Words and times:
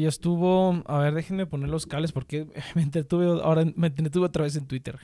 ya 0.00 0.08
estuvo. 0.08 0.82
A 0.86 0.98
ver, 0.98 1.14
déjenme 1.14 1.46
poner 1.46 1.68
los 1.68 1.86
cables 1.86 2.12
porque 2.12 2.46
me 2.74 2.82
entretuve 2.82 3.26
ahora, 3.26 3.64
me 3.76 3.88
entretuve 3.88 4.26
otra 4.26 4.44
vez 4.44 4.56
en 4.56 4.66
Twitter. 4.66 4.98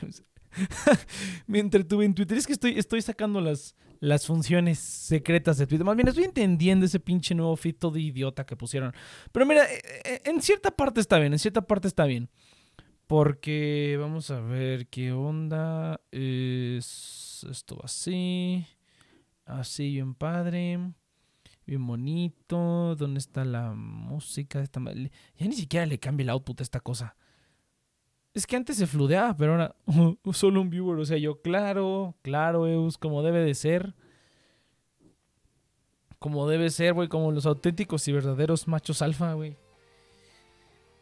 me 1.47 1.59
entretuve 1.59 2.05
en 2.05 2.15
Twitter. 2.15 2.39
Es 2.39 2.47
que 2.47 2.53
estoy, 2.53 2.79
estoy 2.79 3.03
sacando 3.03 3.41
las, 3.41 3.75
las 4.01 4.27
funciones 4.27 4.79
secretas 4.79 5.59
de 5.59 5.67
Twitter. 5.67 5.85
Más 5.85 5.97
bien, 5.97 6.09
estoy 6.09 6.25
entendiendo 6.25 6.87
ese 6.87 7.01
pinche 7.01 7.35
nuevo 7.35 7.57
feed 7.57 7.77
todo 7.77 7.99
idiota 7.99 8.45
que 8.47 8.57
pusieron. 8.57 8.93
Pero 9.33 9.47
mira, 9.47 9.65
eh, 9.65 9.81
eh, 10.05 10.21
en 10.25 10.41
cierta 10.41 10.71
parte 10.71 11.01
está 11.01 11.19
bien, 11.19 11.33
en 11.33 11.39
cierta 11.39 11.63
parte 11.63 11.89
está 11.89 12.05
bien. 12.05 12.31
Porque 13.07 13.97
vamos 13.99 14.31
a 14.31 14.41
ver 14.41 14.89
qué 14.89 15.13
onda. 15.13 16.01
Es 16.11 17.47
esto 17.51 17.81
así. 17.83 18.67
Así, 19.47 19.93
bien 19.93 20.15
padre. 20.15 20.79
Bien 21.69 21.87
bonito. 21.87 22.97
¿Dónde 22.97 23.19
está 23.19 23.45
la 23.45 23.75
música? 23.75 24.63
Esta... 24.63 24.81
Ya 24.81 25.47
ni 25.47 25.53
siquiera 25.53 25.85
le 25.85 25.99
cambia 25.99 26.23
el 26.25 26.31
output 26.31 26.61
a 26.61 26.63
esta 26.63 26.81
cosa. 26.81 27.15
Es 28.33 28.47
que 28.47 28.57
antes 28.57 28.79
se 28.79 28.87
fludeaba, 28.87 29.37
pero 29.37 29.53
ahora 29.53 29.77
solo 30.33 30.63
un 30.63 30.71
viewer. 30.71 30.99
O 30.99 31.05
sea, 31.05 31.19
yo, 31.19 31.43
claro, 31.43 32.17
claro, 32.23 32.67
Eus, 32.67 32.97
como 32.97 33.23
debe 33.23 33.41
de 33.41 33.55
ser. 33.55 33.95
Como 36.19 36.49
debe 36.49 36.71
ser, 36.71 36.95
güey, 36.95 37.09
como 37.09 37.33
los 37.33 37.45
auténticos 37.45 38.09
y 38.09 38.13
verdaderos 38.13 38.67
machos 38.67 39.03
alfa, 39.03 39.35
güey. 39.35 39.59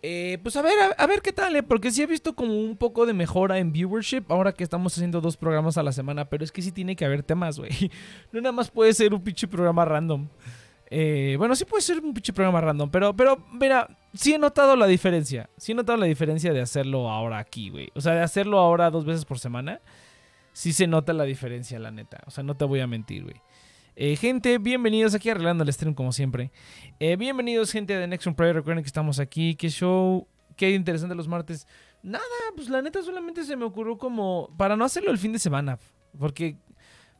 Eh, 0.02 0.38
pues 0.42 0.56
a 0.56 0.62
ver, 0.62 0.74
a, 0.96 1.06
ver 1.06 1.22
qué 1.22 1.32
tal, 1.32 1.56
eh, 1.56 1.62
porque 1.62 1.90
sí 1.90 2.02
he 2.02 2.06
visto 2.06 2.34
como 2.34 2.58
un 2.58 2.76
poco 2.76 3.06
de 3.06 3.12
mejora 3.12 3.58
en 3.58 3.72
viewership 3.72 4.24
ahora 4.28 4.52
que 4.52 4.62
estamos 4.62 4.94
haciendo 4.94 5.20
dos 5.20 5.36
programas 5.36 5.78
a 5.78 5.82
la 5.82 5.92
semana, 5.92 6.26
pero 6.26 6.44
es 6.44 6.52
que 6.52 6.62
sí 6.62 6.70
tiene 6.70 6.94
que 6.94 7.04
haber 7.04 7.22
temas, 7.22 7.58
güey. 7.58 7.70
No 8.32 8.40
nada 8.40 8.52
más 8.52 8.70
puede 8.70 8.92
ser 8.92 9.14
un 9.14 9.22
pinche 9.22 9.48
programa 9.48 9.84
random. 9.84 10.28
Eh, 10.88 11.34
bueno, 11.38 11.56
sí 11.56 11.64
puede 11.64 11.82
ser 11.82 11.98
un 11.98 12.14
pinche 12.14 12.32
programa 12.32 12.60
random, 12.60 12.90
pero, 12.90 13.16
pero, 13.16 13.44
mira, 13.52 13.88
sí 14.14 14.34
he 14.34 14.38
notado 14.38 14.76
la 14.76 14.86
diferencia. 14.86 15.50
Sí 15.56 15.72
he 15.72 15.74
notado 15.74 15.98
la 15.98 16.06
diferencia 16.06 16.52
de 16.52 16.60
hacerlo 16.60 17.10
ahora 17.10 17.38
aquí, 17.38 17.70
güey. 17.70 17.90
O 17.94 18.00
sea, 18.00 18.14
de 18.14 18.22
hacerlo 18.22 18.58
ahora 18.58 18.90
dos 18.90 19.04
veces 19.04 19.24
por 19.24 19.38
semana. 19.38 19.80
Sí 20.52 20.72
se 20.72 20.86
nota 20.86 21.12
la 21.12 21.24
diferencia, 21.24 21.78
la 21.78 21.90
neta. 21.90 22.22
O 22.26 22.30
sea, 22.30 22.44
no 22.44 22.56
te 22.56 22.64
voy 22.64 22.80
a 22.80 22.86
mentir, 22.86 23.24
güey. 23.24 23.36
Eh, 23.98 24.14
gente, 24.16 24.58
bienvenidos 24.58 25.14
aquí 25.14 25.30
arreglando 25.30 25.64
el 25.64 25.72
stream 25.72 25.94
como 25.94 26.12
siempre. 26.12 26.52
Eh, 27.00 27.16
bienvenidos, 27.16 27.72
gente 27.72 27.96
de 27.96 28.06
Next 28.06 28.28
Prayer. 28.32 28.54
Recuerden 28.54 28.84
que 28.84 28.88
estamos 28.88 29.18
aquí. 29.18 29.54
Qué 29.54 29.70
show, 29.70 30.28
qué 30.54 30.72
interesante 30.72 31.14
los 31.14 31.26
martes. 31.26 31.66
Nada, 32.02 32.22
pues 32.54 32.68
la 32.68 32.82
neta 32.82 33.02
solamente 33.02 33.42
se 33.42 33.56
me 33.56 33.64
ocurrió 33.64 33.96
como 33.96 34.54
para 34.58 34.76
no 34.76 34.84
hacerlo 34.84 35.10
el 35.10 35.16
fin 35.16 35.32
de 35.32 35.38
semana. 35.38 35.78
Porque, 36.18 36.58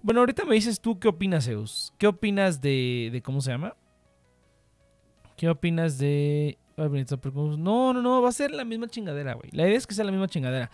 bueno, 0.03 0.21
ahorita 0.21 0.45
me 0.45 0.55
dices 0.55 0.79
tú 0.79 0.99
qué 0.99 1.09
opinas, 1.09 1.47
Zeus. 1.47 1.95
¿Qué 1.97 2.09
opinas 2.09 2.61
de, 2.61 3.09
de 3.11 3.23
cómo 3.23 3.41
se 3.41 3.53
llama? 3.53 3.75
¿Qué 5.35 5.49
opinas 5.49 5.97
de... 5.97 6.59
No, 6.77 7.95
no, 7.95 8.03
no, 8.03 8.21
va 8.21 8.29
a 8.29 8.33
ser 8.33 8.51
la 8.51 8.67
misma 8.67 8.87
chingadera, 8.87 9.33
güey. 9.33 9.49
La 9.53 9.67
idea 9.67 9.79
es 9.79 9.87
que 9.87 9.95
sea 9.95 10.05
la 10.05 10.13
misma 10.13 10.29
chingadera. 10.29 10.71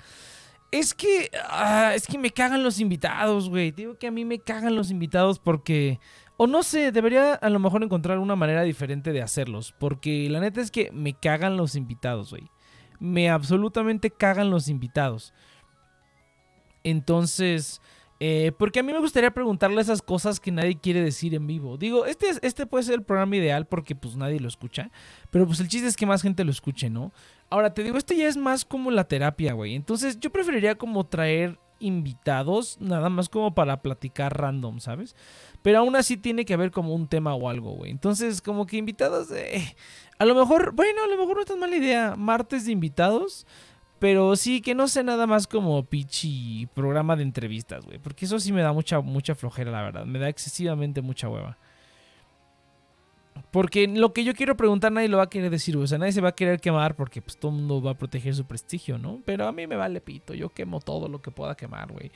Es 0.73 0.95
que, 0.95 1.31
ah, 1.49 1.93
es 1.95 2.07
que 2.07 2.17
me 2.17 2.31
cagan 2.31 2.63
los 2.63 2.81
invitados, 2.81 3.51
güey. 3.51 3.71
Digo 3.73 3.99
que 3.99 4.07
a 4.07 4.11
mí 4.11 4.25
me 4.25 4.39
cagan 4.39 4.75
los 4.75 4.91
invitados 4.91 5.39
porque, 5.39 6.01
o 6.39 6.47
no 6.47 6.63
sé, 6.63 6.93
debería 6.93 7.35
a 7.35 7.51
lo 7.51 7.59
mejor 7.59 7.85
encontrar 7.85 8.19
una 8.19 8.37
manera 8.37 8.63
diferente 8.63 9.13
de 9.13 9.21
hacerlos. 9.21 9.75
Porque 9.79 10.29
la 10.31 10.41
neta 10.41 10.63
es 10.63 10.71
que 10.71 10.91
me 10.91 11.13
cagan 11.13 11.59
los 11.59 11.77
invitados, 11.77 12.31
güey. 12.31 12.51
Me 12.99 13.29
absolutamente 13.29 14.11
cagan 14.11 14.51
los 14.51 14.69
invitados. 14.69 15.35
Entonces, 16.85 17.83
eh, 18.25 18.53
porque 18.57 18.79
a 18.79 18.83
mí 18.85 18.93
me 18.93 19.01
gustaría 19.01 19.33
preguntarle 19.33 19.81
esas 19.81 20.01
cosas 20.01 20.39
que 20.39 20.53
nadie 20.53 20.79
quiere 20.79 21.03
decir 21.03 21.35
en 21.35 21.45
vivo. 21.49 21.77
Digo, 21.77 22.07
este, 22.07 22.27
este 22.43 22.67
puede 22.67 22.85
ser 22.85 22.95
el 22.95 23.03
programa 23.03 23.35
ideal 23.35 23.67
porque 23.67 23.97
pues 23.97 24.15
nadie 24.15 24.39
lo 24.39 24.47
escucha. 24.47 24.93
Pero 25.33 25.45
pues 25.45 25.59
el 25.59 25.67
chiste 25.67 25.89
es 25.89 25.97
que 25.97 26.07
más 26.07 26.23
gente 26.23 26.45
lo 26.45 26.53
escuche, 26.53 26.89
¿no? 26.89 27.11
Ahora, 27.51 27.75
te 27.75 27.83
digo, 27.83 27.99
esto 27.99 28.15
ya 28.15 28.29
es 28.29 28.37
más 28.37 28.65
como 28.65 28.93
la 28.93 29.09
terapia, 29.09 29.55
güey. 29.55 29.75
Entonces, 29.75 30.21
yo 30.21 30.31
preferiría 30.31 30.77
como 30.77 31.05
traer 31.05 31.59
invitados, 31.81 32.79
nada 32.81 33.11
más 33.11 33.29
como 33.29 33.57
para 33.57 33.83
platicar 33.83 34.41
random, 34.41 34.79
¿sabes? 34.79 35.17
Pero 35.63 35.81
aún 35.81 35.97
así 35.97 36.17
tiene 36.17 36.45
que 36.45 36.55
haber 36.55 36.71
como 36.71 36.95
un 36.95 37.09
tema 37.09 37.35
o 37.35 37.49
algo, 37.49 37.73
güey. 37.73 37.91
Entonces, 37.91 38.41
como 38.41 38.67
que 38.67 38.77
invitados, 38.77 39.33
eh, 39.33 39.75
a 40.21 40.25
lo 40.27 40.37
mejor, 40.37 40.75
bueno, 40.77 41.03
a 41.03 41.09
lo 41.09 41.17
mejor 41.17 41.35
no 41.35 41.43
es 41.43 41.49
tan 41.49 41.59
mala 41.59 41.75
idea. 41.75 42.15
Martes 42.17 42.67
de 42.67 42.71
invitados. 42.71 43.49
Pero 44.03 44.35
sí, 44.35 44.63
que 44.63 44.75
no 44.75 44.89
sea 44.89 45.05
nada 45.05 45.29
más 45.29 45.47
como 45.47 45.85
pichi 45.85 46.67
programa 46.75 47.15
de 47.15 47.23
entrevistas, 47.23 47.85
güey. 47.85 48.01
Porque 48.01 48.25
eso 48.25 48.41
sí 48.41 48.53
me 48.53 48.61
da 48.61 48.73
mucha, 48.73 48.99
mucha 48.99 49.37
flojera, 49.37 49.71
la 49.71 49.81
verdad. 49.81 50.07
Me 50.07 50.19
da 50.19 50.29
excesivamente 50.29 51.01
mucha 51.03 51.29
hueva. 51.29 51.57
Porque 53.53 53.87
lo 53.87 54.13
que 54.13 54.25
yo 54.25 54.35
quiero 54.35 54.57
preguntar 54.57 54.91
nadie 54.91 55.07
lo 55.07 55.19
va 55.19 55.23
a 55.23 55.31
querer 55.31 55.53
decir, 55.53 55.77
O 55.77 55.87
sea, 55.87 55.99
nadie 55.99 56.11
se 56.11 56.21
va 56.21 56.31
a 56.31 56.35
querer 56.35 56.59
quemar 56.59 56.97
porque 56.97 57.23
pues 57.23 57.37
todo 57.37 57.53
el 57.53 57.59
mundo 57.59 57.81
va 57.81 57.93
a 57.93 57.97
proteger 57.97 58.35
su 58.35 58.45
prestigio, 58.45 58.99
¿no? 58.99 59.23
Pero 59.25 59.47
a 59.47 59.53
mí 59.53 59.69
me 59.69 59.77
vale 59.77 60.01
pito. 60.01 60.35
Yo 60.35 60.49
quemo 60.49 60.81
todo 60.81 61.07
lo 61.07 61.23
que 61.23 61.31
pueda 61.31 61.55
quemar, 61.55 61.93
güey. 61.93 62.11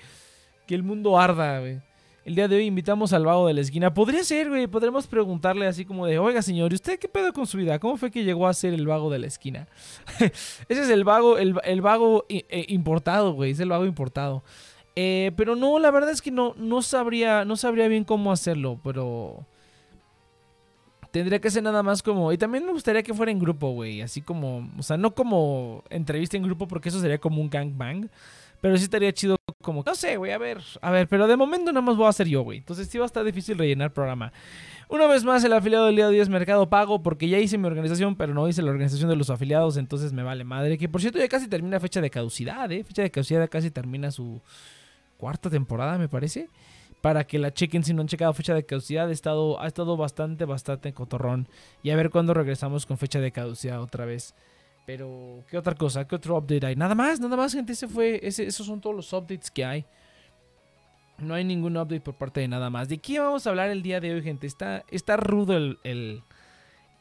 Que 0.66 0.74
el 0.74 0.82
mundo 0.82 1.20
arda, 1.20 1.60
güey. 1.60 1.80
El 2.26 2.34
día 2.34 2.48
de 2.48 2.56
hoy 2.56 2.64
invitamos 2.64 3.12
al 3.12 3.24
vago 3.24 3.46
de 3.46 3.54
la 3.54 3.60
esquina. 3.60 3.94
Podría 3.94 4.24
ser, 4.24 4.48
güey. 4.48 4.66
Podremos 4.66 5.06
preguntarle 5.06 5.68
así 5.68 5.84
como 5.84 6.06
de, 6.06 6.18
oiga, 6.18 6.42
señor, 6.42 6.72
¿y 6.72 6.74
usted 6.74 6.98
qué 6.98 7.06
pedo 7.06 7.32
con 7.32 7.46
su 7.46 7.56
vida? 7.56 7.78
¿Cómo 7.78 7.96
fue 7.96 8.10
que 8.10 8.24
llegó 8.24 8.48
a 8.48 8.52
ser 8.52 8.74
el 8.74 8.84
vago 8.84 9.10
de 9.10 9.20
la 9.20 9.28
esquina? 9.28 9.68
Ese 10.18 10.82
es 10.82 10.88
el 10.88 11.04
vago, 11.04 11.38
el, 11.38 11.80
vago 11.80 12.26
eh, 12.28 12.66
importado, 12.68 13.32
güey. 13.32 13.52
Es 13.52 13.60
el 13.60 13.68
vago 13.68 13.86
importado. 13.86 14.42
Eh, 14.96 15.30
pero 15.36 15.54
no, 15.54 15.78
la 15.78 15.92
verdad 15.92 16.10
es 16.10 16.20
que 16.20 16.32
no, 16.32 16.54
no 16.56 16.82
sabría, 16.82 17.44
no 17.44 17.54
sabría 17.54 17.86
bien 17.86 18.02
cómo 18.02 18.32
hacerlo, 18.32 18.80
pero 18.82 19.46
tendría 21.12 21.40
que 21.40 21.48
ser 21.52 21.62
nada 21.62 21.84
más 21.84 22.02
como. 22.02 22.32
Y 22.32 22.38
también 22.38 22.66
me 22.66 22.72
gustaría 22.72 23.04
que 23.04 23.14
fuera 23.14 23.30
en 23.30 23.38
grupo, 23.38 23.70
güey. 23.70 24.02
Así 24.02 24.20
como. 24.20 24.68
O 24.76 24.82
sea, 24.82 24.96
no 24.96 25.14
como 25.14 25.84
entrevista 25.90 26.36
en 26.36 26.42
grupo, 26.42 26.66
porque 26.66 26.88
eso 26.88 27.00
sería 27.00 27.18
como 27.18 27.40
un 27.40 27.48
gangbang. 27.48 28.10
Pero 28.66 28.78
sí 28.78 28.82
estaría 28.82 29.12
chido 29.12 29.36
como. 29.62 29.84
No 29.86 29.94
sé, 29.94 30.16
güey, 30.16 30.32
a 30.32 30.38
ver. 30.38 30.60
A 30.80 30.90
ver, 30.90 31.06
pero 31.06 31.28
de 31.28 31.36
momento 31.36 31.70
nada 31.70 31.86
más 31.86 31.96
voy 31.96 32.06
a 32.06 32.08
hacer 32.08 32.26
yo, 32.26 32.42
güey. 32.42 32.58
Entonces 32.58 32.88
sí 32.88 32.98
va 32.98 33.04
a 33.04 33.06
estar 33.06 33.24
difícil 33.24 33.56
rellenar 33.56 33.92
programa. 33.92 34.32
Una 34.88 35.06
vez 35.06 35.22
más, 35.22 35.44
el 35.44 35.52
afiliado 35.52 35.86
del 35.86 35.94
día 35.94 36.06
de 36.06 36.14
hoy 36.14 36.18
es 36.18 36.28
Mercado 36.28 36.68
Pago, 36.68 37.00
porque 37.00 37.28
ya 37.28 37.38
hice 37.38 37.58
mi 37.58 37.68
organización, 37.68 38.16
pero 38.16 38.34
no 38.34 38.48
hice 38.48 38.62
la 38.62 38.72
organización 38.72 39.08
de 39.08 39.14
los 39.14 39.30
afiliados, 39.30 39.76
entonces 39.76 40.12
me 40.12 40.24
vale 40.24 40.42
madre. 40.42 40.78
Que 40.78 40.88
por 40.88 41.00
cierto, 41.00 41.20
ya 41.20 41.28
casi 41.28 41.46
termina 41.46 41.78
fecha 41.78 42.00
de 42.00 42.10
caducidad, 42.10 42.72
¿eh? 42.72 42.82
Fecha 42.82 43.02
de 43.02 43.10
caducidad 43.12 43.48
casi 43.48 43.70
termina 43.70 44.10
su 44.10 44.40
cuarta 45.16 45.48
temporada, 45.48 45.96
me 45.96 46.08
parece 46.08 46.48
para 47.02 47.24
que 47.24 47.38
la 47.38 47.54
chequen 47.54 47.84
si 47.84 47.94
no 47.94 48.02
han 48.02 48.08
checado 48.08 48.32
fecha 48.32 48.52
de 48.52 48.66
caducidad. 48.66 49.08
Ha 49.08 49.12
estado, 49.12 49.60
ha 49.60 49.68
estado 49.68 49.96
bastante, 49.96 50.44
bastante 50.44 50.92
cotorrón. 50.92 51.46
Y 51.84 51.90
a 51.90 51.96
ver 51.96 52.10
cuándo 52.10 52.34
regresamos 52.34 52.84
con 52.84 52.98
fecha 52.98 53.20
de 53.20 53.30
caducidad 53.30 53.80
otra 53.80 54.06
vez. 54.06 54.34
Pero, 54.86 55.44
¿qué 55.50 55.58
otra 55.58 55.74
cosa? 55.74 56.06
¿Qué 56.06 56.14
otro 56.14 56.38
update 56.38 56.64
hay? 56.64 56.76
Nada 56.76 56.94
más, 56.94 57.18
nada 57.18 57.36
más, 57.36 57.52
gente. 57.52 57.72
Ese 57.72 57.88
fue, 57.88 58.20
ese, 58.22 58.46
esos 58.46 58.66
son 58.66 58.80
todos 58.80 58.94
los 58.94 59.12
updates 59.12 59.50
que 59.50 59.64
hay. 59.64 59.84
No 61.18 61.34
hay 61.34 61.44
ningún 61.44 61.76
update 61.76 62.00
por 62.00 62.14
parte 62.14 62.40
de 62.40 62.48
nada 62.48 62.70
más. 62.70 62.88
¿De 62.88 62.98
qué 62.98 63.18
vamos 63.18 63.46
a 63.46 63.50
hablar 63.50 63.68
el 63.70 63.82
día 63.82 64.00
de 64.00 64.14
hoy, 64.14 64.22
gente? 64.22 64.46
Está, 64.46 64.84
está 64.90 65.16
rudo 65.16 65.56
el, 65.56 65.78
el, 65.82 66.22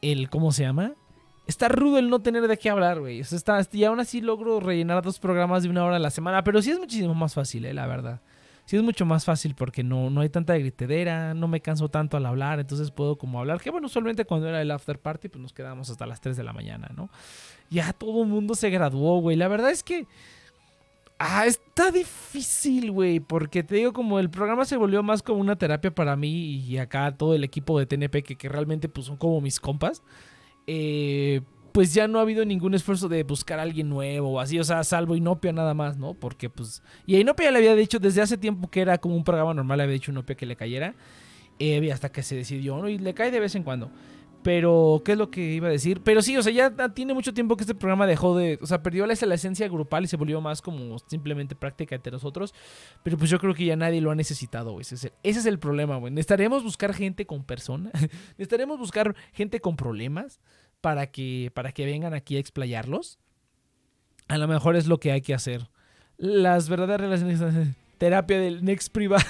el 0.02 0.28
¿Cómo 0.28 0.50
se 0.50 0.64
llama? 0.64 0.94
Está 1.46 1.68
rudo 1.68 1.98
el 1.98 2.10
no 2.10 2.20
tener 2.20 2.48
de 2.48 2.56
qué 2.56 2.70
hablar, 2.70 2.98
güey. 2.98 3.20
O 3.20 3.24
sea, 3.24 3.60
y 3.70 3.84
aún 3.84 4.00
así 4.00 4.20
logro 4.20 4.58
rellenar 4.58 5.02
dos 5.02 5.20
programas 5.20 5.62
de 5.62 5.68
una 5.68 5.84
hora 5.84 5.96
a 5.96 6.00
la 6.00 6.10
semana. 6.10 6.42
Pero 6.42 6.60
sí 6.60 6.72
es 6.72 6.80
muchísimo 6.80 7.14
más 7.14 7.34
fácil, 7.34 7.66
eh, 7.66 7.72
la 7.72 7.86
verdad 7.86 8.20
sí 8.66 8.76
es 8.76 8.82
mucho 8.82 9.06
más 9.06 9.24
fácil 9.24 9.54
porque 9.54 9.82
no, 9.82 10.10
no 10.10 10.20
hay 10.20 10.28
tanta 10.28 10.58
gritedera, 10.58 11.32
no 11.34 11.48
me 11.48 11.60
canso 11.60 11.88
tanto 11.88 12.16
al 12.16 12.26
hablar, 12.26 12.60
entonces 12.60 12.90
puedo 12.90 13.16
como 13.16 13.38
hablar, 13.40 13.60
que 13.60 13.70
bueno, 13.70 13.86
usualmente 13.86 14.24
cuando 14.24 14.48
era 14.48 14.60
el 14.60 14.70
after 14.70 14.98
party, 14.98 15.28
pues 15.28 15.40
nos 15.40 15.52
quedábamos 15.52 15.88
hasta 15.88 16.04
las 16.04 16.20
3 16.20 16.36
de 16.36 16.42
la 16.42 16.52
mañana, 16.52 16.90
¿no? 16.94 17.08
Ya 17.70 17.92
todo 17.92 18.22
el 18.24 18.28
mundo 18.28 18.54
se 18.54 18.68
graduó, 18.68 19.20
güey. 19.20 19.36
La 19.36 19.48
verdad 19.48 19.70
es 19.70 19.82
que... 19.82 20.06
Ah, 21.18 21.46
está 21.46 21.90
difícil, 21.90 22.90
güey, 22.92 23.20
porque 23.20 23.62
te 23.62 23.76
digo, 23.76 23.94
como 23.94 24.18
el 24.18 24.28
programa 24.28 24.66
se 24.66 24.76
volvió 24.76 25.02
más 25.02 25.22
como 25.22 25.40
una 25.40 25.56
terapia 25.56 25.90
para 25.90 26.14
mí 26.14 26.58
y 26.58 26.76
acá 26.76 27.16
todo 27.16 27.34
el 27.34 27.42
equipo 27.42 27.78
de 27.78 27.86
TNP, 27.86 28.22
que, 28.22 28.36
que 28.36 28.48
realmente 28.50 28.90
pues 28.90 29.06
son 29.06 29.16
como 29.16 29.40
mis 29.40 29.58
compas. 29.58 30.02
Eh, 30.66 31.40
pues 31.76 31.92
ya 31.92 32.08
no 32.08 32.18
ha 32.18 32.22
habido 32.22 32.42
ningún 32.46 32.72
esfuerzo 32.72 33.06
de 33.06 33.22
buscar 33.22 33.58
a 33.58 33.62
alguien 33.62 33.90
nuevo 33.90 34.30
o 34.30 34.40
así, 34.40 34.58
o 34.58 34.64
sea, 34.64 34.82
salvo 34.82 35.14
Inopia 35.14 35.52
nada 35.52 35.74
más, 35.74 35.98
¿no? 35.98 36.14
Porque 36.14 36.48
pues... 36.48 36.82
Y 37.04 37.16
a 37.16 37.20
Inopia 37.20 37.50
le 37.50 37.58
había 37.58 37.74
dicho 37.74 37.98
desde 37.98 38.22
hace 38.22 38.38
tiempo 38.38 38.70
que 38.70 38.80
era 38.80 38.96
como 38.96 39.14
un 39.14 39.24
programa 39.24 39.52
normal, 39.52 39.76
le 39.76 39.84
había 39.84 39.92
dicho 39.92 40.10
a 40.10 40.14
Inopia 40.14 40.36
que 40.36 40.46
le 40.46 40.56
cayera, 40.56 40.94
eh, 41.58 41.92
hasta 41.92 42.10
que 42.10 42.22
se 42.22 42.34
decidió, 42.34 42.78
¿no? 42.78 42.88
Y 42.88 42.96
le 42.96 43.12
cae 43.12 43.30
de 43.30 43.40
vez 43.40 43.54
en 43.56 43.62
cuando. 43.62 43.90
Pero, 44.42 45.02
¿qué 45.04 45.12
es 45.12 45.18
lo 45.18 45.30
que 45.30 45.40
iba 45.40 45.68
a 45.68 45.70
decir? 45.70 46.00
Pero 46.02 46.22
sí, 46.22 46.36
o 46.38 46.42
sea, 46.42 46.52
ya 46.52 46.70
tiene 46.94 47.12
mucho 47.12 47.34
tiempo 47.34 47.56
que 47.56 47.64
este 47.64 47.74
programa 47.74 48.06
dejó 48.06 48.36
de. 48.38 48.58
O 48.62 48.66
sea, 48.66 48.82
perdió 48.82 49.04
la, 49.04 49.12
esencia 49.12 49.68
grupal 49.68 50.04
y 50.04 50.06
se 50.06 50.16
volvió 50.16 50.40
más 50.40 50.62
como 50.62 50.98
simplemente 51.00 51.56
práctica 51.56 51.96
entre 51.96 52.12
nosotros. 52.12 52.54
Pero 53.02 53.18
pues 53.18 53.28
yo 53.28 53.38
creo 53.38 53.52
que 53.54 53.66
ya 53.66 53.76
nadie 53.76 54.00
lo 54.00 54.12
ha 54.12 54.14
necesitado, 54.14 54.70
güey. 54.70 54.82
Ese, 54.82 54.94
es 54.94 55.12
ese 55.24 55.40
es 55.40 55.46
el 55.46 55.58
problema, 55.58 55.96
güey. 55.96 56.12
Necesitaremos 56.12 56.62
buscar 56.62 56.94
gente 56.94 57.26
con 57.26 57.42
personas. 57.44 57.92
Necesitaremos 58.38 58.78
buscar 58.78 59.16
gente 59.32 59.60
con 59.60 59.76
problemas 59.76 60.40
para 60.86 61.08
que, 61.08 61.50
para 61.52 61.72
que 61.72 61.84
vengan 61.84 62.14
aquí 62.14 62.36
a 62.36 62.38
explayarlos. 62.38 63.18
A 64.28 64.38
lo 64.38 64.46
mejor 64.46 64.76
es 64.76 64.86
lo 64.86 65.00
que 65.00 65.10
hay 65.10 65.20
que 65.20 65.34
hacer. 65.34 65.66
Las 66.16 66.68
verdaderas 66.68 67.20
relaciones. 67.20 67.74
Terapia 67.98 68.38
del 68.38 68.64
next 68.64 68.92
privado. 68.92 69.24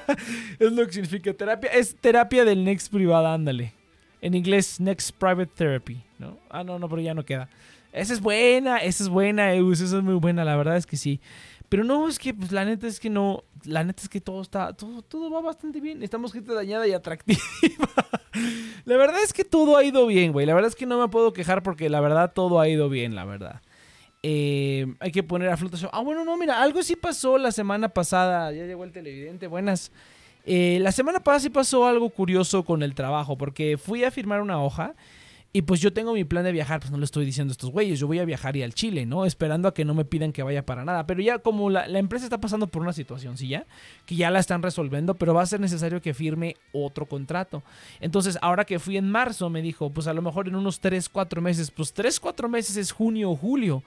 es 0.58 0.72
lo 0.72 0.84
que 0.84 0.94
significa 0.94 1.32
terapia. 1.32 1.70
Es 1.70 1.94
terapia 1.94 2.44
del 2.44 2.64
next 2.64 2.92
privado, 2.92 3.28
ándale. 3.28 3.72
En 4.20 4.34
inglés, 4.34 4.80
Next 4.80 5.12
Private 5.12 5.52
Therapy, 5.54 6.02
¿no? 6.18 6.40
Ah, 6.50 6.64
no, 6.64 6.76
no, 6.76 6.88
pero 6.88 7.00
ya 7.00 7.14
no 7.14 7.24
queda. 7.24 7.48
Esa 7.92 8.12
es 8.12 8.20
buena, 8.20 8.78
esa 8.78 9.04
es 9.04 9.08
buena, 9.08 9.54
Eus, 9.54 9.80
esa 9.80 9.98
es 9.98 10.02
muy 10.02 10.14
buena, 10.14 10.44
la 10.44 10.56
verdad 10.56 10.76
es 10.76 10.86
que 10.86 10.96
sí. 10.96 11.20
Pero 11.68 11.84
no, 11.84 12.08
es 12.08 12.18
que, 12.18 12.32
pues 12.32 12.52
la 12.52 12.64
neta 12.64 12.86
es 12.86 13.00
que 13.00 13.10
no, 13.10 13.44
la 13.64 13.82
neta 13.82 14.02
es 14.02 14.08
que 14.08 14.20
todo 14.20 14.40
está, 14.40 14.72
todo, 14.74 15.02
todo 15.02 15.30
va 15.30 15.40
bastante 15.40 15.80
bien. 15.80 16.02
Estamos 16.02 16.32
gente 16.32 16.52
dañada 16.54 16.86
y 16.86 16.92
atractiva. 16.92 17.40
la 18.84 18.96
verdad 18.96 19.22
es 19.22 19.32
que 19.32 19.44
todo 19.44 19.76
ha 19.76 19.84
ido 19.84 20.06
bien, 20.06 20.32
güey. 20.32 20.46
La 20.46 20.54
verdad 20.54 20.68
es 20.68 20.76
que 20.76 20.86
no 20.86 21.00
me 21.00 21.08
puedo 21.08 21.32
quejar 21.32 21.62
porque 21.62 21.88
la 21.88 22.00
verdad 22.00 22.32
todo 22.32 22.60
ha 22.60 22.68
ido 22.68 22.88
bien, 22.88 23.14
la 23.14 23.24
verdad. 23.24 23.62
Eh, 24.22 24.86
hay 25.00 25.12
que 25.12 25.22
poner 25.22 25.48
a 25.48 25.56
flotación. 25.56 25.90
Ah, 25.92 26.02
bueno, 26.02 26.24
no, 26.24 26.36
mira, 26.36 26.62
algo 26.62 26.82
sí 26.82 26.96
pasó 26.96 27.38
la 27.38 27.50
semana 27.52 27.88
pasada. 27.88 28.52
Ya 28.52 28.64
llegó 28.64 28.84
el 28.84 28.92
televidente, 28.92 29.48
buenas. 29.48 29.90
Eh, 30.44 30.78
la 30.80 30.92
semana 30.92 31.20
pasada 31.20 31.40
sí 31.40 31.50
pasó 31.50 31.86
algo 31.86 32.08
curioso 32.10 32.64
con 32.64 32.84
el 32.84 32.94
trabajo, 32.94 33.36
porque 33.36 33.76
fui 33.76 34.04
a 34.04 34.12
firmar 34.12 34.40
una 34.40 34.62
hoja 34.62 34.94
y 35.56 35.62
pues 35.62 35.80
yo 35.80 35.90
tengo 35.90 36.12
mi 36.12 36.24
plan 36.24 36.44
de 36.44 36.52
viajar, 36.52 36.80
pues 36.80 36.90
no 36.90 36.98
le 36.98 37.06
estoy 37.06 37.24
diciendo 37.24 37.50
a 37.50 37.54
estos 37.54 37.70
güeyes, 37.70 37.98
yo 37.98 38.06
voy 38.06 38.18
a 38.18 38.26
viajar 38.26 38.58
y 38.58 38.62
al 38.62 38.74
Chile, 38.74 39.06
¿no? 39.06 39.24
Esperando 39.24 39.68
a 39.68 39.72
que 39.72 39.86
no 39.86 39.94
me 39.94 40.04
pidan 40.04 40.30
que 40.30 40.42
vaya 40.42 40.66
para 40.66 40.84
nada. 40.84 41.06
Pero 41.06 41.22
ya 41.22 41.38
como 41.38 41.70
la, 41.70 41.86
empresa 41.98 42.26
está 42.26 42.38
pasando 42.38 42.66
por 42.66 42.82
una 42.82 42.92
situación, 42.92 43.38
¿sí 43.38 43.48
ya? 43.48 43.64
Que 44.04 44.16
ya 44.16 44.30
la 44.30 44.38
están 44.38 44.62
resolviendo, 44.62 45.14
pero 45.14 45.32
va 45.32 45.40
a 45.40 45.46
ser 45.46 45.60
necesario 45.60 46.02
que 46.02 46.12
firme 46.12 46.56
otro 46.72 47.06
contrato. 47.06 47.62
Entonces, 48.00 48.36
ahora 48.42 48.66
que 48.66 48.78
fui 48.78 48.98
en 48.98 49.10
marzo, 49.10 49.48
me 49.48 49.62
dijo, 49.62 49.88
pues 49.88 50.06
a 50.08 50.12
lo 50.12 50.20
mejor 50.20 50.46
en 50.46 50.56
unos 50.56 50.78
3, 50.80 51.08
4 51.08 51.40
meses, 51.40 51.70
pues 51.70 51.94
3, 51.94 52.20
4 52.20 52.50
meses 52.50 52.76
es 52.76 52.92
junio 52.92 53.30
o 53.30 53.34
julio. 53.34 53.82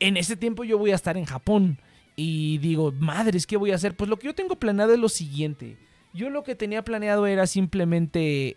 En 0.00 0.16
ese 0.16 0.36
tiempo 0.36 0.64
yo 0.64 0.78
voy 0.78 0.90
a 0.90 0.96
estar 0.96 1.16
en 1.16 1.26
Japón. 1.26 1.78
Y 2.16 2.58
digo, 2.58 2.90
madres, 2.90 3.46
¿qué 3.46 3.56
voy 3.56 3.70
a 3.70 3.76
hacer? 3.76 3.94
Pues 3.94 4.10
lo 4.10 4.18
que 4.18 4.26
yo 4.26 4.34
tengo 4.34 4.56
planeado 4.56 4.94
es 4.94 4.98
lo 4.98 5.08
siguiente. 5.08 5.76
Yo 6.12 6.28
lo 6.28 6.42
que 6.42 6.56
tenía 6.56 6.82
planeado 6.82 7.28
era 7.28 7.46
simplemente 7.46 8.56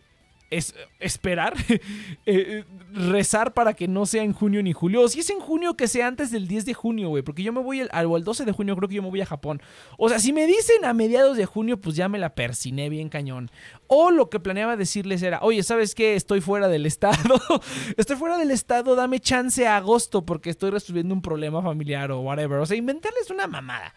es 0.51 0.75
esperar, 1.00 1.53
eh, 2.25 2.65
rezar 2.93 3.53
para 3.53 3.74
que 3.74 3.88
no 3.88 4.05
sea 4.05 4.22
en 4.22 4.34
junio 4.34 4.62
ni 4.62 4.74
julio. 4.74 5.01
O 5.01 5.08
si 5.08 5.22
es 5.22 5.29
en 5.29 5.39
junio, 5.39 5.75
que 5.75 5.88
sea 5.88 6.08
antes 6.08 6.29
del 6.29 6.48
10 6.48 6.65
de 6.65 6.74
junio, 6.74 7.10
güey. 7.10 7.24
Porque 7.24 7.41
yo 7.41 7.53
me 7.53 7.62
voy, 7.62 7.88
al, 7.89 8.12
el 8.12 8.24
12 8.24 8.46
de 8.46 8.51
junio 8.51 8.75
creo 8.75 8.89
que 8.89 8.96
yo 8.96 9.01
me 9.01 9.10
voy 9.10 9.22
a 9.22 9.25
Japón. 9.25 9.62
O 9.98 10.10
sea, 10.10 10.20
si 10.20 10.34
me 10.34 10.46
dicen 10.46 10.84
a 10.84 10.93
mediados 10.93 11.38
de 11.38 11.46
junio, 11.46 11.79
pues 11.79 11.96
ya 11.96 12.10
me 12.10 12.20
la 12.20 12.36
persiné 12.36 12.89
bien 12.89 13.10
cañón. 13.10 13.50
O 13.88 14.12
lo 14.12 14.29
que 14.29 14.39
planeaba 14.41 14.75
decirles 14.75 15.24
era, 15.24 15.39
oye, 15.41 15.63
¿sabes 15.63 15.96
qué? 15.96 16.15
Estoy 16.15 16.41
fuera 16.41 16.67
del 16.67 16.86
estado. 16.86 17.39
estoy 17.98 18.17
fuera 18.17 18.38
del 18.38 18.51
estado, 18.51 18.96
dame 18.96 19.22
chance 19.22 19.65
a 19.65 19.77
agosto 19.77 20.25
porque 20.25 20.50
estoy 20.50 20.72
resolviendo 20.72 21.15
un 21.15 21.22
problema 21.22 21.62
familiar 21.62 22.12
o 22.12 22.20
whatever. 22.20 22.60
O 22.60 22.65
sea, 22.65 22.75
inventarles 22.75 23.29
una 23.29 23.48
mamada. 23.48 23.93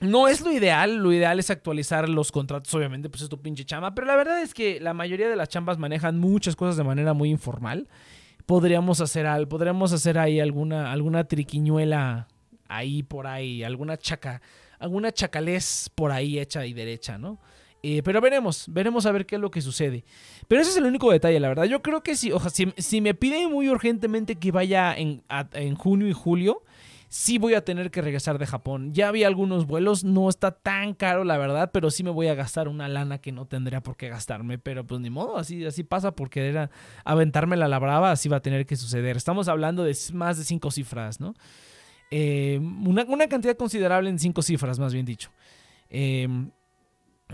No 0.00 0.28
es 0.28 0.42
lo 0.42 0.52
ideal, 0.52 0.96
lo 0.96 1.12
ideal 1.12 1.38
es 1.38 1.50
actualizar 1.50 2.08
los 2.08 2.30
contratos, 2.30 2.72
obviamente, 2.74 3.08
pues 3.08 3.22
es 3.22 3.28
tu 3.28 3.40
pinche 3.40 3.64
chamba, 3.64 3.94
pero 3.94 4.06
la 4.06 4.16
verdad 4.16 4.42
es 4.42 4.52
que 4.52 4.78
la 4.78 4.92
mayoría 4.92 5.28
de 5.28 5.36
las 5.36 5.48
chambas 5.48 5.78
manejan 5.78 6.18
muchas 6.18 6.54
cosas 6.54 6.76
de 6.76 6.84
manera 6.84 7.14
muy 7.14 7.30
informal. 7.30 7.88
Podríamos 8.44 9.00
hacer 9.00 9.26
al, 9.26 9.48
podríamos 9.48 9.92
hacer 9.92 10.18
ahí 10.18 10.38
alguna, 10.38 10.92
alguna 10.92 11.24
triquiñuela 11.24 12.28
ahí 12.68 13.02
por 13.02 13.26
ahí, 13.26 13.62
alguna 13.62 13.96
chaca, 13.96 14.42
alguna 14.78 15.12
chacalés 15.12 15.90
por 15.94 16.12
ahí 16.12 16.38
hecha 16.38 16.66
y 16.66 16.74
derecha, 16.74 17.16
¿no? 17.16 17.38
Eh, 17.82 18.02
pero 18.02 18.20
veremos, 18.20 18.66
veremos 18.68 19.06
a 19.06 19.12
ver 19.12 19.26
qué 19.26 19.36
es 19.36 19.40
lo 19.40 19.50
que 19.50 19.60
sucede. 19.60 20.04
Pero 20.48 20.60
ese 20.60 20.70
es 20.70 20.76
el 20.76 20.84
único 20.84 21.10
detalle, 21.10 21.38
la 21.38 21.48
verdad. 21.48 21.64
Yo 21.64 21.82
creo 21.82 22.02
que 22.02 22.16
si, 22.16 22.32
oja, 22.32 22.50
si, 22.50 22.72
si 22.76 23.00
me 23.00 23.14
piden 23.14 23.50
muy 23.50 23.68
urgentemente 23.68 24.36
que 24.36 24.50
vaya 24.50 24.94
en, 24.96 25.22
en 25.52 25.74
junio 25.76 26.08
y 26.08 26.12
julio, 26.12 26.62
sí 27.08 27.38
voy 27.38 27.54
a 27.54 27.64
tener 27.64 27.90
que 27.90 28.02
regresar 28.02 28.38
de 28.38 28.46
Japón. 28.46 28.92
Ya 28.92 29.08
había 29.08 29.26
algunos 29.26 29.66
vuelos, 29.66 30.04
no 30.04 30.28
está 30.28 30.50
tan 30.50 30.94
caro 30.94 31.24
la 31.24 31.38
verdad, 31.38 31.70
pero 31.72 31.90
sí 31.90 32.02
me 32.02 32.10
voy 32.10 32.28
a 32.28 32.34
gastar 32.34 32.68
una 32.68 32.88
lana 32.88 33.18
que 33.18 33.32
no 33.32 33.46
tendría 33.46 33.80
por 33.80 33.96
qué 33.96 34.08
gastarme, 34.08 34.58
pero 34.58 34.86
pues 34.86 35.00
ni 35.00 35.10
modo, 35.10 35.36
así, 35.36 35.64
así 35.64 35.84
pasa 35.84 36.12
por 36.12 36.30
querer 36.30 36.70
aventarme 37.04 37.56
la 37.56 37.78
brava, 37.78 38.10
así 38.10 38.28
va 38.28 38.38
a 38.38 38.42
tener 38.42 38.66
que 38.66 38.76
suceder. 38.76 39.16
Estamos 39.16 39.48
hablando 39.48 39.84
de 39.84 39.96
más 40.12 40.38
de 40.38 40.44
cinco 40.44 40.70
cifras, 40.70 41.20
¿no? 41.20 41.34
Eh, 42.10 42.58
una, 42.60 43.04
una, 43.04 43.26
cantidad 43.28 43.56
considerable 43.56 44.08
en 44.08 44.18
cinco 44.18 44.42
cifras, 44.42 44.78
más 44.78 44.92
bien 44.92 45.04
dicho. 45.04 45.30
Eh, 45.90 46.28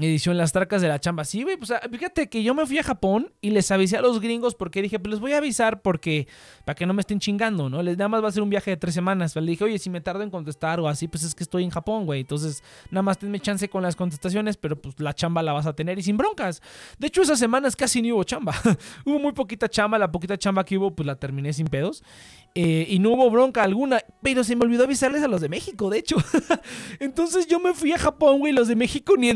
edición 0.01 0.39
Las 0.39 0.53
Tracas 0.53 0.81
de 0.81 0.89
la 0.89 0.99
Chamba. 0.99 1.25
Sí, 1.25 1.43
güey, 1.43 1.59
pues 1.59 1.73
fíjate 1.91 2.29
que 2.29 2.43
yo 2.43 2.55
me 2.55 2.65
fui 2.65 2.79
a 2.79 2.83
Japón 2.83 3.31
y 3.43 3.51
les 3.51 3.71
avisé 3.71 3.99
a 3.99 4.01
los 4.01 4.21
gringos 4.21 4.55
porque 4.55 4.81
dije, 4.81 4.99
pues 4.99 5.11
les 5.11 5.21
voy 5.21 5.33
a 5.33 5.39
avisar 5.39 5.83
porque, 5.83 6.27
para 6.65 6.75
que 6.75 6.87
no 6.87 6.95
me 6.95 7.01
estén 7.01 7.19
chingando, 7.19 7.69
¿no? 7.69 7.83
Les 7.83 7.99
nada 7.99 8.09
más 8.09 8.25
va 8.25 8.29
a 8.29 8.33
ser 8.33 8.43
un 8.43 8.49
viaje 8.49 8.71
de 8.71 8.79
tres 8.79 8.95
semanas. 8.95 9.37
Le 9.37 9.43
dije, 9.43 9.65
oye, 9.65 9.79
si 9.79 9.91
me 9.91 10.01
tardo 10.01 10.23
en 10.23 10.31
contestar 10.31 10.81
o 10.81 10.89
así, 10.89 11.09
pues 11.09 11.25
es 11.25 11.35
que 11.35 11.43
estoy 11.43 11.65
en 11.65 11.71
Japón, 11.71 12.07
güey. 12.07 12.21
Entonces, 12.21 12.63
nada 12.91 13.03
más 13.03 13.19
tenme 13.19 13.39
chance 13.39 13.69
con 13.69 13.83
las 13.83 13.95
contestaciones, 13.95 14.57
pero 14.57 14.81
pues 14.81 14.99
la 14.99 15.13
chamba 15.13 15.43
la 15.43 15.53
vas 15.53 15.67
a 15.67 15.75
tener 15.75 15.99
y 15.99 16.03
sin 16.03 16.17
broncas. 16.17 16.63
De 16.99 17.09
hecho, 17.09 17.21
esas 17.21 17.39
semanas 17.39 17.77
casi 17.77 18.01
ni 18.01 18.13
hubo 18.13 18.25
chamba. 18.25 18.55
hubo 19.05 19.19
muy 19.19 19.33
poquita 19.33 19.69
chamba, 19.69 19.99
la 19.99 20.11
poquita 20.11 20.39
chamba 20.39 20.65
que 20.65 20.79
hubo, 20.79 20.95
pues 20.95 21.07
la 21.07 21.17
terminé 21.17 21.53
sin 21.53 21.67
pedos. 21.67 22.03
Eh, 22.55 22.87
y 22.89 22.99
no 22.99 23.11
hubo 23.11 23.31
bronca 23.31 23.63
alguna, 23.63 24.01
pero 24.23 24.45
se 24.45 24.57
me 24.57 24.65
olvidó 24.65 24.85
avisarles 24.85 25.23
a 25.23 25.29
los 25.29 25.41
de 25.41 25.49
México, 25.49 25.91
de 25.91 25.99
hecho. 25.99 26.17
Entonces 27.01 27.47
yo 27.47 27.61
me 27.61 27.75
fui 27.75 27.93
a 27.93 27.99
Japón, 27.99 28.41
güey, 28.41 28.53
los 28.53 28.69
de 28.69 28.77
México 28.77 29.15
ni 29.17 29.29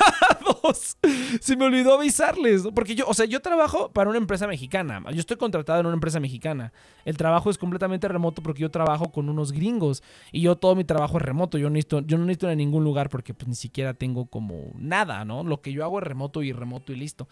enterados. 0.00 0.96
se 1.40 1.56
me 1.56 1.64
olvidó 1.64 1.94
avisarles, 1.94 2.62
porque 2.74 2.94
yo, 2.94 3.06
o 3.06 3.14
sea, 3.14 3.26
yo 3.26 3.40
trabajo 3.40 3.92
para 3.92 4.10
una 4.10 4.18
empresa 4.18 4.46
mexicana. 4.46 5.02
Yo 5.10 5.20
estoy 5.20 5.36
contratado 5.36 5.80
en 5.80 5.86
una 5.86 5.94
empresa 5.94 6.20
mexicana. 6.20 6.72
El 7.04 7.16
trabajo 7.16 7.50
es 7.50 7.58
completamente 7.58 8.08
remoto 8.08 8.42
porque 8.42 8.62
yo 8.62 8.70
trabajo 8.70 9.10
con 9.10 9.28
unos 9.28 9.52
gringos 9.52 10.02
y 10.32 10.42
yo 10.42 10.56
todo 10.56 10.74
mi 10.74 10.84
trabajo 10.84 11.18
es 11.18 11.22
remoto. 11.22 11.58
Yo 11.58 11.68
no 11.68 11.74
necesito, 11.74 12.00
yo 12.00 12.18
no 12.18 12.24
necesito 12.24 12.48
a 12.48 12.54
ningún 12.54 12.84
lugar 12.84 13.08
porque 13.08 13.34
pues 13.34 13.48
ni 13.48 13.54
siquiera 13.54 13.94
tengo 13.94 14.26
como 14.26 14.72
nada, 14.76 15.24
¿no? 15.24 15.44
Lo 15.44 15.60
que 15.60 15.72
yo 15.72 15.84
hago 15.84 15.98
es 15.98 16.04
remoto 16.04 16.42
y 16.42 16.52
remoto 16.52 16.92
y 16.92 16.96
listo. 16.96 17.28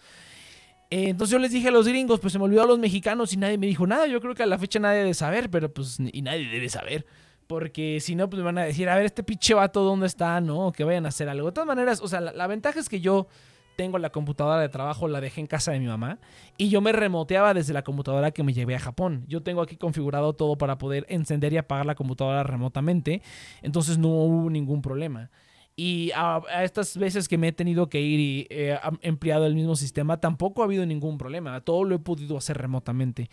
Eh, 0.89 1.09
entonces 1.09 1.31
yo 1.31 1.39
les 1.39 1.51
dije 1.51 1.69
a 1.69 1.71
los 1.71 1.87
gringos, 1.87 2.19
pues 2.19 2.33
se 2.33 2.39
me 2.39 2.45
olvidó 2.45 2.63
a 2.63 2.67
los 2.67 2.77
mexicanos 2.77 3.33
y 3.33 3.37
nadie 3.37 3.57
me 3.57 3.65
dijo 3.67 3.87
nada. 3.87 4.05
Yo 4.07 4.21
creo 4.21 4.35
que 4.35 4.43
a 4.43 4.45
la 4.45 4.59
fecha 4.59 4.79
nadie 4.79 4.99
debe 4.99 5.13
saber, 5.13 5.49
pero 5.49 5.73
pues 5.73 5.97
y 5.99 6.21
nadie 6.21 6.47
debe 6.47 6.69
saber. 6.69 7.05
Porque 7.47 7.99
si 7.99 8.15
no, 8.15 8.29
pues 8.29 8.39
me 8.39 8.45
van 8.45 8.57
a 8.57 8.63
decir, 8.63 8.89
a 8.89 8.95
ver, 8.95 9.05
este 9.05 9.23
pinche 9.23 9.53
vato, 9.53 9.83
¿dónde 9.83 10.07
está? 10.07 10.39
¿No? 10.41 10.71
Que 10.71 10.83
vayan 10.83 11.05
a 11.05 11.09
hacer 11.09 11.29
algo. 11.29 11.47
De 11.47 11.53
todas 11.53 11.67
maneras, 11.67 12.01
o 12.01 12.07
sea, 12.07 12.21
la, 12.21 12.47
ventaja 12.47 12.79
es 12.79 12.89
que 12.89 13.01
yo 13.01 13.27
tengo 13.75 13.97
la 13.97 14.11
computadora 14.11 14.61
de 14.61 14.69
trabajo, 14.69 15.07
la 15.07 15.19
dejé 15.19 15.41
en 15.41 15.47
casa 15.47 15.71
de 15.71 15.79
mi 15.79 15.87
mamá 15.87 16.19
y 16.57 16.69
yo 16.69 16.79
me 16.79 16.91
remoteaba 16.91 17.53
desde 17.53 17.73
la 17.73 17.83
computadora 17.83 18.31
que 18.31 18.43
me 18.43 18.53
llevé 18.53 18.75
a 18.75 18.79
Japón. 18.79 19.25
Yo 19.27 19.41
tengo 19.41 19.61
aquí 19.61 19.77
configurado 19.77 20.33
todo 20.33 20.57
para 20.57 20.77
poder 20.77 21.05
encender 21.09 21.53
y 21.53 21.57
apagar 21.57 21.85
la 21.85 21.95
computadora 21.95 22.43
remotamente, 22.43 23.21
entonces 23.61 23.97
no 23.97 24.09
hubo 24.09 24.49
ningún 24.49 24.81
problema. 24.81 25.31
Y 25.75 26.11
a, 26.15 26.41
estas 26.63 26.95
veces 26.97 27.27
que 27.27 27.37
me 27.37 27.47
he 27.47 27.51
tenido 27.51 27.89
que 27.89 27.99
ir 27.99 28.19
y 28.19 28.47
he 28.51 28.79
empleado 29.01 29.47
el 29.47 29.55
mismo 29.55 29.75
sistema, 29.75 30.17
tampoco 30.17 30.61
ha 30.61 30.65
habido 30.65 30.85
ningún 30.85 31.17
problema. 31.17 31.59
Todo 31.61 31.83
lo 31.83 31.95
he 31.95 31.99
podido 31.99 32.37
hacer 32.37 32.59
remotamente. 32.59 33.29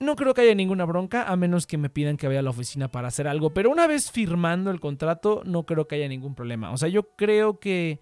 No 0.00 0.16
creo 0.16 0.34
que 0.34 0.42
haya 0.42 0.54
ninguna 0.54 0.84
bronca, 0.84 1.24
a 1.24 1.36
menos 1.36 1.66
que 1.66 1.78
me 1.78 1.88
pidan 1.88 2.16
que 2.16 2.26
vaya 2.26 2.40
a 2.40 2.42
la 2.42 2.50
oficina 2.50 2.88
para 2.88 3.08
hacer 3.08 3.28
algo. 3.28 3.54
Pero 3.54 3.70
una 3.70 3.86
vez 3.86 4.10
firmando 4.10 4.70
el 4.70 4.80
contrato, 4.80 5.42
no 5.44 5.64
creo 5.64 5.86
que 5.86 5.94
haya 5.94 6.08
ningún 6.08 6.34
problema. 6.34 6.72
O 6.72 6.76
sea, 6.76 6.88
yo 6.88 7.14
creo 7.16 7.60
que 7.60 8.00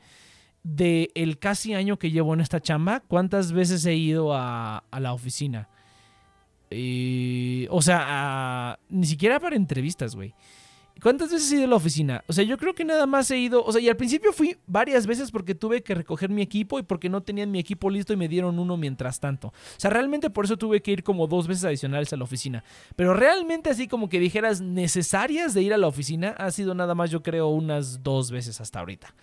de 0.62 1.10
el 1.14 1.38
casi 1.38 1.74
año 1.74 1.98
que 1.98 2.10
llevo 2.10 2.34
en 2.34 2.40
esta 2.40 2.60
chamba, 2.60 3.00
¿cuántas 3.00 3.52
veces 3.52 3.84
he 3.84 3.94
ido 3.94 4.34
a, 4.34 4.84
la 4.98 5.12
oficina? 5.12 5.68
o 7.68 7.82
sea, 7.82 8.78
ni 8.88 9.06
siquiera 9.06 9.38
para 9.38 9.56
entrevistas, 9.56 10.14
güey. 10.14 10.34
¿Cuántas 11.00 11.32
veces 11.32 11.50
he 11.50 11.56
ido 11.56 11.64
a 11.64 11.68
la 11.68 11.76
oficina? 11.76 12.22
O 12.28 12.32
sea, 12.32 12.44
yo 12.44 12.58
creo 12.58 12.74
que 12.74 12.84
nada 12.84 13.06
más 13.06 13.30
he 13.30 13.38
ido. 13.38 13.64
O 13.64 13.72
sea, 13.72 13.80
y 13.80 13.88
al 13.88 13.96
principio 13.96 14.32
fui 14.32 14.56
varias 14.66 15.06
veces 15.06 15.30
porque 15.30 15.54
tuve 15.54 15.82
que 15.82 15.94
recoger 15.94 16.30
mi 16.30 16.42
equipo 16.42 16.78
y 16.78 16.82
porque 16.82 17.08
no 17.08 17.22
tenían 17.22 17.50
mi 17.50 17.58
equipo 17.58 17.90
listo 17.90 18.12
y 18.12 18.16
me 18.16 18.28
dieron 18.28 18.58
uno 18.58 18.76
mientras 18.76 19.18
tanto. 19.18 19.48
O 19.48 19.52
sea, 19.78 19.90
realmente 19.90 20.30
por 20.30 20.44
eso 20.44 20.56
tuve 20.56 20.80
que 20.82 20.92
ir 20.92 21.02
como 21.02 21.26
dos 21.26 21.48
veces 21.48 21.64
adicionales 21.64 22.12
a 22.12 22.16
la 22.16 22.24
oficina. 22.24 22.62
Pero 22.94 23.14
realmente, 23.14 23.70
así 23.70 23.88
como 23.88 24.08
que 24.08 24.20
dijeras 24.20 24.60
necesarias 24.60 25.54
de 25.54 25.62
ir 25.62 25.74
a 25.74 25.78
la 25.78 25.88
oficina, 25.88 26.36
ha 26.38 26.50
sido 26.50 26.74
nada 26.74 26.94
más, 26.94 27.10
yo 27.10 27.22
creo, 27.22 27.48
unas 27.48 28.02
dos 28.02 28.30
veces 28.30 28.60
hasta 28.60 28.78
ahorita. 28.80 29.14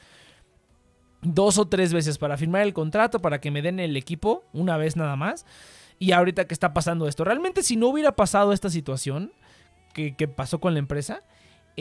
Dos 1.22 1.58
o 1.58 1.68
tres 1.68 1.94
veces 1.94 2.18
para 2.18 2.36
firmar 2.36 2.64
el 2.64 2.74
contrato, 2.74 3.22
para 3.22 3.40
que 3.40 3.52
me 3.52 3.62
den 3.62 3.80
el 3.80 3.96
equipo, 3.96 4.44
una 4.52 4.76
vez 4.76 4.98
nada 4.98 5.16
más. 5.16 5.46
Y 5.98 6.12
ahorita 6.12 6.46
que 6.46 6.54
está 6.54 6.74
pasando 6.74 7.08
esto. 7.08 7.24
Realmente, 7.24 7.64
si 7.64 7.78
no 7.78 7.88
hubiera 7.88 8.16
pasado 8.16 8.52
esta 8.52 8.70
situación 8.70 9.32
que, 9.94 10.16
que 10.16 10.28
pasó 10.28 10.60
con 10.60 10.74
la 10.74 10.80
empresa 10.80 11.24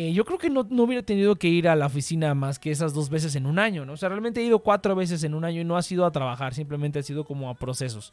eh, 0.00 0.12
yo 0.12 0.24
creo 0.24 0.38
que 0.38 0.48
no, 0.48 0.64
no, 0.70 0.84
hubiera 0.84 1.02
tenido 1.02 1.34
que 1.34 1.48
ir 1.48 1.66
a 1.66 1.74
la 1.74 1.86
oficina 1.86 2.32
más 2.32 2.60
que 2.60 2.70
esas 2.70 2.94
dos 2.94 3.10
veces 3.10 3.34
en 3.34 3.46
un 3.46 3.58
año, 3.58 3.84
¿no? 3.84 3.94
O 3.94 3.96
sea, 3.96 4.08
realmente 4.08 4.40
he 4.40 4.44
ido 4.44 4.60
cuatro 4.60 4.94
veces 4.94 5.24
en 5.24 5.34
un 5.34 5.44
año 5.44 5.60
y 5.60 5.64
no 5.64 5.76
ha 5.76 5.82
sido 5.82 6.06
a 6.06 6.12
trabajar, 6.12 6.54
simplemente 6.54 7.00
ha 7.00 7.02
sido 7.02 7.24
como 7.24 7.50
a 7.50 7.54
procesos. 7.54 8.12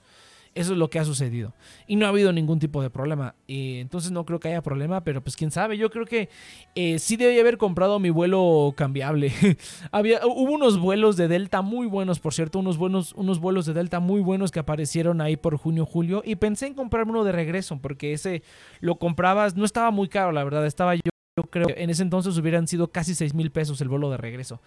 Eso 0.56 0.72
es 0.72 0.80
lo 0.80 0.89
que 0.89 0.98
ha 0.98 1.06
sucedido. 1.06 1.54
Y 1.86 1.96
no 1.96 2.08
ha 2.08 2.10
habido 2.10 2.34
ningún 2.34 2.58
tipo 2.58 2.82
de 2.82 2.89
problema. 2.89 3.36
Eh, 3.48 3.82
entonces 3.82 4.12
no 4.12 4.25
creo 4.25 4.39
que 4.39 4.48
haya 4.48 4.63
problema, 4.63 5.04
pero 5.04 5.22
pues 5.22 5.36
quién 5.36 5.51
sabe. 5.51 5.77
Yo 5.77 5.92
creo 5.92 6.08
que 6.08 6.27
eh, 6.74 6.98
sí 6.98 7.18
debí 7.18 7.39
haber 7.39 7.60
comprado 7.60 8.00
mi 8.00 8.10
vuelo 8.10 8.74
cambiable. 8.75 9.32
Había, 9.92 10.25
hubo 10.25 10.54
unos 10.54 10.80
vuelos 10.80 11.18
de 11.18 11.27
Delta 11.27 11.62
muy 11.62 11.86
buenos, 11.86 12.20
por 12.20 12.34
cierto, 12.34 12.58
unos, 12.58 12.80
buenos, 12.80 13.13
unos 13.13 13.39
vuelos 13.39 13.68
de 13.68 13.74
Delta 13.74 14.00
muy 14.00 14.22
buenos 14.22 14.50
que 14.50 14.60
aparecieron 14.60 15.22
ahí 15.22 15.38
por 15.38 15.56
junio, 15.58 15.86
julio. 15.86 16.24
Y 16.25 16.38
pensé 16.38 16.65
en 16.65 16.74
comprarme 16.74 17.12
uno 17.12 17.25
de 17.25 17.32
regreso, 17.32 17.77
porque 17.80 18.13
ese 18.13 18.42
lo 18.80 18.96
comprabas, 18.96 19.56
no 19.56 19.65
estaba 19.65 19.92
muy 19.92 20.08
caro, 20.08 20.32
la 20.32 20.44
verdad. 20.44 20.65
Estaba 20.65 20.96
yo 20.96 21.14
yo 21.38 21.44
creo 21.44 21.68
que 21.68 21.84
en 21.84 21.89
ese 21.89 22.01
entonces 22.01 22.38
hubieran 22.38 22.65
sido 22.65 22.88
casi 22.88 23.13
6 23.13 23.34
mil 23.34 23.51
pesos 23.51 23.82
el 23.82 23.89
vuelo 23.89 24.10
de 24.10 24.15
regreso. 24.18 24.62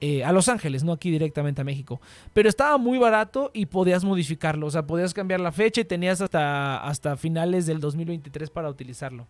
eh, 0.00 0.24
a 0.24 0.32
Los 0.32 0.48
Ángeles, 0.48 0.84
no 0.84 0.92
aquí 0.92 1.10
directamente 1.10 1.60
a 1.60 1.64
México. 1.64 2.00
Pero 2.32 2.48
estaba 2.48 2.76
muy 2.78 2.98
barato 2.98 3.50
y 3.54 3.66
podías 3.66 4.04
modificarlo. 4.04 4.66
O 4.66 4.70
sea, 4.70 4.86
podías 4.86 5.12
cambiar 5.14 5.40
la 5.40 5.50
fecha 5.52 5.80
y 5.80 5.84
tenías 5.84 6.20
hasta, 6.20 6.78
hasta 6.78 7.16
finales 7.16 7.66
del 7.66 7.80
2023 7.80 8.50
para 8.50 8.68
utilizarlo. 8.68 9.26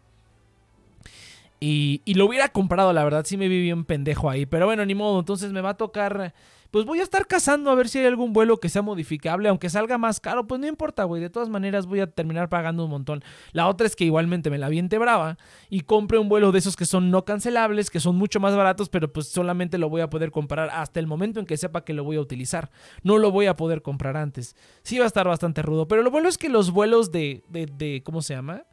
Y, 1.61 2.03
y, 2.05 2.15
lo 2.15 2.27
hubiera 2.27 2.49
comprado, 2.49 2.93
la 2.93 3.03
verdad, 3.05 3.25
sí 3.27 3.37
me 3.37 3.49
vi 3.49 3.61
bien 3.63 3.85
pendejo 3.85 4.31
ahí. 4.31 4.47
Pero 4.47 4.67
bueno, 4.67 4.85
ni 4.87 4.95
modo, 4.95 5.19
entonces 5.21 5.53
me 5.53 5.61
va 5.61 5.71
a 5.71 5.77
tocar 5.77 6.35
pues 6.71 6.85
voy 6.85 7.01
a 7.01 7.03
estar 7.03 7.27
cazando 7.27 7.71
a 7.71 7.75
ver 7.75 7.89
si 7.89 7.99
hay 7.99 8.07
algún 8.07 8.33
vuelo 8.33 8.59
que 8.59 8.69
sea 8.69 8.83
modificable, 8.83 9.49
aunque 9.49 9.71
salga 9.71 9.97
más 9.99 10.21
caro, 10.21 10.47
pues 10.47 10.61
no 10.61 10.67
importa, 10.67 11.05
güey, 11.05 11.23
de 11.23 11.31
todas 11.31 11.49
maneras 11.49 11.87
voy 11.87 12.01
a 12.01 12.07
terminar 12.07 12.49
pagando 12.49 12.85
un 12.85 12.91
montón. 12.91 13.23
La 13.53 13.69
otra 13.69 13.87
es 13.87 13.97
que 13.97 14.05
igualmente 14.05 14.51
me 14.51 14.59
la 14.59 14.69
viente 14.69 14.99
brava 14.99 15.39
y 15.71 15.81
compre 15.81 16.19
un 16.19 16.29
vuelo 16.29 16.53
de 16.53 16.59
esos 16.59 16.77
que 16.77 16.85
son 16.85 17.11
no 17.11 17.25
cancelables, 17.25 17.91
que 17.91 18.01
son 18.01 18.17
mucho 18.17 18.41
más 18.41 18.55
baratos, 18.55 18.89
pero 18.89 19.13
pues 19.13 19.29
solamente 19.29 19.79
lo 19.79 19.89
voy 19.89 20.03
a 20.03 20.11
poder 20.11 20.31
comprar 20.31 20.71
hasta 20.71 21.01
el 21.01 21.07
momento 21.07 21.41
en 21.41 21.47
que 21.47 21.57
sepa 21.57 21.85
que 21.85 21.95
lo 21.95 22.05
voy 22.05 22.17
a 22.17 22.21
utilizar. 22.21 22.71
No 23.03 23.19
lo 23.19 23.31
voy 23.31 23.47
a 23.47 23.57
poder 23.57 23.83
comprar 23.83 24.17
antes. 24.17 24.57
Sí 24.83 24.99
va 24.99 25.05
a 25.05 25.09
estar 25.09 25.27
bastante 25.27 25.63
rudo, 25.63 25.89
pero 25.89 26.03
lo 26.03 26.11
bueno 26.11 26.29
es 26.29 26.39
que 26.39 26.49
los 26.49 26.71
vuelos 26.71 27.11
de, 27.13 27.45
de, 27.49 27.67
de 27.67 28.03
¿cómo 28.05 28.23
se 28.23 28.35
llama? 28.35 28.65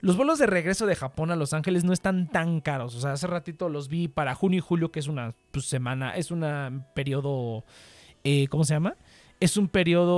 Los 0.00 0.16
vuelos 0.16 0.38
de 0.38 0.46
regreso 0.46 0.86
de 0.86 0.94
Japón 0.94 1.32
a 1.32 1.36
Los 1.36 1.52
Ángeles 1.52 1.82
no 1.82 1.92
están 1.92 2.28
tan 2.28 2.60
caros. 2.60 2.94
O 2.94 3.00
sea, 3.00 3.12
hace 3.12 3.26
ratito 3.26 3.68
los 3.68 3.88
vi 3.88 4.06
para 4.06 4.34
junio 4.34 4.58
y 4.58 4.60
julio, 4.60 4.92
que 4.92 5.00
es 5.00 5.08
una 5.08 5.34
pues, 5.50 5.66
semana, 5.66 6.14
es 6.16 6.30
un 6.30 6.84
periodo, 6.94 7.64
eh, 8.22 8.46
¿cómo 8.48 8.64
se 8.64 8.74
llama? 8.74 8.94
Es 9.40 9.56
un 9.56 9.68
periodo, 9.68 10.16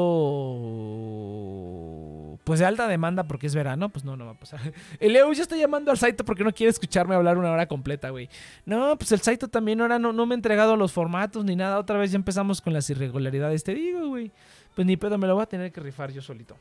pues 2.44 2.60
de 2.60 2.66
alta 2.66 2.88
demanda 2.88 3.25
porque 3.25 3.46
es 3.46 3.54
verano. 3.54 3.88
Pues 3.88 4.04
no, 4.04 4.16
no 4.16 4.26
va 4.26 4.32
a 4.32 4.38
pasar. 4.38 4.60
El 5.00 5.14
Leo 5.14 5.32
ya 5.32 5.42
está 5.42 5.56
llamando 5.56 5.90
al 5.90 5.99
Saito 5.99 6.25
porque 6.25 6.44
no 6.44 6.52
quiere 6.52 6.70
escucharme 6.70 7.14
hablar 7.14 7.38
una 7.38 7.50
hora 7.50 7.66
completa, 7.66 8.10
güey. 8.10 8.28
No, 8.66 8.96
pues 8.96 9.12
el 9.12 9.20
Saito 9.20 9.49
también 9.49 9.80
ahora 9.80 9.99
no, 9.99 10.12
no 10.12 10.26
me 10.26 10.34
ha 10.34 10.37
entregado 10.37 10.76
los 10.76 10.92
formatos 10.92 11.44
ni 11.44 11.56
nada. 11.56 11.78
Otra 11.78 11.99
vez 11.99 12.12
ya 12.12 12.16
empezamos 12.16 12.60
con 12.60 12.72
las 12.72 12.88
irregularidades. 12.90 13.64
Te 13.64 13.75
digo, 13.75 14.08
güey. 14.08 14.30
Pues 14.75 14.87
ni 14.87 14.96
pedo, 14.96 15.18
me 15.18 15.26
lo 15.26 15.34
voy 15.34 15.42
a 15.42 15.46
tener 15.46 15.72
que 15.72 15.80
rifar 15.80 16.12
yo 16.12 16.22
solito 16.22 16.56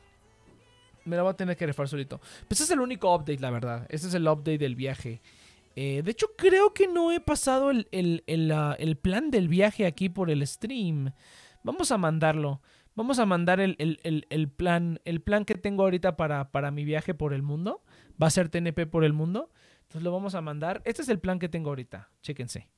me 1.04 1.16
la 1.16 1.22
voy 1.22 1.30
a 1.30 1.36
tener 1.36 1.56
que 1.56 1.66
refar 1.66 1.88
solito. 1.88 2.20
Pues 2.48 2.60
es 2.60 2.70
el 2.70 2.80
único 2.80 3.14
update, 3.14 3.40
la 3.40 3.50
verdad. 3.50 3.86
Este 3.88 4.08
es 4.08 4.14
el 4.14 4.26
update 4.26 4.58
del 4.58 4.76
viaje. 4.76 5.20
Eh, 5.76 6.02
de 6.04 6.10
hecho, 6.10 6.28
creo 6.36 6.74
que 6.74 6.88
no 6.88 7.12
he 7.12 7.20
pasado 7.20 7.70
el, 7.70 7.86
el, 7.90 8.96
plan 8.96 9.30
del 9.30 9.48
viaje 9.48 9.86
aquí 9.86 10.08
por 10.08 10.30
el 10.30 10.46
stream. 10.46 11.12
Vamos 11.62 11.92
a 11.92 11.98
mandarlo. 11.98 12.60
Vamos 12.94 13.18
a 13.18 13.26
mandar 13.26 13.60
el, 13.60 13.76
plan. 14.56 15.00
El 15.04 15.20
plan 15.20 15.44
que 15.44 15.54
tengo 15.54 15.84
ahorita 15.84 16.16
para, 16.16 16.50
para 16.50 16.70
mi 16.70 16.84
viaje 16.84 17.14
por 17.14 17.32
el 17.32 17.42
mundo. 17.42 17.82
Va 18.20 18.26
a 18.26 18.30
ser 18.30 18.48
TNP 18.48 18.86
por 18.86 19.04
el 19.04 19.12
mundo. 19.12 19.50
Entonces 19.82 20.02
lo 20.02 20.12
vamos 20.12 20.34
a 20.34 20.40
mandar. 20.40 20.82
Este 20.84 21.02
es 21.02 21.08
el 21.08 21.18
plan 21.18 21.38
que 21.38 21.48
tengo 21.48 21.70
ahorita. 21.70 22.10
Chéquense. 22.22 22.68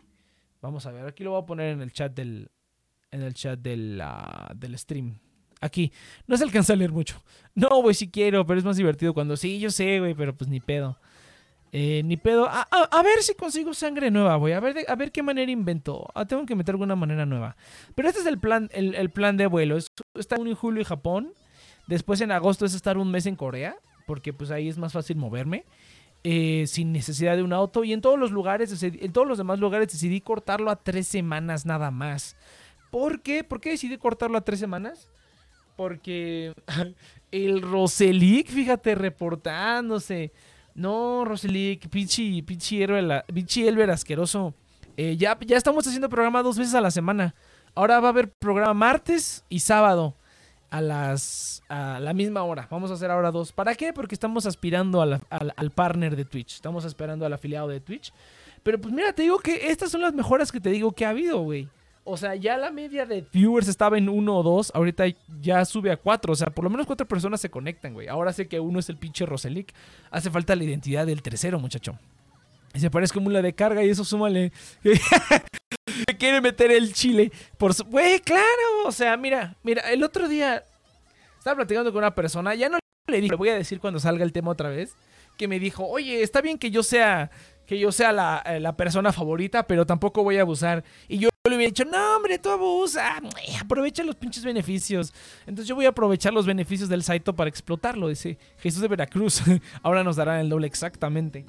Vamos 0.61 0.87
a 0.87 0.93
ver. 0.93 1.07
Aquí 1.07 1.25
lo 1.25 1.33
voy 1.33 1.43
a 1.43 1.47
poner 1.47 1.73
en 1.73 1.83
el 1.83 1.93
chat 1.93 2.15
del. 2.15 2.51
En 3.11 3.23
el 3.23 3.35
chat 3.35 3.59
del, 3.59 4.01
ah, 4.01 4.53
del 4.55 4.79
stream 4.79 5.19
aquí. 5.63 5.93
No 6.27 6.37
se 6.37 6.45
alcanza 6.45 6.75
a 6.75 6.77
leer 6.77 6.93
mucho. 6.93 7.23
No, 7.55 7.69
güey, 7.81 7.95
sí 7.95 8.11
quiero, 8.11 8.45
pero 8.45 8.59
es 8.59 8.65
más 8.65 8.77
divertido 8.77 9.15
cuando 9.15 9.37
sí, 9.37 9.59
yo 9.59 9.71
sé, 9.71 10.01
güey, 10.01 10.15
pero 10.15 10.35
pues 10.35 10.51
ni 10.51 10.61
pedo. 10.61 10.99
Eh, 11.75 12.03
ni 12.05 12.19
pedo. 12.19 12.47
A, 12.51 13.03
ver 13.03 13.23
si 13.23 13.35
consigo 13.35 13.73
sangre 13.73 14.11
nueva, 14.11 14.37
güey. 14.37 14.53
A 14.53 14.61
ver, 14.61 14.85
a 14.87 14.95
ver 14.95 15.11
qué 15.11 15.23
manera 15.23 15.51
invento. 15.51 16.07
Ah, 16.15 16.27
tengo 16.27 16.45
que 16.45 16.55
meter 16.55 16.75
alguna 16.75 16.97
manera 16.97 17.25
nueva. 17.25 17.57
Pero 17.95 18.09
este 18.09 18.21
es 18.21 18.27
el 18.27 18.39
plan, 18.39 18.69
el, 18.75 19.11
plan 19.11 19.39
de 19.39 19.47
vuelo. 19.47 19.79
Es, 19.79 19.91
está 20.15 20.37
en 20.37 20.55
julio 20.55 20.83
y 20.83 20.85
Japón. 20.85 21.33
Después 21.87 22.21
en 22.21 22.31
agosto 22.31 22.67
es 22.67 22.75
estar 22.75 22.99
un 22.99 23.11
mes 23.11 23.25
en 23.25 23.37
Corea. 23.37 23.77
Porque 24.07 24.35
pues 24.35 24.51
ahí 24.51 24.69
es 24.69 24.77
más 24.77 24.93
fácil 24.93 25.17
moverme. 25.17 25.65
Eh, 26.25 26.67
sin 26.67 26.93
necesidad 26.93 27.37
de 27.37 27.43
un 27.43 27.55
auto. 27.55 27.85
Y 27.85 27.95
en 27.95 28.03
todos 28.03 28.19
los 28.19 28.33
lugares, 28.33 28.83
en 28.83 29.13
todos 29.13 29.27
los 29.27 29.39
demás 29.39 29.59
lugares 29.59 29.89
decidí 29.91 30.21
cortarlo 30.21 30.71
a 30.71 30.77
tres 30.77 31.09
semanas 31.09 31.65
nada 31.65 31.91
más. 31.91 32.37
¿Por 32.91 33.23
qué? 33.23 33.45
¿Por 33.45 33.63
qué 33.63 33.71
decidí 33.71 33.97
cortarlo 33.97 34.37
a 34.37 34.45
tres 34.45 34.61
semanas? 34.61 35.09
Porque 35.77 36.53
el 37.31 37.63
Roselic, 37.63 38.49
fíjate, 38.49 38.95
reportándose. 38.95 40.33
No, 40.75 41.25
Roselic, 41.25 41.89
pinche, 41.89 42.43
pinche, 42.43 42.87
pinche 43.33 43.69
Elber 43.69 43.91
asqueroso. 43.91 44.55
Eh, 44.97 45.17
ya, 45.17 45.39
ya 45.41 45.57
estamos 45.57 45.87
haciendo 45.87 46.09
programa 46.09 46.43
dos 46.43 46.59
veces 46.59 46.75
a 46.75 46.81
la 46.81 46.91
semana. 46.91 47.35
Ahora 47.75 48.01
va 48.01 48.09
a 48.09 48.11
haber 48.11 48.31
programa 48.31 48.75
martes 48.75 49.45
y 49.49 49.61
sábado 49.61 50.17
a 50.71 50.81
las 50.81 51.63
a 51.69 52.01
la 52.01 52.13
misma 52.13 52.43
hora. 52.43 52.67
Vamos 52.71 52.91
a 52.91 52.95
hacer 52.95 53.11
ahora 53.11 53.31
dos. 53.31 53.53
¿Para 53.53 53.75
qué? 53.75 53.93
Porque 53.93 54.15
estamos 54.15 54.47
aspirando 54.47 55.01
al 55.03 55.71
partner 55.75 56.17
de 56.17 56.25
Twitch. 56.25 56.55
Estamos 56.55 56.85
esperando 56.85 57.25
al 57.25 57.33
afiliado 57.33 57.69
de 57.69 57.81
Twitch. 57.81 58.13
Pero 58.63 58.81
pues 58.81 58.93
mira, 58.93 59.13
te 59.13 59.23
digo 59.23 59.39
que 59.39 59.71
estas 59.71 59.91
son 59.91 60.03
las 60.03 60.15
mejoras 60.15 60.53
que 60.53 60.61
te 60.61 60.71
digo 60.71 60.93
que 60.93 61.05
ha 61.05 61.11
habido, 61.11 61.41
güey. 61.41 61.69
O 62.05 62.17
sea, 62.17 62.35
ya 62.35 62.57
la 62.57 62.73
media 62.73 63.07
de 63.07 63.25
viewers 63.33 63.69
estaba 63.69 63.97
en 63.97 64.09
uno 64.09 64.37
o 64.37 64.43
dos. 64.43 64.73
Ahorita 64.75 65.05
ya 65.41 65.65
sube 65.65 65.93
a 65.93 65.97
cuatro. 65.97 66.33
O 66.33 66.37
sea, 66.37 66.49
por 66.49 66.65
lo 66.65 66.71
menos 66.71 66.87
cuatro 66.87 67.07
personas 67.07 67.41
se 67.41 67.51
conectan, 67.51 67.95
güey. 67.95 68.09
Ahora 68.09 68.33
sé 68.33 68.49
que 68.49 68.59
uno 68.59 68.81
es 68.81 68.89
el 68.89 68.97
pinche 68.97 69.25
Roselic. 69.25 69.73
Hace 70.11 70.31
falta 70.31 70.57
la 70.57 70.65
identidad 70.65 71.07
del 71.07 71.23
tercero, 71.23 71.61
muchacho. 71.61 71.97
Y 72.75 72.81
se 72.81 72.91
parece 72.91 73.15
como 73.15 73.29
una 73.29 73.41
de 73.41 73.55
carga 73.55 73.85
y 73.85 73.91
eso 73.91 74.05
súmale. 74.05 74.53
Me 74.83 76.17
quiere 76.17 76.41
meter 76.41 76.73
el 76.73 76.93
chile. 76.93 77.31
Por 77.57 77.73
su... 77.75 77.85
Güey, 77.85 78.19
claro. 78.21 78.87
O 78.87 78.93
sea, 78.93 79.17
mira, 79.17 79.57
mira, 79.63 79.83
el 79.93 80.03
otro 80.03 80.29
día 80.29 80.65
estaba 81.39 81.57
platicando 81.57 81.93
con 81.93 81.99
una 81.99 82.15
persona. 82.15 82.55
Ya 82.57 82.69
no 82.69 82.79
le 83.07 83.17
dije, 83.21 83.31
le 83.31 83.37
voy 83.37 83.51
a 83.51 83.55
decir 83.55 83.79
cuando 83.79 84.01
salga 84.01 84.25
el 84.25 84.33
tema 84.33 84.51
otra 84.51 84.71
vez. 84.71 84.97
Que 85.37 85.47
me 85.47 85.61
dijo, 85.61 85.87
oye, 85.87 86.23
está 86.23 86.41
bien 86.41 86.59
que 86.59 86.71
yo 86.71 86.83
sea 86.83 87.31
que 87.67 87.79
yo 87.79 87.93
sea 87.93 88.13
la, 88.13 88.43
eh, 88.45 88.61
la, 88.61 88.77
persona 88.77 89.13
favorita, 89.13 89.67
pero 89.67 89.87
tampoco 89.87 90.25
voy 90.25 90.37
a 90.37 90.43
abusar. 90.43 90.85
Y 91.09 91.19
yo 91.19 91.29
le 91.51 91.57
hubiera 91.57 91.71
dicho, 91.71 91.85
no, 91.85 92.17
hombre, 92.17 92.39
tú 92.39 92.51
abusa, 92.51 93.21
aprovecha 93.61 94.05
los 94.05 94.15
pinches 94.15 94.45
beneficios. 94.45 95.13
Entonces 95.41 95.67
yo 95.67 95.75
voy 95.75 95.87
a 95.87 95.89
aprovechar 95.89 96.33
los 96.33 96.47
beneficios 96.47 96.89
del 96.89 97.03
Saito 97.03 97.35
para 97.35 97.51
explotarlo, 97.51 98.07
dice 98.07 98.39
Jesús 98.59 98.81
de 98.81 98.87
Veracruz. 98.87 99.43
Ahora 99.83 100.05
nos 100.05 100.15
darán 100.15 100.39
el 100.39 100.49
doble 100.49 100.69
exactamente. 100.69 101.45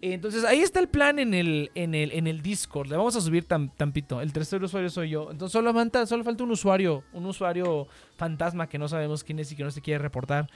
Entonces 0.00 0.44
ahí 0.44 0.60
está 0.60 0.78
el 0.78 0.86
plan 0.86 1.18
en 1.18 1.34
el, 1.34 1.72
en 1.74 1.96
el, 1.96 2.12
en 2.12 2.28
el 2.28 2.42
Discord. 2.42 2.86
Le 2.88 2.96
vamos 2.96 3.16
a 3.16 3.20
subir 3.20 3.44
tan, 3.44 3.70
tampito. 3.70 4.20
El 4.20 4.32
tercer 4.32 4.62
usuario 4.62 4.88
soy 4.88 5.10
yo. 5.10 5.28
Entonces 5.32 5.52
solo, 5.52 5.74
falta, 5.74 6.06
solo 6.06 6.22
falta 6.22 6.44
un 6.44 6.52
usuario, 6.52 7.02
un 7.12 7.26
usuario 7.26 7.88
fantasma 8.16 8.68
que 8.68 8.78
no 8.78 8.86
sabemos 8.86 9.24
quién 9.24 9.40
es 9.40 9.50
y 9.50 9.56
que 9.56 9.64
no 9.64 9.72
se 9.72 9.80
quiere 9.80 9.98
reportar. 9.98 10.48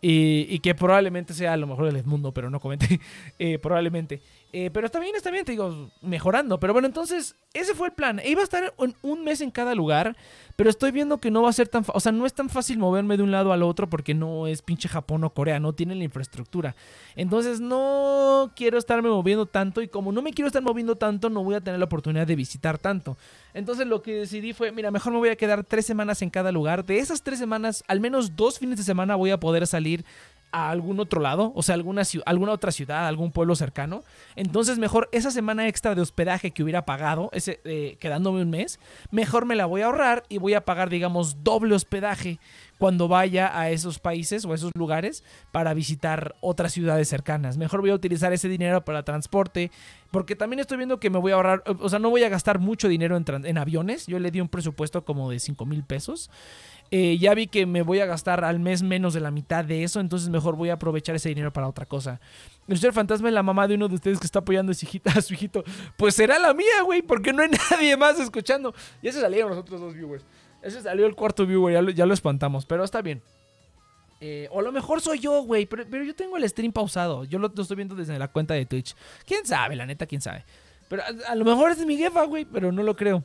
Y, 0.00 0.58
que 0.58 0.74
probablemente 0.74 1.32
sea 1.32 1.54
a 1.54 1.56
lo 1.56 1.66
mejor 1.66 1.86
el 1.86 1.96
Edmundo, 1.96 2.32
pero 2.32 2.50
no 2.50 2.58
comenté. 2.60 3.00
Eh, 3.38 3.58
probablemente. 3.58 4.20
Eh, 4.56 4.70
pero 4.72 4.86
está 4.86 5.00
bien, 5.00 5.16
está 5.16 5.32
bien, 5.32 5.44
te 5.44 5.50
digo, 5.50 5.90
mejorando. 6.00 6.60
Pero 6.60 6.72
bueno, 6.72 6.86
entonces, 6.86 7.34
ese 7.54 7.74
fue 7.74 7.88
el 7.88 7.92
plan. 7.92 8.20
Iba 8.24 8.40
a 8.40 8.44
estar 8.44 8.72
un 9.02 9.24
mes 9.24 9.40
en 9.40 9.50
cada 9.50 9.74
lugar, 9.74 10.16
pero 10.54 10.70
estoy 10.70 10.92
viendo 10.92 11.18
que 11.18 11.32
no 11.32 11.42
va 11.42 11.50
a 11.50 11.52
ser 11.52 11.66
tan... 11.66 11.84
O 11.92 11.98
sea, 11.98 12.12
no 12.12 12.24
es 12.24 12.34
tan 12.34 12.48
fácil 12.48 12.78
moverme 12.78 13.16
de 13.16 13.24
un 13.24 13.32
lado 13.32 13.52
al 13.52 13.64
otro 13.64 13.90
porque 13.90 14.14
no 14.14 14.46
es 14.46 14.62
pinche 14.62 14.88
Japón 14.88 15.24
o 15.24 15.30
Corea, 15.30 15.58
no 15.58 15.72
tienen 15.72 15.98
la 15.98 16.04
infraestructura. 16.04 16.76
Entonces, 17.16 17.58
no 17.58 18.52
quiero 18.54 18.78
estarme 18.78 19.08
moviendo 19.08 19.46
tanto 19.46 19.82
y 19.82 19.88
como 19.88 20.12
no 20.12 20.22
me 20.22 20.32
quiero 20.32 20.46
estar 20.46 20.62
moviendo 20.62 20.94
tanto, 20.94 21.30
no 21.30 21.42
voy 21.42 21.56
a 21.56 21.60
tener 21.60 21.80
la 21.80 21.86
oportunidad 21.86 22.24
de 22.24 22.36
visitar 22.36 22.78
tanto. 22.78 23.16
Entonces, 23.54 23.88
lo 23.88 24.02
que 24.02 24.14
decidí 24.14 24.52
fue, 24.52 24.70
mira, 24.70 24.92
mejor 24.92 25.12
me 25.12 25.18
voy 25.18 25.30
a 25.30 25.36
quedar 25.36 25.64
tres 25.64 25.84
semanas 25.84 26.22
en 26.22 26.30
cada 26.30 26.52
lugar. 26.52 26.84
De 26.84 26.98
esas 26.98 27.24
tres 27.24 27.40
semanas, 27.40 27.82
al 27.88 27.98
menos 27.98 28.36
dos 28.36 28.60
fines 28.60 28.78
de 28.78 28.84
semana 28.84 29.16
voy 29.16 29.32
a 29.32 29.40
poder 29.40 29.66
salir 29.66 30.04
a 30.54 30.70
algún 30.70 31.00
otro 31.00 31.20
lado, 31.20 31.52
o 31.56 31.64
sea, 31.64 31.74
alguna, 31.74 32.02
alguna 32.26 32.52
otra 32.52 32.70
ciudad, 32.70 33.08
algún 33.08 33.32
pueblo 33.32 33.56
cercano. 33.56 34.04
Entonces, 34.36 34.78
mejor 34.78 35.08
esa 35.10 35.32
semana 35.32 35.66
extra 35.66 35.96
de 35.96 36.00
hospedaje 36.00 36.52
que 36.52 36.62
hubiera 36.62 36.84
pagado, 36.84 37.28
ese, 37.32 37.60
eh, 37.64 37.96
quedándome 37.98 38.40
un 38.40 38.50
mes, 38.50 38.78
mejor 39.10 39.46
me 39.46 39.56
la 39.56 39.66
voy 39.66 39.80
a 39.80 39.86
ahorrar 39.86 40.22
y 40.28 40.38
voy 40.38 40.54
a 40.54 40.64
pagar, 40.64 40.90
digamos, 40.90 41.42
doble 41.42 41.74
hospedaje 41.74 42.38
cuando 42.78 43.08
vaya 43.08 43.58
a 43.58 43.70
esos 43.70 43.98
países 43.98 44.44
o 44.44 44.52
a 44.52 44.54
esos 44.54 44.70
lugares 44.76 45.24
para 45.50 45.74
visitar 45.74 46.36
otras 46.40 46.72
ciudades 46.72 47.08
cercanas. 47.08 47.56
Mejor 47.56 47.80
voy 47.80 47.90
a 47.90 47.94
utilizar 47.94 48.32
ese 48.32 48.48
dinero 48.48 48.84
para 48.84 49.02
transporte, 49.02 49.72
porque 50.12 50.36
también 50.36 50.60
estoy 50.60 50.76
viendo 50.76 51.00
que 51.00 51.10
me 51.10 51.18
voy 51.18 51.32
a 51.32 51.34
ahorrar, 51.34 51.64
o 51.66 51.88
sea, 51.88 51.98
no 51.98 52.10
voy 52.10 52.22
a 52.22 52.28
gastar 52.28 52.60
mucho 52.60 52.86
dinero 52.86 53.16
en, 53.16 53.24
en 53.44 53.58
aviones. 53.58 54.06
Yo 54.06 54.20
le 54.20 54.30
di 54.30 54.40
un 54.40 54.48
presupuesto 54.48 55.04
como 55.04 55.30
de 55.30 55.40
5 55.40 55.66
mil 55.66 55.82
pesos. 55.82 56.30
Eh, 56.90 57.18
ya 57.18 57.34
vi 57.34 57.46
que 57.46 57.66
me 57.66 57.82
voy 57.82 58.00
a 58.00 58.06
gastar 58.06 58.44
al 58.44 58.60
mes 58.60 58.82
menos 58.82 59.14
de 59.14 59.20
la 59.20 59.30
mitad 59.30 59.64
de 59.64 59.82
eso, 59.82 60.00
entonces 60.00 60.28
mejor 60.28 60.54
voy 60.54 60.70
a 60.70 60.74
aprovechar 60.74 61.16
ese 61.16 61.28
dinero 61.28 61.52
para 61.52 61.68
otra 61.68 61.86
cosa. 61.86 62.20
El 62.68 62.78
ser 62.78 62.92
fantasma 62.92 63.28
es 63.28 63.34
la 63.34 63.42
mamá 63.42 63.66
de 63.66 63.74
uno 63.74 63.88
de 63.88 63.96
ustedes 63.96 64.20
que 64.20 64.26
está 64.26 64.40
apoyando 64.40 64.70
a 64.70 64.74
su, 64.74 64.84
hijita, 64.84 65.10
a 65.10 65.20
su 65.20 65.34
hijito. 65.34 65.64
Pues 65.96 66.14
será 66.14 66.38
la 66.38 66.54
mía, 66.54 66.82
güey, 66.84 67.02
porque 67.02 67.32
no 67.32 67.42
hay 67.42 67.50
nadie 67.70 67.96
más 67.96 68.20
escuchando. 68.20 68.74
Ya 69.02 69.12
se 69.12 69.20
salieron 69.20 69.50
los 69.50 69.58
otros 69.58 69.80
dos 69.80 69.94
viewers. 69.94 70.24
Ese 70.62 70.80
salió 70.80 71.04
el 71.06 71.14
cuarto 71.14 71.44
viewer, 71.46 71.94
ya 71.94 72.06
lo, 72.06 72.14
espantamos, 72.14 72.64
pero 72.64 72.84
está 72.84 73.02
bien. 73.02 73.20
Eh, 74.20 74.48
o 74.50 74.60
a 74.60 74.62
lo 74.62 74.72
mejor 74.72 75.02
soy 75.02 75.18
yo, 75.18 75.42
güey, 75.42 75.66
pero, 75.66 76.02
yo 76.02 76.14
tengo 76.14 76.38
el 76.38 76.48
stream 76.48 76.72
pausado. 76.72 77.24
Yo 77.24 77.38
lo, 77.38 77.52
estoy 77.54 77.76
viendo 77.76 77.94
desde 77.94 78.18
la 78.18 78.28
cuenta 78.28 78.54
de 78.54 78.64
Twitch. 78.64 78.94
¿Quién 79.26 79.44
sabe, 79.44 79.76
la 79.76 79.84
neta, 79.84 80.06
quién 80.06 80.22
sabe? 80.22 80.44
Pero 80.88 81.02
a, 81.02 81.32
a 81.32 81.34
lo 81.34 81.44
mejor 81.44 81.72
es 81.72 81.84
mi 81.84 81.98
jefa, 81.98 82.24
güey, 82.24 82.46
pero 82.46 82.72
no 82.72 82.82
lo 82.82 82.96
creo. 82.96 83.24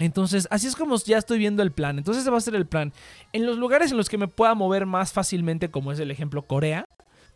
Entonces, 0.00 0.48
así 0.50 0.66
es 0.66 0.74
como 0.74 0.96
ya 0.96 1.18
estoy 1.18 1.38
viendo 1.38 1.62
el 1.62 1.72
plan. 1.72 1.98
Entonces, 1.98 2.22
ese 2.22 2.30
va 2.30 2.38
a 2.38 2.40
ser 2.40 2.54
el 2.54 2.66
plan. 2.66 2.92
En 3.32 3.46
los 3.46 3.58
lugares 3.58 3.90
en 3.90 3.98
los 3.98 4.08
que 4.08 4.18
me 4.18 4.28
pueda 4.28 4.54
mover 4.54 4.86
más 4.86 5.12
fácilmente, 5.12 5.70
como 5.70 5.92
es 5.92 6.00
el 6.00 6.10
ejemplo 6.10 6.42
Corea, 6.42 6.86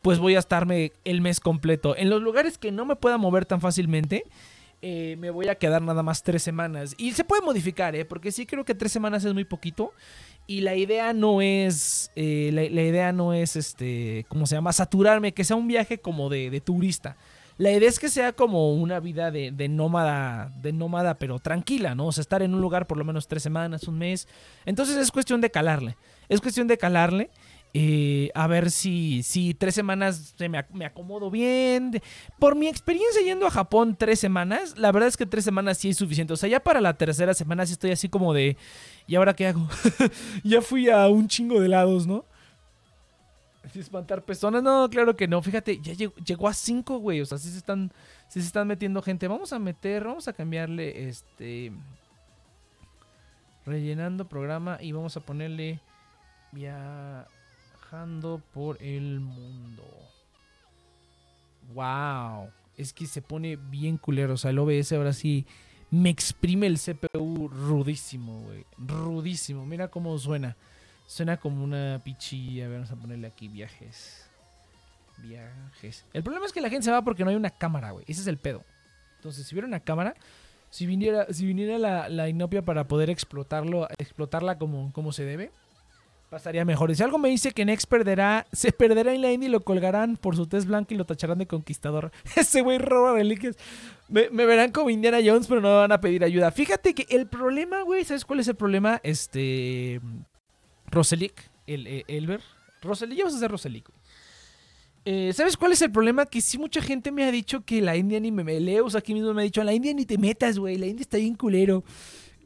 pues 0.03 0.19
voy 0.19 0.35
a 0.35 0.39
estarme 0.39 0.93
el 1.05 1.21
mes 1.21 1.41
completo. 1.41 1.95
En 1.97 2.11
los 2.11 2.23
lugares 2.23 2.59
que 2.59 2.73
no 2.73 2.87
me 2.87 2.97
pueda 2.97 3.19
mover 3.19 3.45
tan 3.45 3.61
fácilmente, 3.61 4.25
eh, 4.81 5.17
me 5.19 5.31
voy 5.31 5.49
a 5.49 5.55
quedar 5.55 5.83
nada 5.83 6.03
más 6.03 6.23
tres 6.23 6.43
semanas. 6.43 6.95
Y 6.99 7.13
se 7.13 7.25
puede 7.25 7.43
modificar, 7.43 7.95
¿eh? 7.95 8.05
Porque 8.05 8.33
sí 8.33 8.47
creo 8.47 8.65
que 8.65 8.75
tres 8.75 8.93
semanas 8.93 9.25
es 9.25 9.35
muy 9.35 9.45
poquito. 9.45 9.93
Y 10.47 10.61
la 10.61 10.75
idea 10.75 11.13
no 11.13 11.41
es, 11.41 12.11
eh, 12.17 12.51
la, 12.53 12.63
idea 12.65 13.13
no 13.13 13.33
es, 13.33 13.57
este, 13.57 14.27
¿cómo 14.29 14.47
se 14.47 14.57
llama? 14.57 14.73
Saturarme, 14.73 15.33
que 15.33 15.45
sea 15.45 15.57
un 15.57 15.69
viaje 15.69 15.99
como 15.99 16.29
de, 16.29 16.51
de 16.51 16.61
turista. 16.61 17.17
La 17.57 17.71
idea 17.71 17.89
es 17.89 17.99
que 17.99 18.09
sea 18.09 18.33
como 18.33 18.75
una 18.75 18.99
vida 18.99 19.31
de, 19.31 19.53
de, 19.53 19.69
nómada, 19.69 20.53
de 20.61 20.73
nómada, 20.73 21.19
pero 21.19 21.39
tranquila, 21.39 21.95
¿no? 21.95 22.07
O 22.07 22.13
sea, 22.13 22.23
estar 22.23 22.43
en 22.43 22.55
un 22.55 22.61
lugar 22.61 22.87
por 22.87 22.99
lo 22.99 23.05
menos 23.05 23.29
tres 23.29 23.43
semanas, 23.43 23.87
un 23.87 23.99
mes. 23.99 24.27
Entonces 24.67 24.97
es 24.97 25.13
cuestión 25.13 25.41
de 25.41 25.51
calarle. 25.51 25.97
Es 26.29 26.41
cuestión 26.41 26.67
de 26.67 26.79
calarle. 26.79 27.31
Eh, 27.77 28.31
a 28.37 28.47
ver 28.47 28.71
si, 28.71 29.25
si 29.25 29.53
tres 29.53 29.75
semanas 29.75 30.37
me, 30.39 30.65
me, 30.73 30.85
acomodo 30.85 31.29
bien. 31.29 32.01
Por 32.39 32.55
mi 32.55 32.69
experiencia 32.69 33.21
yendo 33.23 33.49
a 33.49 33.51
Japón 33.51 33.97
tres 33.99 34.21
semanas, 34.21 34.79
la 34.79 34.93
verdad 34.93 35.09
es 35.09 35.17
que 35.17 35.27
tres 35.27 35.45
semanas 35.45 35.79
sí 35.79 35.91
es 35.91 35.97
suficiente. 35.97 36.33
O 36.33 36.37
sea, 36.37 36.49
ya 36.49 36.61
para 36.61 36.81
la 36.81 36.97
tercera 36.97 37.35
semana 37.35 37.67
sí 37.67 37.73
estoy 37.73 37.91
así 37.91 38.09
como 38.09 38.33
de, 38.33 38.57
¿y 39.09 39.17
ahora 39.17 39.35
qué 39.35 39.49
hago? 39.49 39.69
ya 40.45 40.63
fui 40.63 40.89
a 40.89 41.09
un 41.09 41.27
chingo 41.27 41.61
de 41.61 41.69
lados, 41.69 42.07
¿no? 42.07 42.25
Espantar 43.75 44.25
personas, 44.25 44.63
no, 44.63 44.89
claro 44.91 45.17
que 45.17 45.29
no. 45.29 45.43
Fíjate, 45.43 45.81
ya 45.81 45.93
llegó, 45.93 46.49
a 46.49 46.55
cinco, 46.55 46.99
güey. 46.99 47.21
O 47.21 47.27
sea, 47.27 47.39
sí 47.39 47.51
se 47.51 47.59
están, 47.59 47.93
sí 48.29 48.41
se 48.41 48.47
están 48.47 48.67
metiendo 48.69 49.03
gente. 49.03 49.29
Vamos 49.29 49.53
a 49.53 49.59
meter, 49.59 50.05
vamos 50.05 50.29
a 50.29 50.33
cambiarle 50.33 51.09
este. 51.09 51.73
Rellenando 53.67 54.29
programa 54.29 54.79
y 54.81 54.93
vamos 54.93 55.17
a 55.17 55.21
ponerle 55.21 55.81
viajando 56.53 58.43
por 58.53 58.83
el 58.83 59.21
mundo. 59.21 59.85
Wow. 61.73 62.51
Es 62.77 62.93
que 62.93 63.07
se 63.07 63.23
pone 63.23 63.57
bien 63.57 63.97
culero. 63.97 64.35
O 64.35 64.37
sea, 64.37 64.51
el 64.51 64.59
OBS 64.59 64.93
ahora 64.93 65.15
sí 65.15 65.47
me 65.91 66.11
exprime 66.11 66.67
el 66.67 66.79
CPU 66.79 67.49
rudísimo, 67.49 68.43
güey. 68.43 68.67
Rudísimo. 68.77 69.65
Mira 69.65 69.89
cómo 69.89 70.19
suena. 70.19 70.57
Suena 71.07 71.37
como 71.37 71.63
una 71.63 72.01
pichilla. 72.03 72.67
A 72.67 72.69
ver, 72.69 72.79
vamos 72.79 72.93
a 72.93 72.97
ponerle 72.97 73.27
aquí 73.27 73.49
viajes. 73.49 74.27
Viajes. 75.19 76.05
El 76.13 76.23
problema 76.23 76.47
es 76.47 76.53
que 76.53 76.61
la 76.61 76.71
gente 76.71 76.85
se 76.85 76.91
va 76.91 77.03
porque 77.03 77.25
no 77.25 77.31
hay 77.31 77.37
una 77.37 77.51
cámara, 77.51 77.91
güey. 77.93 78.05
Ese 78.09 78.23
es 78.23 78.27
el 78.27 78.39
pedo. 78.39 78.63
Entonces, 79.17 79.47
si 79.47 79.55
hubiera 79.55 79.69
una 79.69 79.81
cámara, 79.81 80.15
si 80.71 80.87
viniera, 80.87 81.27
si 81.33 81.47
viniera 81.47 81.79
la, 81.79 82.09
la 82.09 82.29
inopia 82.29 82.63
para 82.63 82.89
poder 82.89 83.11
explotarlo, 83.11 83.89
explotarla 83.99 84.59
como, 84.59 84.93
como 84.93 85.13
se 85.13 85.25
debe, 85.25 85.51
pasaría 86.35 86.65
mejor. 86.65 86.91
Y 86.91 86.97
si 86.97 87.03
algo 87.05 87.17
me 87.17 87.29
dice 87.29 87.53
que 87.53 87.65
Nex 87.65 87.87
perderá, 87.87 88.47
se 88.53 88.73
perderá 88.73 89.15
en 89.15 89.23
la 89.23 89.31
Indy 89.31 89.47
y 89.47 89.51
lo 89.51 89.61
colgarán 89.61 90.17
por 90.17 90.35
su 90.35 90.49
test 90.49 90.67
blanco 90.67 90.93
y 90.93 90.97
lo 90.97 91.07
tacharán 91.07 91.39
de 91.39 91.47
conquistador. 91.47 92.11
Ese 92.37 92.61
güey 92.61 92.79
roba 92.79 93.13
reliquias. 93.13 93.57
Me, 94.09 94.29
me, 94.31 94.45
verán 94.45 94.73
como 94.73 94.91
Indiana 94.91 95.19
Jones, 95.25 95.47
pero 95.47 95.61
no 95.61 95.69
me 95.69 95.77
van 95.77 95.93
a 95.93 96.01
pedir 96.01 96.25
ayuda. 96.25 96.51
Fíjate 96.51 96.93
que 96.93 97.07
el 97.09 97.29
problema, 97.29 97.83
güey, 97.83 98.05
¿sabes 98.05 98.25
cuál 98.25 98.41
es 98.41 98.49
el 98.49 98.57
problema? 98.57 99.01
Este. 99.05 100.01
Roselic, 100.95 101.51
el, 101.67 101.87
el 101.87 102.05
Elber. 102.09 102.41
Roselic, 102.83 103.19
ya 103.19 103.25
vas 103.25 103.35
a 103.35 103.39
ser 103.39 103.51
Roselic, 103.51 103.89
eh, 105.07 105.33
¿Sabes 105.35 105.57
cuál 105.59 105.73
es 105.73 105.83
el 105.83 105.93
problema? 105.93 106.25
Que 106.25 106.41
sí 106.41 106.57
mucha 106.57 106.81
gente 106.81 107.13
me 107.13 107.25
ha 107.25 107.31
dicho 107.31 107.63
que 107.63 107.83
la 107.83 107.95
India 107.95 108.19
ni 108.21 108.33
me, 108.33 108.43
me 108.43 108.59
leos 108.59 108.95
aquí 108.95 109.13
mismo 109.13 109.35
me 109.35 109.43
ha 109.43 109.45
dicho, 109.45 109.63
la 109.63 109.75
India 109.75 109.93
ni 109.93 110.07
te 110.07 110.17
metas, 110.17 110.59
güey, 110.59 110.79
la 110.79 110.87
India 110.87 111.03
está 111.03 111.19
bien 111.19 111.35
culero. 111.35 111.85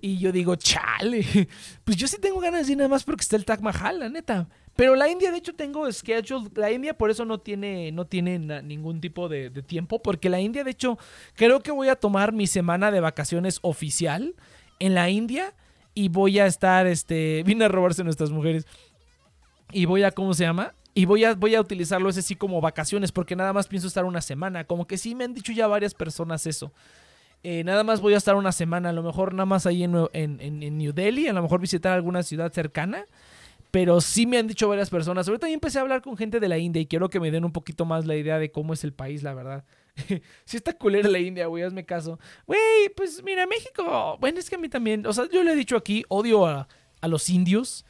Y 0.01 0.19
yo 0.19 0.33
digo, 0.33 0.55
chale, 0.57 1.25
pues 1.85 1.97
yo 1.97 2.07
sí 2.07 2.19
tengo 2.21 2.41
ganas 2.41 2.67
de 2.67 2.73
ir 2.73 2.79
nada 2.79 2.89
más 2.89 3.05
porque 3.05 3.23
está 3.23 3.37
el 3.37 3.45
Taj 3.45 3.61
Mahal, 3.61 4.01
la 4.01 4.09
neta. 4.09 4.49
Pero 4.77 4.95
la 4.95 5.09
India, 5.09 5.33
de 5.33 5.39
hecho, 5.39 5.55
tengo 5.55 5.91
schedule. 5.91 6.51
La 6.55 6.71
India 6.71 6.97
por 6.97 7.11
eso 7.11 7.25
no 7.25 7.39
tiene, 7.39 7.91
no 7.91 8.07
tiene 8.07 8.39
ningún 8.63 9.01
tipo 9.01 9.29
de, 9.29 9.51
de, 9.51 9.63
tiempo. 9.63 10.01
Porque 10.01 10.29
la 10.29 10.41
India, 10.41 10.63
de 10.63 10.71
hecho, 10.71 10.99
creo 11.35 11.61
que 11.61 11.73
voy 11.73 11.89
a 11.89 11.97
tomar 11.97 12.33
mi 12.33 12.47
semana 12.47 12.93
de 12.93 13.01
vacaciones 13.01 13.59
oficial 13.63 14.37
en 14.79 14.95
la 14.95 15.11
India. 15.11 15.53
Y 15.99 16.11
voy 16.11 16.39
a 16.39 16.47
estar, 16.47 16.87
este, 16.87 17.43
vine 17.47 17.65
a 17.65 17.69
robarse 17.69 18.05
nuestras 18.05 18.31
mujeres. 18.31 18.69
Y 19.73 19.85
voy 19.85 20.05
a, 20.05 20.13
¿cómo 20.13 20.33
se 20.33 20.45
llama? 20.45 20.73
Y 20.95 21.07
voy 21.07 21.25
a, 21.25 21.35
voy 21.35 21.57
a 21.57 21.61
utilizarlo 21.61 22.09
ese 22.09 22.23
sí 22.23 22.37
como 22.37 22.61
vacaciones. 22.61 23.11
Porque 23.11 23.35
nada 23.35 23.53
más 23.53 23.67
pienso 23.67 23.89
estar 23.89 24.05
una 24.05 24.21
semana. 24.21 24.63
Como 24.63 24.87
que 24.87 24.97
sí 24.97 25.17
me 25.17 25.25
han 25.25 25.35
dicho 25.35 25.51
ya 25.51 25.67
varias 25.67 25.95
personas 25.95 26.47
eso. 26.47 26.71
Eh, 27.43 27.65
nada 27.65 27.83
más 27.83 28.01
voy 28.01 28.15
a 28.15 28.17
estar 28.17 28.37
una 28.37 28.53
semana, 28.53 28.91
a 28.91 28.93
lo 28.93 29.03
mejor 29.03 29.33
nada 29.33 29.47
más 29.47 29.67
ahí 29.67 29.83
en, 29.85 29.95
en, 30.13 30.79
New 30.79 30.93
Delhi, 30.93 31.29
a 31.29 31.33
lo 31.33 31.43
mejor 31.43 31.61
visitar 31.61 31.93
alguna 31.93 32.23
ciudad 32.23 32.53
cercana. 32.53 33.05
Pero 33.73 34.01
sí 34.01 34.25
me 34.25 34.39
han 34.39 34.47
dicho 34.47 34.69
varias 34.69 34.91
personas. 34.91 35.27
Ahorita 35.27 35.49
ya 35.49 35.55
empecé 35.55 35.79
a 35.79 35.83
hablar 35.83 36.01
con 36.01 36.17
gente 36.17 36.39
de 36.39 36.49
la 36.49 36.59
India 36.59 36.81
y 36.81 36.87
quiero 36.87 37.09
que 37.09 37.19
me 37.19 37.33
den 37.33 37.45
un 37.45 37.53
poquito 37.53 37.85
más 37.85 38.07
la 38.07 38.15
idea 38.15 38.39
de 38.39 38.53
cómo 38.53 38.73
es 38.73 38.85
el 38.85 38.93
país, 38.93 39.25
la 39.25 39.35
verdad. 39.35 39.65
si 40.45 40.57
está 40.57 40.73
culera 40.73 41.09
la 41.09 41.19
India, 41.19 41.47
güey, 41.47 41.63
hazme 41.63 41.85
caso. 41.85 42.19
Güey, 42.47 42.89
pues 42.97 43.23
mira, 43.23 43.47
México. 43.47 44.17
Bueno, 44.21 44.39
es 44.39 44.49
que 44.49 44.57
a 44.57 44.59
mí 44.59 44.69
también. 44.69 45.07
O 45.07 45.13
sea, 45.13 45.29
yo 45.31 45.43
le 45.43 45.53
he 45.53 45.57
dicho 45.57 45.77
aquí, 45.77 46.05
odio 46.09 46.47
a, 46.47 46.69
a 47.01 47.09
los 47.09 47.29
indios 47.31 47.85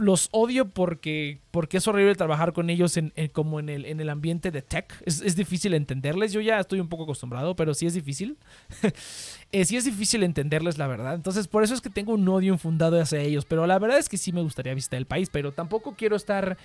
los 0.00 0.28
odio 0.32 0.68
porque, 0.68 1.38
porque 1.50 1.76
es 1.76 1.88
horrible 1.88 2.14
trabajar 2.14 2.52
con 2.52 2.70
ellos 2.70 2.96
en, 2.96 3.12
como 3.32 3.60
en 3.60 3.68
el, 3.68 3.84
en 3.84 4.00
el 4.00 4.08
ambiente 4.08 4.50
de 4.50 4.62
tech. 4.62 5.02
Es, 5.04 5.36
difícil 5.36 5.74
entenderles. 5.74 6.32
Yo 6.32 6.40
ya 6.40 6.58
estoy 6.60 6.80
un 6.80 6.88
poco 6.88 7.04
acostumbrado, 7.04 7.56
pero 7.56 7.74
sí 7.74 7.86
es 7.86 7.94
difícil. 7.94 8.36
eh, 9.52 9.64
sí 9.64 9.76
es 9.76 9.84
difícil 9.84 10.22
entenderles, 10.22 10.78
la 10.78 10.86
verdad. 10.86 11.14
Entonces, 11.14 11.48
por 11.48 11.62
eso 11.62 11.74
es 11.74 11.80
que 11.80 11.90
tengo 11.90 12.14
un 12.14 12.28
odio 12.28 12.52
infundado 12.52 13.00
hacia 13.00 13.20
ellos. 13.20 13.44
Pero 13.44 13.66
la 13.66 13.78
verdad 13.78 13.98
es 13.98 14.08
que 14.08 14.16
sí 14.16 14.32
me 14.32 14.42
gustaría 14.42 14.74
visitar 14.74 14.98
el 14.98 15.06
país, 15.06 15.28
pero 15.30 15.52
tampoco 15.52 15.94
quiero 15.96 16.16
estar... 16.16 16.56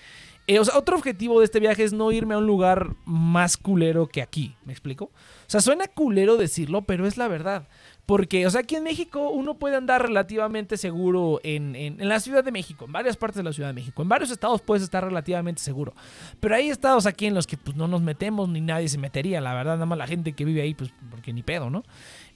Eh, 0.47 0.59
o 0.59 0.65
sea, 0.65 0.77
otro 0.77 0.95
objetivo 0.95 1.39
de 1.39 1.45
este 1.45 1.59
viaje 1.59 1.83
es 1.83 1.91
no 1.91 2.11
irme 2.11 2.35
a 2.35 2.37
un 2.37 2.45
lugar 2.45 2.95
más 3.05 3.57
culero 3.57 4.07
que 4.07 4.21
aquí. 4.21 4.55
¿Me 4.65 4.73
explico? 4.73 5.05
O 5.05 5.11
sea, 5.47 5.61
suena 5.61 5.87
culero 5.87 6.37
decirlo, 6.37 6.83
pero 6.83 7.07
es 7.07 7.17
la 7.17 7.27
verdad. 7.27 7.67
Porque, 8.05 8.45
o 8.45 8.49
sea, 8.51 8.61
aquí 8.61 8.75
en 8.75 8.83
México 8.83 9.29
uno 9.31 9.55
puede 9.55 9.75
andar 9.75 10.03
relativamente 10.03 10.77
seguro 10.77 11.39
en, 11.43 11.75
en, 11.75 12.07
la 12.07 12.19
Ciudad 12.19 12.43
de 12.43 12.51
México, 12.51 12.85
en 12.85 12.91
varias 12.91 13.17
partes 13.17 13.37
de 13.37 13.43
la 13.43 13.51
Ciudad 13.51 13.69
de 13.69 13.73
México. 13.73 14.01
En 14.03 14.09
varios 14.09 14.29
estados 14.29 14.61
puedes 14.61 14.83
estar 14.83 15.03
relativamente 15.03 15.61
seguro. 15.61 15.93
Pero 16.39 16.55
hay 16.55 16.69
estados 16.69 17.07
aquí 17.07 17.25
en 17.25 17.33
los 17.33 17.47
que 17.47 17.57
pues, 17.57 17.75
no 17.75 17.87
nos 17.87 18.03
metemos 18.03 18.47
ni 18.47 18.61
nadie 18.61 18.89
se 18.89 18.99
metería. 18.99 19.41
La 19.41 19.55
verdad, 19.55 19.73
nada 19.73 19.87
más 19.87 19.97
la 19.97 20.05
gente 20.05 20.33
que 20.33 20.45
vive 20.45 20.61
ahí, 20.61 20.75
pues 20.75 20.91
porque 21.09 21.33
ni 21.33 21.41
pedo, 21.41 21.71
¿no? 21.71 21.83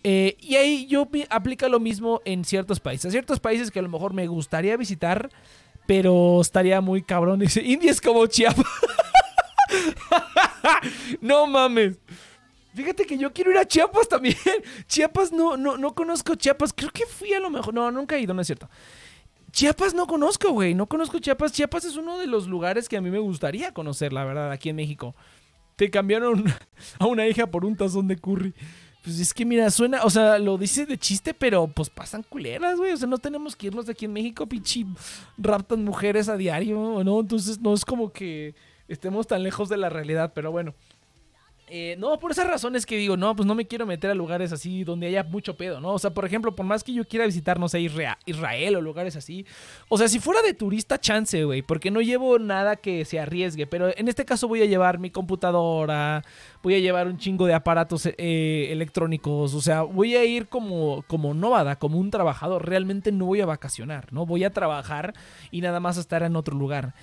Eh, 0.03 0.37
y 0.39 0.55
ahí 0.55 0.87
yo 0.87 1.07
aplica 1.29 1.69
lo 1.69 1.79
mismo 1.79 2.21
en 2.25 2.45
ciertos 2.45 2.79
países. 2.79 3.11
Ciertos 3.11 3.39
países 3.39 3.69
que 3.69 3.77
a 3.77 3.83
lo 3.83 3.89
mejor 3.89 4.13
me 4.13 4.25
gustaría 4.25 4.75
visitar, 4.75 5.29
pero 5.85 6.41
estaría 6.41 6.81
muy 6.81 7.03
cabrón. 7.03 7.39
Dice, 7.39 7.61
India 7.61 7.91
es 7.91 8.01
como 8.01 8.25
Chiapas. 8.25 8.65
no 11.21 11.45
mames. 11.45 11.99
Fíjate 12.73 13.05
que 13.05 13.17
yo 13.17 13.33
quiero 13.33 13.51
ir 13.51 13.57
a 13.57 13.65
Chiapas 13.65 14.07
también. 14.07 14.35
Chiapas 14.87 15.31
no, 15.31 15.57
no, 15.57 15.77
no 15.77 15.95
conozco 15.95 16.35
Chiapas. 16.35 16.73
Creo 16.73 16.91
que 16.91 17.05
fui 17.05 17.33
a 17.33 17.39
lo 17.39 17.49
mejor. 17.49 17.73
No, 17.73 17.91
nunca 17.91 18.15
he 18.15 18.21
ido, 18.21 18.33
no 18.33 18.41
es 18.41 18.47
cierto. 18.47 18.69
Chiapas 19.51 19.93
no 19.93 20.05
conozco, 20.05 20.51
güey. 20.51 20.75
No 20.75 20.85
conozco 20.85 21.19
Chiapas. 21.19 21.51
Chiapas 21.51 21.85
es 21.85 21.97
uno 21.97 22.19
de 22.19 22.27
los 22.27 22.47
lugares 22.47 22.87
que 22.87 22.97
a 22.97 23.01
mí 23.01 23.09
me 23.09 23.19
gustaría 23.19 23.73
conocer, 23.73 24.13
la 24.13 24.23
verdad, 24.23 24.51
aquí 24.51 24.69
en 24.69 24.75
México. 24.75 25.15
Te 25.75 25.89
cambiaron 25.89 26.45
a 26.99 27.05
una 27.07 27.27
hija 27.27 27.47
por 27.47 27.65
un 27.65 27.75
tazón 27.75 28.07
de 28.07 28.17
curry. 28.17 28.53
Pues 29.03 29.19
es 29.19 29.33
que 29.33 29.45
mira, 29.45 29.71
suena, 29.71 30.03
o 30.03 30.09
sea, 30.09 30.37
lo 30.37 30.57
dices 30.57 30.87
de 30.87 30.97
chiste, 30.97 31.33
pero 31.33 31.67
pues 31.67 31.89
pasan 31.89 32.21
culeras, 32.21 32.77
güey. 32.77 32.91
O 32.91 32.97
sea, 32.97 33.07
no 33.07 33.17
tenemos 33.17 33.55
que 33.55 33.67
irnos 33.67 33.85
de 33.85 33.93
aquí 33.93 34.05
en 34.05 34.13
México, 34.13 34.45
pinche 34.45 34.85
raptan 35.37 35.83
mujeres 35.83 36.29
a 36.29 36.37
diario, 36.37 37.01
¿no? 37.03 37.19
Entonces 37.21 37.59
no 37.59 37.73
es 37.73 37.85
como 37.85 38.11
que 38.11 38.53
estemos 38.87 39.25
tan 39.25 39.41
lejos 39.41 39.69
de 39.69 39.77
la 39.77 39.89
realidad, 39.89 40.33
pero 40.35 40.51
bueno. 40.51 40.75
Eh, 41.71 41.95
no, 41.99 42.17
por 42.19 42.31
esas 42.31 42.47
razones 42.47 42.85
que 42.85 42.97
digo, 42.97 43.15
no, 43.15 43.35
pues 43.35 43.45
no 43.45 43.53
me 43.53 43.67
quiero 43.67 43.85
meter 43.85 44.09
a 44.09 44.15
lugares 44.15 44.51
así 44.51 44.83
donde 44.83 45.07
haya 45.07 45.23
mucho 45.23 45.55
pedo, 45.55 45.79
¿no? 45.79 45.93
O 45.93 45.99
sea, 45.99 46.11
por 46.11 46.25
ejemplo, 46.25 46.55
por 46.55 46.65
más 46.65 46.83
que 46.83 46.93
yo 46.93 47.07
quiera 47.07 47.25
visitar, 47.25 47.59
no 47.59 47.69
sé, 47.69 47.79
Israel 47.81 48.75
o 48.75 48.81
lugares 48.81 49.15
así. 49.15 49.45
O 49.87 49.97
sea, 49.97 50.07
si 50.07 50.19
fuera 50.19 50.41
de 50.41 50.53
turista, 50.53 50.99
chance, 50.99 51.43
güey, 51.43 51.61
porque 51.61 51.91
no 51.91 52.01
llevo 52.01 52.39
nada 52.39 52.75
que 52.75 53.05
se 53.05 53.19
arriesgue. 53.19 53.67
Pero 53.67 53.95
en 53.95 54.07
este 54.07 54.25
caso 54.25 54.47
voy 54.47 54.61
a 54.63 54.65
llevar 54.65 54.97
mi 54.97 55.11
computadora, 55.11 56.23
voy 56.63 56.75
a 56.75 56.79
llevar 56.79 57.07
un 57.07 57.17
chingo 57.17 57.45
de 57.45 57.53
aparatos 57.53 58.07
eh, 58.07 58.67
electrónicos. 58.71 59.53
O 59.53 59.61
sea, 59.61 59.83
voy 59.83 60.15
a 60.15 60.25
ir 60.25 60.47
como, 60.47 61.03
como 61.07 61.33
nómada, 61.33 61.77
como 61.77 61.99
un 61.99 62.09
trabajador. 62.09 62.67
Realmente 62.67 63.11
no 63.11 63.25
voy 63.25 63.41
a 63.41 63.45
vacacionar, 63.45 64.11
¿no? 64.11 64.25
Voy 64.25 64.43
a 64.43 64.51
trabajar 64.51 65.13
y 65.51 65.61
nada 65.61 65.79
más 65.79 65.97
estar 65.97 66.23
en 66.23 66.35
otro 66.35 66.57
lugar. 66.57 66.93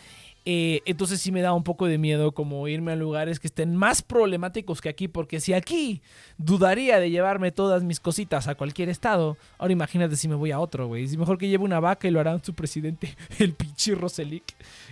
Eh, 0.49 0.83
entonces 0.85 1.21
sí 1.21 1.33
me 1.33 1.41
da 1.43 1.53
un 1.53 1.65
poco 1.65 1.87
de 1.87 1.99
miedo 1.99 2.31
como 2.31 2.69
irme 2.69 2.93
a 2.93 2.97
lugares 2.97 3.41
que 3.41 3.49
estén 3.49 3.75
más 3.75 4.01
problemáticos 4.01 4.81
que 4.81 4.89
aquí, 4.89 5.09
porque 5.09 5.41
si 5.41 5.53
aquí 5.53 6.03
dudaría 6.39 7.01
de 7.01 7.11
llevarme 7.11 7.51
todas 7.51 7.83
mis 7.83 7.99
cositas 7.99 8.47
a 8.47 8.55
cualquier 8.55 8.89
estado, 8.89 9.37
ahora 9.59 9.73
imagínate 9.73 10.15
si 10.15 10.29
me 10.29 10.37
voy 10.37 10.53
a 10.53 10.61
otro, 10.61 10.87
güey. 10.87 11.09
Si 11.09 11.17
mejor 11.17 11.37
que 11.37 11.49
lleve 11.49 11.65
una 11.65 11.81
vaca 11.81 12.07
y 12.07 12.13
lo 12.13 12.21
harán 12.21 12.45
su 12.45 12.55
presidente, 12.55 13.17
el 13.41 13.55
pinche 13.55 13.97
Roselic. 13.97 14.45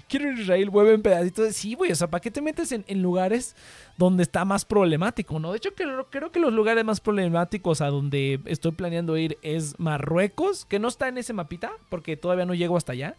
Quiero 0.09 0.33
ir 0.33 0.39
a 0.39 0.41
Israel, 0.41 0.71
vuelve 0.71 0.95
en 0.95 1.03
pedacitos. 1.03 1.55
Sí, 1.55 1.75
güey, 1.75 1.93
o 1.93 1.95
sea, 1.95 2.11
¿para 2.11 2.21
qué 2.21 2.33
te 2.33 2.43
metes 2.43 2.73
en, 2.73 2.85
lugares 3.01 3.55
donde 3.97 4.25
está 4.25 4.45
más 4.45 4.65
problemático, 4.65 5.39
no? 5.39 5.53
De 5.53 5.59
hecho, 5.59 5.73
creo, 5.77 6.09
creo 6.11 6.33
que 6.33 6.41
los 6.41 6.53
lugares 6.53 6.85
más 6.85 6.99
problemáticos 6.99 7.81
a 7.81 7.91
donde 7.91 8.41
estoy 8.47 8.73
planeando 8.73 9.17
ir 9.17 9.39
es 9.43 9.79
Marruecos, 9.79 10.65
que 10.65 10.81
no 10.81 10.89
está 10.89 11.07
en 11.07 11.19
ese 11.19 11.33
mapita, 11.33 11.71
porque 11.91 12.17
todavía 12.17 12.45
no 12.45 12.55
llego 12.55 12.77
hasta 12.77 12.91
allá. 12.91 13.17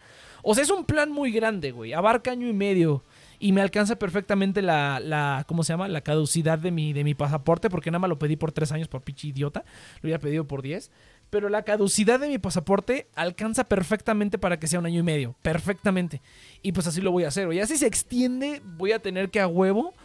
O 0.48 0.54
sea, 0.54 0.64
es 0.64 0.70
un 0.70 0.86
plan 0.86 1.12
muy 1.12 1.32
grande, 1.32 1.72
güey. 1.72 1.94
Abarca 1.94 2.30
año 2.30 2.48
y 2.48 2.54
medio. 2.54 3.04
y 3.40 3.52
me 3.52 3.62
alcanza 3.62 3.98
perfectamente 3.98 4.62
la, 4.62 5.00
la 5.00 5.44
¿cómo 5.48 5.64
se 5.64 5.74
llama? 5.74 5.88
La 5.88 6.02
caducidad 6.02 6.60
de 6.60 6.70
mi, 6.70 6.94
de 6.94 7.04
mi 7.04 7.16
pasaporte, 7.16 7.68
porque 7.70 7.90
nada 7.90 8.00
más 8.00 8.10
lo 8.10 8.20
pedí 8.20 8.36
por 8.36 8.52
tres 8.52 8.72
años 8.72 8.88
por 8.88 9.02
pinche 9.02 9.28
idiota, 9.28 9.66
lo 10.02 10.08
había 10.08 10.20
pedido 10.20 10.46
por 10.46 10.62
10. 10.62 10.92
Pero 11.32 11.50
la 11.50 11.64
caducidad 11.64 12.20
de 12.20 12.28
mi 12.28 12.38
pasaporte 12.38 13.08
alcanza 13.16 13.64
perfectamente 13.64 14.38
para 14.38 14.60
que 14.60 14.68
sea 14.68 14.80
un 14.80 14.86
año 14.86 15.00
y 15.00 15.04
medio. 15.04 15.36
Perfectamente. 15.42 16.22
Y 16.62 16.74
pues 16.74 16.86
así 16.86 17.02
lo 17.02 17.12
voy 17.12 17.24
a 17.24 17.30
hacer. 17.30 17.52
Y 17.52 17.60
así 17.60 17.76
se 17.76 17.88
extiende, 17.88 18.62
voy 18.64 18.92
a 18.92 19.00
tener 19.00 19.32
que 19.32 19.40
a 19.40 19.48
huevo 19.48 19.96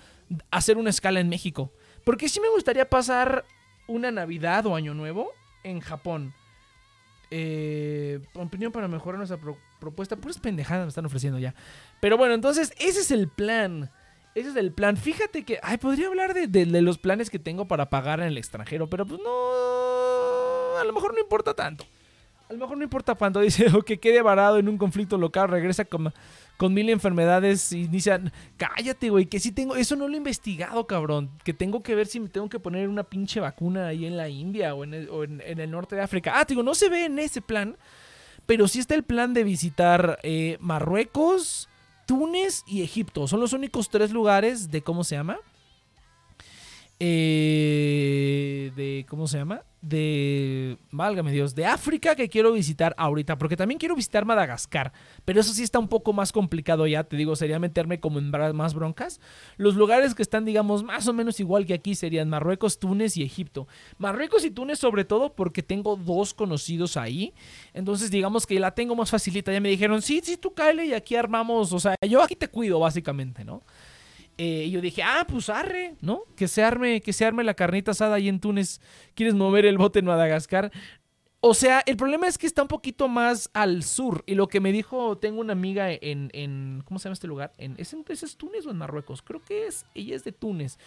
hacer 0.51 0.79
una 0.79 0.89
escala 0.89 1.21
en 1.21 1.29
México. 1.29 1.71
Porque 2.03 2.31
sí 2.31 2.41
me 2.41 2.49
gustaría 2.49 2.89
pasar 2.89 3.45
una 3.87 4.11
Navidad 4.11 4.65
o 4.65 4.75
Año 4.75 4.95
Nuevo 4.95 5.33
en 5.65 5.81
Japón. 5.81 6.33
Eh, 7.31 8.21
opinión 8.35 8.73
para 8.73 8.89
mejorar 8.89 9.19
nuestra 9.19 9.39
propuesta. 9.81 10.17
Puras 10.17 10.39
pendejadas 10.39 10.85
me 10.85 10.89
están 10.91 11.07
ofreciendo 11.07 11.39
ya. 11.39 11.55
Pero 12.01 12.17
bueno, 12.17 12.35
entonces 12.35 12.73
ese 12.79 13.01
es 13.01 13.11
el 13.11 13.29
plan. 13.29 13.91
Ese 14.35 14.51
es 14.51 14.57
el 14.57 14.73
plan. 14.73 14.97
Fíjate 14.97 15.45
que. 15.45 15.59
Ay, 15.63 15.79
podría 15.79 16.07
hablar 16.07 16.35
de, 16.35 16.47
de 16.47 16.83
los 16.83 16.99
planes 16.99 17.31
que 17.31 17.41
tengo 17.41 17.67
para 17.67 17.91
pagar 17.91 18.21
en 18.21 18.27
el 18.27 18.39
extranjero. 18.39 18.89
Pero 18.89 19.07
pues 19.07 19.21
no. 19.21 20.79
A 20.79 20.85
lo 20.85 20.93
mejor 20.93 21.13
no 21.15 21.21
importa 21.21 21.55
tanto. 21.55 21.85
A 22.51 22.53
lo 22.53 22.59
mejor 22.59 22.77
no 22.79 22.83
importa 22.83 23.15
cuánto. 23.15 23.41
Dice, 23.41 23.69
o 23.73 23.83
que 23.83 24.01
quede 24.01 24.21
varado 24.23 24.59
en 24.59 24.69
un 24.69 24.77
conflicto 24.77 25.17
local, 25.17 25.49
regresa 25.49 25.85
con, 25.85 26.13
con 26.57 26.75
mil 26.75 26.89
enfermedades 26.91 27.73
y 27.73 27.85
inician. 27.85 28.33
Cállate, 28.57 29.09
güey, 29.09 29.27
que 29.27 29.39
sí 29.39 29.53
tengo. 29.53 29.77
Eso 29.77 29.95
no 29.95 30.09
lo 30.09 30.15
he 30.15 30.17
investigado, 30.17 30.87
cabrón. 30.87 31.31
Que 31.45 31.55
tengo 31.55 31.83
que 31.83 31.95
ver 31.95 32.09
si 32.09 32.19
me 32.19 32.29
tengo 32.29 32.49
que 32.49 32.59
poner 32.59 32.89
una 32.89 33.05
pinche 33.05 33.39
vacuna 33.39 33.87
ahí 33.87 34.05
en 34.05 34.17
la 34.17 34.29
India 34.29 34.75
o 34.75 34.83
en 34.83 34.95
el, 34.95 35.71
norte 35.71 35.95
de 35.95 36.03
África. 36.03 36.33
Ah, 36.35 36.45
digo, 36.45 36.65
no 36.65 36.75
se 36.75 36.89
ve 36.89 37.05
en 37.05 37.21
ese 37.21 37.41
plan. 37.41 37.77
Pero 38.51 38.67
sí 38.67 38.81
está 38.81 38.97
el 38.97 39.05
plan 39.05 39.33
de 39.33 39.45
visitar 39.45 40.19
eh, 40.25 40.57
Marruecos, 40.59 41.69
Túnez 42.05 42.65
y 42.67 42.83
Egipto. 42.83 43.29
Son 43.29 43.39
los 43.39 43.53
únicos 43.53 43.91
tres 43.91 44.11
lugares 44.11 44.73
de. 44.73 44.83
¿Cómo 44.83 45.05
se 45.05 45.15
llama? 45.15 45.39
Eh, 47.01 48.73
de. 48.77 49.05
¿Cómo 49.09 49.27
se 49.27 49.39
llama? 49.39 49.65
de, 49.83 50.77
válgame 50.91 51.33
Dios, 51.33 51.55
de 51.55 51.65
África 51.65 52.15
que 52.15 52.29
quiero 52.29 52.53
visitar 52.53 52.95
ahorita, 52.99 53.39
porque 53.39 53.57
también 53.57 53.79
quiero 53.79 53.97
visitar 53.97 54.25
Madagascar, 54.25 54.93
pero 55.25 55.41
eso 55.41 55.55
sí 55.55 55.63
está 55.63 55.79
un 55.79 55.89
poco 55.89 56.13
más 56.13 56.33
complicado 56.33 56.87
ya, 56.87 57.05
te 57.05 57.17
digo, 57.17 57.35
sería 57.35 57.59
meterme 57.59 57.99
como 57.99 58.19
en 58.19 58.31
más 58.31 58.75
broncas. 58.75 59.21
Los 59.57 59.77
lugares 59.77 60.15
que 60.15 60.23
están, 60.23 60.45
digamos, 60.45 60.83
más 60.83 61.09
o 61.09 61.13
menos 61.13 61.41
igual 61.41 61.67
que 61.67 61.75
aquí 61.75 61.95
serían 61.95 62.29
Marruecos, 62.29 62.79
Túnez 62.79 63.17
y 63.17 63.23
Egipto. 63.23 63.67
Marruecos 63.99 64.45
y 64.45 64.51
Túnez 64.51 64.79
sobre 64.79 65.05
todo 65.05 65.35
porque 65.35 65.63
tengo 65.63 65.97
dos 65.97 66.35
conocidos 66.35 66.97
ahí, 66.97 67.33
entonces 67.73 68.11
digamos 68.11 68.47
que 68.47 68.61
la 68.61 68.73
tengo 68.73 68.95
más 68.95 69.11
facilita, 69.11 69.53
ya 69.53 69.61
me 69.61 69.71
dijeron, 69.71 70.03
sí, 70.03 70.21
sí, 70.23 70.37
tú 70.37 70.53
cáele 70.53 70.87
y 70.87 70.93
aquí 70.93 71.17
armamos, 71.17 71.73
o 71.73 71.81
sea, 71.81 71.95
yo 72.07 72.23
aquí 72.23 72.37
te 72.37 72.49
cuido 72.49 72.79
básicamente, 72.81 73.45
¿no? 73.45 73.63
Eh, 74.39 74.65
y 74.67 74.71
yo 74.71 74.81
dije, 74.81 75.03
ah, 75.03 75.27
pues 75.29 75.51
arre, 75.51 75.97
¿no? 76.01 76.23
Que 76.37 76.49
se 76.49 76.63
arme, 76.63 77.01
que 77.01 77.13
se 77.13 77.27
arme 77.27 77.45
la 77.45 77.55
carnita 77.55 77.91
asada 77.91 78.17
ahí 78.17 78.29
en 78.29 78.41
Túnez. 78.41 78.81
¿Quieres 79.15 79.35
mover 79.35 79.67
el 79.67 79.77
bote 79.77 79.99
en 79.99 80.07
Madagascar? 80.07 80.73
O 81.43 81.55
sea, 81.55 81.83
el 81.87 81.97
problema 81.97 82.27
es 82.27 82.37
que 82.37 82.47
está 82.47 82.63
un 82.63 82.69
poquito 82.69 83.09
más 83.09 83.51
al 83.55 83.83
sur. 83.83 84.25
Y 84.27 84.35
lo 84.35 84.49
que 84.49 84.61
me 84.61 84.73
dijo, 84.73 85.17
tengo 85.17 85.41
una 85.41 85.55
amiga 85.55 85.91
en, 85.91 86.31
en 86.35 86.83
¿cómo 86.85 86.99
se 86.99 87.05
llama 87.05 87.15
este 87.15 87.27
lugar? 87.27 87.53
En, 87.57 87.77
¿es, 87.79 87.95
¿Es 87.95 88.37
Túnez 88.37 88.67
o 88.67 88.71
en 88.71 88.77
Marruecos? 88.77 89.23
Creo 89.23 89.41
que 89.43 89.67
es, 89.67 89.87
ella 89.95 90.17
es 90.17 90.25
de 90.25 90.33
Túnez. 90.33 90.79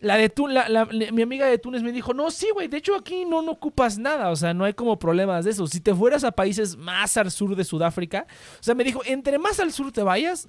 La 0.00 0.16
de 0.16 0.28
Túnez, 0.28 0.64
mi 1.12 1.22
amiga 1.22 1.46
de 1.46 1.58
Túnez 1.58 1.84
me 1.84 1.92
dijo, 1.92 2.12
no, 2.12 2.32
sí, 2.32 2.48
güey, 2.52 2.66
de 2.66 2.78
hecho 2.78 2.96
aquí 2.96 3.24
no, 3.24 3.40
no 3.40 3.52
ocupas 3.52 3.98
nada, 3.98 4.30
o 4.30 4.36
sea, 4.36 4.52
no 4.52 4.64
hay 4.64 4.74
como 4.74 4.98
problemas 4.98 5.44
de 5.44 5.52
eso. 5.52 5.68
Si 5.68 5.80
te 5.80 5.94
fueras 5.94 6.24
a 6.24 6.32
países 6.32 6.76
más 6.76 7.16
al 7.16 7.30
sur 7.30 7.54
de 7.54 7.62
Sudáfrica, 7.62 8.26
o 8.58 8.62
sea, 8.64 8.74
me 8.74 8.82
dijo, 8.82 9.02
entre 9.04 9.38
más 9.38 9.60
al 9.60 9.70
sur 9.70 9.92
te 9.92 10.02
vayas, 10.02 10.48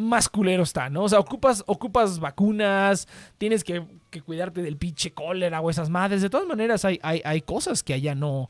más 0.00 0.28
culero 0.28 0.62
está, 0.62 0.90
¿no? 0.90 1.04
O 1.04 1.08
sea, 1.08 1.18
ocupas, 1.18 1.62
ocupas 1.66 2.18
vacunas, 2.18 3.08
tienes 3.38 3.64
que, 3.64 3.84
cuidarte 4.24 4.62
del 4.62 4.76
pinche 4.76 5.12
cólera 5.12 5.60
o 5.60 5.70
esas 5.70 5.90
madres. 5.90 6.22
De 6.22 6.30
todas 6.30 6.46
maneras, 6.46 6.84
hay, 6.84 6.98
hay, 7.02 7.22
hay 7.24 7.42
cosas 7.42 7.82
que 7.82 7.94
allá 7.94 8.14
no. 8.14 8.48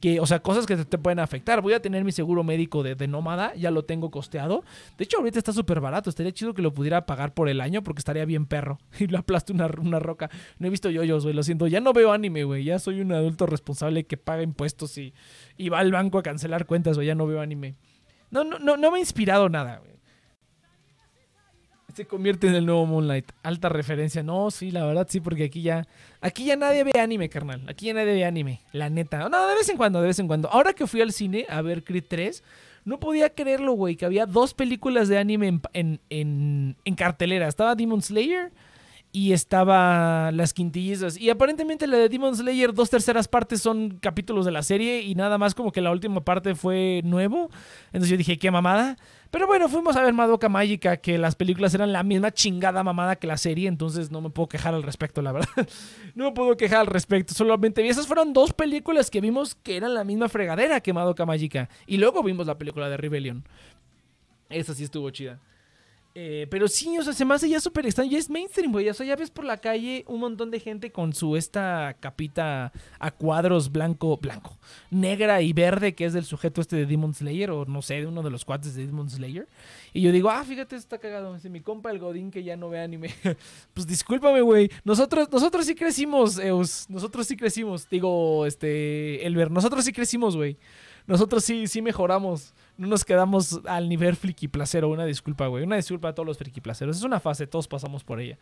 Que, 0.00 0.20
o 0.20 0.26
sea, 0.26 0.40
cosas 0.40 0.66
que 0.66 0.76
te, 0.76 0.98
pueden 0.98 1.20
afectar. 1.20 1.62
Voy 1.62 1.72
a 1.72 1.80
tener 1.80 2.04
mi 2.04 2.12
seguro 2.12 2.44
médico 2.44 2.82
de, 2.82 2.94
de 2.94 3.08
nómada, 3.08 3.54
ya 3.54 3.70
lo 3.70 3.84
tengo 3.84 4.10
costeado. 4.10 4.62
De 4.98 5.04
hecho, 5.04 5.18
ahorita 5.18 5.38
está 5.38 5.52
súper 5.52 5.80
barato. 5.80 6.10
Estaría 6.10 6.32
chido 6.32 6.52
que 6.52 6.60
lo 6.60 6.74
pudiera 6.74 7.06
pagar 7.06 7.32
por 7.32 7.48
el 7.48 7.60
año 7.60 7.82
porque 7.82 8.00
estaría 8.00 8.24
bien 8.24 8.46
perro. 8.46 8.78
Y 8.98 9.06
lo 9.06 9.18
aplasto 9.18 9.52
una, 9.52 9.70
una 9.80 9.98
roca. 9.98 10.30
No 10.58 10.66
he 10.66 10.70
visto 10.70 10.90
yoyos, 10.90 11.22
güey, 11.24 11.34
lo 11.34 11.42
siento. 11.42 11.66
Ya 11.66 11.80
no 11.80 11.92
veo 11.92 12.12
anime, 12.12 12.44
güey. 12.44 12.64
Ya 12.64 12.78
soy 12.78 13.00
un 13.00 13.12
adulto 13.12 13.46
responsable 13.46 14.04
que 14.04 14.16
paga 14.16 14.42
impuestos 14.42 14.98
y, 14.98 15.14
y 15.56 15.70
va 15.70 15.78
al 15.78 15.92
banco 15.92 16.18
a 16.18 16.22
cancelar 16.22 16.66
cuentas, 16.66 16.96
güey. 16.96 17.06
Ya 17.06 17.14
no 17.14 17.26
veo 17.26 17.40
anime. 17.40 17.74
No, 18.30 18.44
no, 18.44 18.58
no, 18.58 18.76
no 18.76 18.90
me 18.90 18.98
ha 18.98 19.00
inspirado 19.00 19.48
nada, 19.48 19.78
güey 19.78 19.95
se 21.96 22.04
convierte 22.06 22.46
en 22.46 22.54
el 22.54 22.66
nuevo 22.66 22.84
Moonlight. 22.84 23.32
Alta 23.42 23.70
referencia. 23.70 24.22
No, 24.22 24.50
sí, 24.50 24.70
la 24.70 24.84
verdad 24.84 25.06
sí, 25.08 25.20
porque 25.20 25.44
aquí 25.44 25.62
ya. 25.62 25.88
Aquí 26.20 26.44
ya 26.44 26.54
nadie 26.54 26.84
ve 26.84 27.00
anime, 27.00 27.30
carnal. 27.30 27.62
Aquí 27.68 27.86
ya 27.86 27.94
nadie 27.94 28.12
ve 28.12 28.24
anime. 28.26 28.60
La 28.72 28.90
neta. 28.90 29.30
No, 29.30 29.48
de 29.48 29.54
vez 29.54 29.68
en 29.70 29.78
cuando, 29.78 30.02
de 30.02 30.08
vez 30.08 30.18
en 30.18 30.26
cuando. 30.26 30.50
Ahora 30.50 30.74
que 30.74 30.86
fui 30.86 31.00
al 31.00 31.12
cine 31.12 31.46
a 31.48 31.62
ver 31.62 31.84
Creed 31.84 32.04
3, 32.06 32.44
no 32.84 33.00
podía 33.00 33.30
creerlo, 33.30 33.72
güey, 33.72 33.96
que 33.96 34.04
había 34.04 34.26
dos 34.26 34.52
películas 34.52 35.08
de 35.08 35.16
anime 35.16 35.60
en, 35.72 36.00
en, 36.10 36.76
en 36.84 36.94
cartelera. 36.94 37.48
Estaba 37.48 37.74
Demon 37.74 38.02
Slayer 38.02 38.52
y 39.16 39.32
estaba 39.32 40.30
Las 40.30 40.52
Quintillizas. 40.52 41.16
Y 41.18 41.30
aparentemente 41.30 41.86
la 41.86 41.96
de 41.96 42.10
Demon 42.10 42.36
Slayer, 42.36 42.74
dos 42.74 42.90
terceras 42.90 43.28
partes 43.28 43.62
son 43.62 43.96
capítulos 43.98 44.44
de 44.44 44.50
la 44.50 44.62
serie 44.62 45.00
y 45.00 45.14
nada 45.14 45.38
más 45.38 45.54
como 45.54 45.72
que 45.72 45.80
la 45.80 45.90
última 45.90 46.22
parte 46.22 46.54
fue 46.54 47.00
nuevo. 47.02 47.48
Entonces 47.86 48.10
yo 48.10 48.18
dije, 48.18 48.38
qué 48.38 48.50
mamada. 48.50 48.98
Pero 49.30 49.46
bueno, 49.46 49.70
fuimos 49.70 49.96
a 49.96 50.02
ver 50.02 50.12
Madoka 50.12 50.50
Mágica, 50.50 50.98
que 50.98 51.16
las 51.16 51.34
películas 51.34 51.72
eran 51.72 51.94
la 51.94 52.02
misma 52.02 52.30
chingada 52.30 52.82
mamada 52.82 53.16
que 53.16 53.26
la 53.26 53.38
serie, 53.38 53.68
entonces 53.68 54.10
no 54.10 54.20
me 54.20 54.28
puedo 54.28 54.50
quejar 54.50 54.74
al 54.74 54.82
respecto, 54.82 55.22
la 55.22 55.32
verdad. 55.32 55.48
no 56.14 56.26
me 56.26 56.32
puedo 56.32 56.54
quejar 56.58 56.80
al 56.80 56.86
respecto, 56.86 57.32
solamente 57.32 57.80
vi. 57.80 57.88
Esas 57.88 58.06
fueron 58.06 58.34
dos 58.34 58.52
películas 58.52 59.10
que 59.10 59.22
vimos 59.22 59.54
que 59.54 59.78
eran 59.78 59.94
la 59.94 60.04
misma 60.04 60.28
fregadera 60.28 60.82
que 60.82 60.92
Madoka 60.92 61.24
Mágica. 61.24 61.70
Y 61.86 61.96
luego 61.96 62.22
vimos 62.22 62.46
la 62.46 62.58
película 62.58 62.90
de 62.90 62.98
Rebellion. 62.98 63.44
Esa 64.50 64.74
sí 64.74 64.84
estuvo 64.84 65.08
chida. 65.08 65.40
Eh, 66.18 66.46
pero 66.48 66.66
sí, 66.66 66.96
o 66.96 67.02
sea, 67.02 67.12
se 67.12 67.26
me 67.26 67.34
hace 67.34 67.46
ya 67.46 67.60
súper 67.60 67.84
extraño. 67.84 68.10
Ya 68.10 68.16
es 68.16 68.30
mainstream, 68.30 68.72
güey. 68.72 68.88
O 68.88 68.94
sea, 68.94 69.04
ya 69.04 69.16
ves 69.16 69.28
por 69.28 69.44
la 69.44 69.58
calle 69.58 70.02
un 70.08 70.20
montón 70.20 70.50
de 70.50 70.60
gente 70.60 70.90
con 70.90 71.12
su 71.12 71.36
esta 71.36 71.94
capita 72.00 72.72
a 72.98 73.10
cuadros 73.10 73.70
blanco, 73.70 74.16
blanco, 74.16 74.56
negra 74.90 75.42
y 75.42 75.52
verde, 75.52 75.94
que 75.94 76.06
es 76.06 76.14
del 76.14 76.24
sujeto 76.24 76.62
este 76.62 76.74
de 76.76 76.86
Demon 76.86 77.12
Slayer, 77.12 77.50
o 77.50 77.66
no 77.66 77.82
sé, 77.82 77.96
de 77.96 78.06
uno 78.06 78.22
de 78.22 78.30
los 78.30 78.46
cuates 78.46 78.74
de 78.74 78.86
Demon 78.86 79.10
Slayer. 79.10 79.46
Y 79.92 80.00
yo 80.00 80.10
digo, 80.10 80.30
ah, 80.30 80.42
fíjate, 80.42 80.76
está 80.76 80.96
cagado. 80.96 81.34
Dice 81.34 81.50
mi 81.50 81.60
compa 81.60 81.90
el 81.90 81.98
Godín 81.98 82.30
que 82.30 82.42
ya 82.42 82.56
no 82.56 82.70
ve 82.70 82.80
anime. 82.80 83.10
pues 83.74 83.86
discúlpame, 83.86 84.40
güey. 84.40 84.70
Nosotros, 84.84 85.28
nosotros 85.30 85.66
sí 85.66 85.74
crecimos, 85.74 86.38
Eus. 86.38 86.88
Nosotros 86.88 87.26
sí 87.26 87.36
crecimos. 87.36 87.90
Digo, 87.90 88.46
este, 88.46 89.26
Elber, 89.26 89.50
nosotros 89.50 89.84
sí 89.84 89.92
crecimos, 89.92 90.34
güey. 90.34 90.56
Nosotros 91.06 91.44
sí, 91.44 91.66
sí 91.66 91.82
mejoramos 91.82 92.54
no 92.78 92.88
nos 92.88 93.04
quedamos 93.04 93.60
al 93.66 93.88
nivel 93.88 94.16
friki 94.16 94.48
placero. 94.48 94.88
Una 94.90 95.04
disculpa, 95.04 95.46
güey. 95.46 95.64
Una 95.64 95.76
disculpa 95.76 96.08
a 96.08 96.14
todos 96.14 96.26
los 96.26 96.38
friki 96.38 96.60
placeros. 96.60 96.96
Es 96.98 97.02
una 97.02 97.20
fase, 97.20 97.46
todos 97.46 97.66
pasamos 97.68 98.04
por 98.04 98.20
ella. 98.20 98.38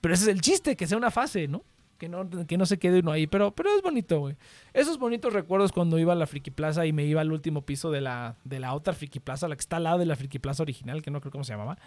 Pero 0.00 0.14
ese 0.14 0.24
es 0.24 0.28
el 0.28 0.40
chiste, 0.40 0.76
que 0.76 0.86
sea 0.86 0.98
una 0.98 1.10
fase, 1.10 1.48
¿no? 1.48 1.64
Que 1.96 2.08
no, 2.08 2.28
que 2.46 2.56
no 2.58 2.66
se 2.66 2.78
quede 2.78 3.00
uno 3.00 3.12
ahí. 3.12 3.26
Pero, 3.26 3.54
pero 3.54 3.74
es 3.74 3.82
bonito, 3.82 4.20
güey. 4.20 4.36
Esos 4.74 4.98
bonitos 4.98 5.32
recuerdos 5.32 5.72
cuando 5.72 5.98
iba 5.98 6.12
a 6.12 6.16
la 6.16 6.26
Friki 6.26 6.50
Plaza 6.50 6.86
y 6.86 6.92
me 6.92 7.04
iba 7.04 7.20
al 7.20 7.32
último 7.32 7.62
piso 7.62 7.90
de 7.90 8.00
la, 8.00 8.36
de 8.44 8.60
la 8.60 8.74
otra 8.74 8.92
Friki 8.92 9.20
Plaza, 9.20 9.48
la 9.48 9.56
que 9.56 9.60
está 9.60 9.76
al 9.76 9.84
lado 9.84 9.98
de 9.98 10.06
la 10.06 10.14
Friki 10.14 10.38
Plaza 10.38 10.62
original, 10.62 11.02
que 11.02 11.10
no 11.10 11.20
creo 11.20 11.32
cómo 11.32 11.44
se 11.44 11.52
llamaba. 11.52 11.78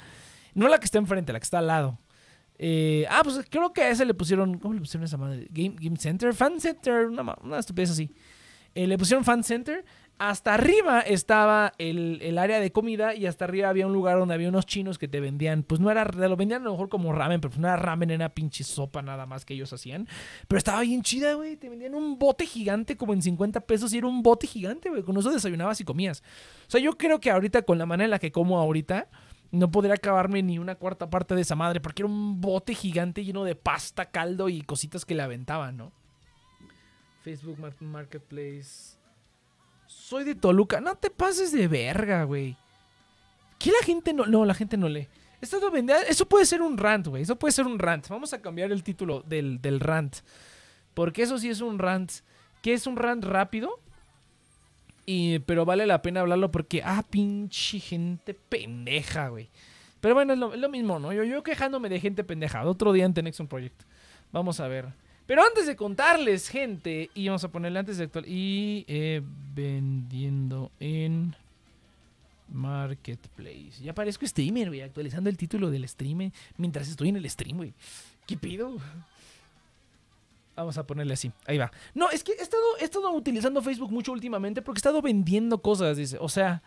No 0.53 0.67
la 0.67 0.79
que 0.79 0.85
está 0.85 0.97
enfrente, 0.97 1.31
la 1.31 1.39
que 1.39 1.45
está 1.45 1.59
al 1.59 1.67
lado. 1.67 1.99
Eh, 2.57 3.05
ah, 3.09 3.21
pues 3.23 3.45
creo 3.49 3.71
que 3.73 3.83
a 3.83 3.89
ese 3.89 4.05
le 4.05 4.13
pusieron. 4.13 4.57
¿Cómo 4.57 4.73
le 4.73 4.81
pusieron 4.81 5.05
esa 5.05 5.17
madre? 5.17 5.47
Game, 5.51 5.75
Game 5.79 5.97
Center, 5.97 6.33
Fan 6.33 6.59
Center, 6.59 7.05
una, 7.05 7.59
estupidez 7.59 7.91
así. 7.91 8.11
Eh, 8.73 8.87
le 8.87 8.97
pusieron 8.97 9.23
Fan 9.23 9.43
Center 9.43 9.85
hasta 10.17 10.53
arriba 10.53 10.99
estaba 11.01 11.73
el, 11.79 12.37
área 12.37 12.59
de 12.59 12.71
comida 12.71 13.15
y 13.15 13.25
hasta 13.25 13.45
arriba 13.45 13.69
había 13.69 13.87
un 13.87 13.93
lugar 13.93 14.19
donde 14.19 14.35
había 14.35 14.49
unos 14.49 14.67
chinos 14.67 14.99
que 14.99 15.07
te 15.07 15.19
vendían, 15.19 15.63
pues 15.63 15.81
no 15.81 15.89
era, 15.89 16.05
lo 16.05 16.35
vendían 16.35 16.61
a 16.61 16.65
lo 16.65 16.71
mejor 16.71 16.89
como 16.89 17.11
ramen, 17.11 17.41
pero 17.41 17.49
pues 17.49 17.59
no 17.59 17.67
era 17.67 17.75
ramen, 17.75 18.11
era 18.11 18.29
pinche 18.29 18.63
sopa 18.63 19.01
nada 19.01 19.25
más 19.25 19.45
que 19.45 19.55
ellos 19.55 19.73
hacían. 19.73 20.07
Pero 20.47 20.57
estaba 20.57 20.81
bien 20.81 21.01
chida, 21.01 21.33
güey. 21.33 21.57
Te 21.57 21.69
vendían 21.69 21.95
un 21.95 22.19
bote 22.19 22.45
gigante 22.45 22.97
como 22.97 23.13
en 23.13 23.21
50 23.23 23.61
pesos 23.61 23.93
y 23.93 23.97
era 23.97 24.07
un 24.07 24.21
bote 24.21 24.45
gigante, 24.45 24.89
güey. 24.89 25.01
Con 25.01 25.17
eso 25.17 25.31
desayunabas 25.31 25.81
y 25.81 25.85
comías. 25.85 26.21
O 26.67 26.71
sea, 26.71 26.79
yo 26.79 26.97
creo 26.97 27.19
que 27.19 27.31
ahorita 27.31 27.63
con 27.63 27.79
la 27.79 27.87
manera 27.87 28.05
en 28.05 28.11
la 28.11 28.19
que 28.19 28.31
como 28.31 28.59
ahorita, 28.59 29.09
no 29.51 29.71
podría 29.71 29.95
acabarme 29.95 30.43
ni 30.43 30.59
una 30.59 30.75
cuarta 30.75 31.09
parte 31.09 31.35
de 31.35 31.41
esa 31.41 31.55
madre, 31.55 31.81
porque 31.81 32.03
era 32.03 32.09
un 32.09 32.39
bote 32.39 32.73
gigante 32.75 33.25
lleno 33.25 33.43
de 33.43 33.55
pasta, 33.55 34.11
caldo 34.11 34.49
y 34.49 34.61
cositas 34.61 35.03
que 35.03 35.15
le 35.15 35.23
aventaban, 35.23 35.77
¿no? 35.77 35.91
Facebook 37.23 37.57
Marketplace 37.81 39.00
soy 39.91 40.23
de 40.23 40.35
Toluca. 40.35 40.81
No 40.81 40.95
te 40.95 41.09
pases 41.09 41.51
de 41.51 41.67
verga, 41.67 42.23
güey. 42.23 42.55
¿Qué 43.59 43.71
la 43.71 43.85
gente 43.85 44.13
no.? 44.13 44.25
No, 44.25 44.45
la 44.45 44.53
gente 44.53 44.77
no 44.77 44.89
lee. 44.89 45.07
Eso 45.41 46.25
puede 46.27 46.45
ser 46.45 46.61
un 46.61 46.77
rant, 46.77 47.07
güey. 47.07 47.23
Eso 47.23 47.35
puede 47.35 47.51
ser 47.51 47.65
un 47.65 47.79
rant. 47.79 48.07
Vamos 48.09 48.33
a 48.33 48.41
cambiar 48.41 48.71
el 48.71 48.83
título 48.83 49.23
del, 49.25 49.79
rant. 49.79 50.17
Porque 50.93 51.23
eso 51.23 51.37
sí 51.37 51.49
es 51.49 51.61
un 51.61 51.79
rant. 51.79 52.11
¿Qué 52.61 52.73
es 52.73 52.85
un 52.87 52.95
rant 52.95 53.23
rápido? 53.23 53.79
Y, 55.05 55.39
pero 55.39 55.65
vale 55.65 55.85
la 55.87 56.01
pena 56.01 56.21
hablarlo 56.21 56.51
porque. 56.51 56.81
Ah, 56.83 57.03
pinche 57.09 57.79
gente 57.79 58.33
pendeja, 58.33 59.29
güey. 59.29 59.49
Pero 59.99 60.15
bueno, 60.15 60.33
es 60.33 60.59
lo, 60.59 60.69
mismo, 60.69 60.99
¿no? 60.99 61.13
Yo, 61.13 61.23
yo 61.23 61.43
quejándome 61.43 61.89
de 61.89 61.99
gente 61.99 62.23
pendeja. 62.23 62.63
Otro 62.65 62.91
día 62.93 63.05
en 63.05 63.13
The 63.13 63.23
Nexon 63.23 63.47
Project. 63.47 63.83
Vamos 64.31 64.59
a 64.59 64.67
ver. 64.67 64.89
Pero 65.31 65.45
antes 65.45 65.65
de 65.65 65.77
contarles, 65.77 66.49
gente, 66.49 67.09
y 67.15 67.27
vamos 67.27 67.41
a 67.45 67.47
ponerle 67.47 67.79
antes 67.79 67.97
de 67.97 68.03
actual. 68.03 68.25
Y 68.27 68.83
eh, 68.89 69.21
vendiendo 69.55 70.73
en 70.77 71.33
Marketplace. 72.49 73.81
Ya 73.81 73.95
parezco 73.95 74.27
streamer, 74.27 74.67
güey, 74.67 74.81
actualizando 74.81 75.29
el 75.29 75.37
título 75.37 75.71
del 75.71 75.87
stream 75.87 76.33
mientras 76.57 76.89
estoy 76.89 77.07
en 77.07 77.15
el 77.15 77.29
stream, 77.29 77.55
güey. 77.55 77.73
¿Qué 78.27 78.35
pido? 78.35 78.75
Vamos 80.57 80.77
a 80.77 80.85
ponerle 80.85 81.13
así. 81.13 81.31
Ahí 81.45 81.57
va. 81.57 81.71
No, 81.93 82.09
es 82.09 82.25
que 82.25 82.33
he 82.33 82.41
estado, 82.41 82.77
he 82.81 82.83
estado 82.83 83.09
utilizando 83.13 83.61
Facebook 83.61 83.89
mucho 83.89 84.11
últimamente 84.11 84.61
porque 84.61 84.79
he 84.79 84.81
estado 84.81 85.01
vendiendo 85.01 85.61
cosas, 85.61 85.95
dice. 85.95 86.17
O 86.19 86.27
sea, 86.27 86.61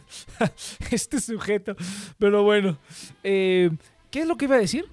este 0.90 1.20
sujeto. 1.20 1.76
Pero 2.18 2.42
bueno. 2.42 2.78
Eh, 3.22 3.70
¿Qué 4.10 4.20
es 4.20 4.26
lo 4.26 4.38
que 4.38 4.46
iba 4.46 4.56
a 4.56 4.60
decir? 4.60 4.86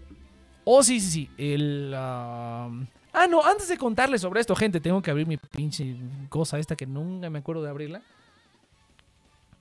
Oh, 0.71 0.83
sí, 0.83 0.99
sí, 0.99 1.09
sí. 1.09 1.29
El. 1.35 1.91
Ah, 1.95 2.69
no, 3.27 3.43
antes 3.43 3.67
de 3.69 3.75
contarles 3.75 4.21
sobre 4.21 4.39
esto, 4.39 4.55
gente, 4.55 4.79
tengo 4.79 5.01
que 5.01 5.09
abrir 5.09 5.25
mi 5.25 5.35
pinche 5.35 5.95
cosa 6.29 6.59
esta 6.59 6.75
que 6.75 6.85
nunca 6.85 7.27
me 7.31 7.39
acuerdo 7.39 7.63
de 7.63 7.71
abrirla. 7.71 8.03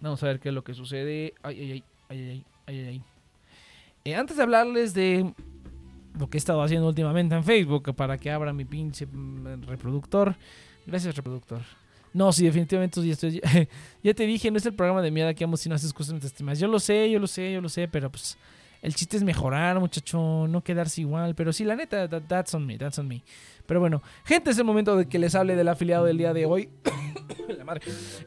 Vamos 0.00 0.22
a 0.22 0.26
ver 0.26 0.38
qué 0.38 0.50
es 0.50 0.54
lo 0.54 0.62
que 0.62 0.74
sucede. 0.74 1.32
Ay, 1.42 1.60
ay, 1.60 1.72
ay, 1.72 1.84
ay, 2.10 2.18
ay, 2.20 2.44
ay, 2.66 2.86
ay. 2.88 3.02
Eh, 4.04 4.16
antes 4.16 4.36
de 4.36 4.42
hablarles 4.42 4.92
de 4.92 5.32
lo 6.18 6.28
que 6.28 6.36
he 6.36 6.40
estado 6.40 6.62
haciendo 6.62 6.86
últimamente 6.86 7.34
en 7.34 7.42
Facebook 7.42 7.94
para 7.96 8.18
que 8.18 8.30
abra 8.30 8.52
mi 8.52 8.66
pinche 8.66 9.06
mm, 9.06 9.62
reproductor. 9.62 10.36
Gracias, 10.84 11.16
reproductor. 11.16 11.62
No, 12.12 12.34
sí, 12.34 12.44
definitivamente 12.44 13.00
ya, 14.02 14.12
te 14.12 14.26
dije, 14.26 14.50
no 14.50 14.58
es 14.58 14.66
el 14.66 14.74
programa 14.74 15.00
de 15.00 15.10
mierda 15.10 15.32
que 15.32 15.46
vamos 15.46 15.60
si 15.60 15.70
no 15.70 15.74
haces 15.74 15.90
cosas 15.94 16.12
mientras 16.12 16.58
Yo 16.58 16.68
lo 16.68 16.78
sé, 16.78 17.10
yo 17.10 17.18
lo 17.18 17.26
sé, 17.26 17.50
yo 17.50 17.62
lo 17.62 17.70
sé, 17.70 17.88
pero 17.88 18.10
pues 18.10 18.36
el 18.82 18.94
chiste 18.94 19.16
es 19.16 19.24
mejorar, 19.24 19.78
muchacho, 19.80 20.46
no 20.48 20.62
quedarse 20.62 21.00
igual. 21.00 21.34
Pero 21.34 21.52
sí, 21.52 21.64
la 21.64 21.76
neta, 21.76 22.08
that's 22.08 22.54
on 22.54 22.66
me, 22.66 22.78
that's 22.78 22.98
on 22.98 23.08
me. 23.08 23.22
Pero 23.68 23.80
bueno, 23.80 24.02
gente, 24.24 24.50
es 24.50 24.56
el 24.56 24.64
momento 24.64 24.96
de 24.96 25.06
que 25.10 25.18
les 25.18 25.34
hable 25.34 25.54
del 25.54 25.68
afiliado 25.68 26.06
del 26.06 26.16
día 26.16 26.32
de 26.32 26.46
hoy. 26.46 26.70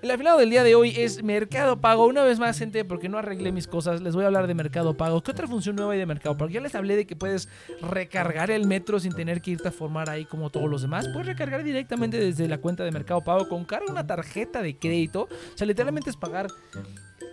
El 0.04 0.12
afiliado 0.12 0.38
del 0.38 0.52
día 0.52 0.64
de 0.64 0.76
hoy 0.76 0.94
es 0.96 1.24
Mercado 1.24 1.82
Pago. 1.82 2.06
Una 2.06 2.24
vez 2.24 2.38
más, 2.38 2.60
gente, 2.60 2.86
porque 2.86 3.10
no 3.10 3.18
arreglé 3.18 3.52
mis 3.52 3.68
cosas, 3.68 4.00
les 4.02 4.14
voy 4.14 4.24
a 4.24 4.28
hablar 4.28 4.46
de 4.46 4.54
Mercado 4.54 4.96
Pago. 4.96 5.24
¿Qué 5.24 5.32
otra 5.32 5.48
función 5.48 5.76
nueva 5.76 5.94
hay 5.94 6.00
de 6.00 6.06
Mercado 6.06 6.38
Pago? 6.38 6.52
Ya 6.52 6.62
les 6.62 6.76
hablé 6.76 6.96
de 6.96 7.08
que 7.08 7.16
puedes 7.16 7.50
recargar 7.82 8.52
el 8.52 8.68
metro 8.68 9.00
sin 9.00 9.14
tener 9.14 9.42
que 9.42 9.52
irte 9.52 9.70
a 9.70 9.72
formar 9.72 10.12
ahí 10.12 10.26
como 10.26 10.52
todos 10.52 10.70
los 10.70 10.84
demás. 10.84 11.08
Puedes 11.08 11.26
recargar 11.26 11.64
directamente 11.64 12.20
desde 12.20 12.48
la 12.48 12.60
cuenta 12.60 12.84
de 12.84 12.92
Mercado 12.92 13.22
Pago 13.22 13.50
con 13.50 13.66
carga 13.66 13.92
una 13.92 14.06
tarjeta 14.06 14.62
de 14.62 14.78
crédito. 14.78 15.24
O 15.24 15.58
sea, 15.58 15.66
literalmente 15.66 16.12
es 16.12 16.18
pagar 16.18 16.48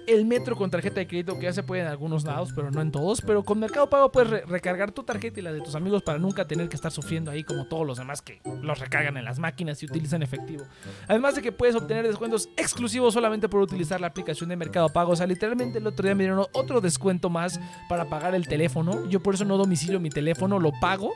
el 0.09 0.25
metro 0.25 0.57
con 0.57 0.71
tarjeta 0.71 1.01
de 1.01 1.07
crédito, 1.07 1.39
que 1.39 1.45
ya 1.45 1.53
se 1.53 1.63
puede 1.63 1.83
en 1.83 1.89
algunos 1.89 2.25
lados, 2.25 2.51
pero 2.55 2.71
no 2.71 2.81
en 2.81 2.91
todos. 2.91 3.21
Pero 3.21 3.45
con 3.45 3.59
Mercado 3.59 3.91
Pago 3.91 4.11
puedes 4.11 4.47
recargar 4.47 4.91
tu 4.93 5.03
tarjeta 5.03 5.41
y 5.41 5.43
la 5.43 5.53
de 5.53 5.61
tus 5.61 5.75
amigos 5.75 6.03
para 6.03 6.19
nunca 6.19 6.47
tener 6.47 6.69
que 6.69 6.77
estar 6.77 6.91
sufriendo 6.91 7.31
ahí 7.31 7.45
como 7.45 7.67
todos 7.67 7.87
los 7.87 7.98
demás 7.99 8.23
que 8.23 8.41
los 8.63 8.79
recargan 8.79 9.17
en 9.17 9.25
las 9.25 9.39
máquinas 9.39 9.83
y 9.83 9.87
utilizan 9.87 10.23
efectivo. 10.23 10.65
Además 11.07 11.35
de 11.35 11.43
que 11.43 11.53
puedes 11.53 11.75
obtener 11.75 12.07
descuentos 12.07 12.49
exclusivos 12.57 13.15
solamente 13.15 13.49
por 13.49 13.61
utilizar 13.61 14.01
la 14.01 14.09
aplicación 14.09 14.49
de 14.49 14.57
Mercado 14.57 14.89
Pago. 14.89 15.13
O 15.13 15.17
sea, 15.17 15.27
literalmente 15.27 15.79
el 15.79 15.87
otro 15.87 16.05
día 16.05 16.15
me 16.15 16.25
dieron 16.25 16.47
otro 16.53 16.81
descuento 16.81 17.31
más 17.31 17.61
para 17.89 18.07
pagar 18.07 18.35
el 18.35 18.47
teléfono. 18.47 19.07
Yo 19.09 19.21
por 19.21 19.35
eso 19.35 19.45
no 19.45 19.57
domicilio 19.57 20.01
mi 20.01 20.11
teléfono, 20.11 20.59
lo 20.59 20.73
pago 20.81 21.13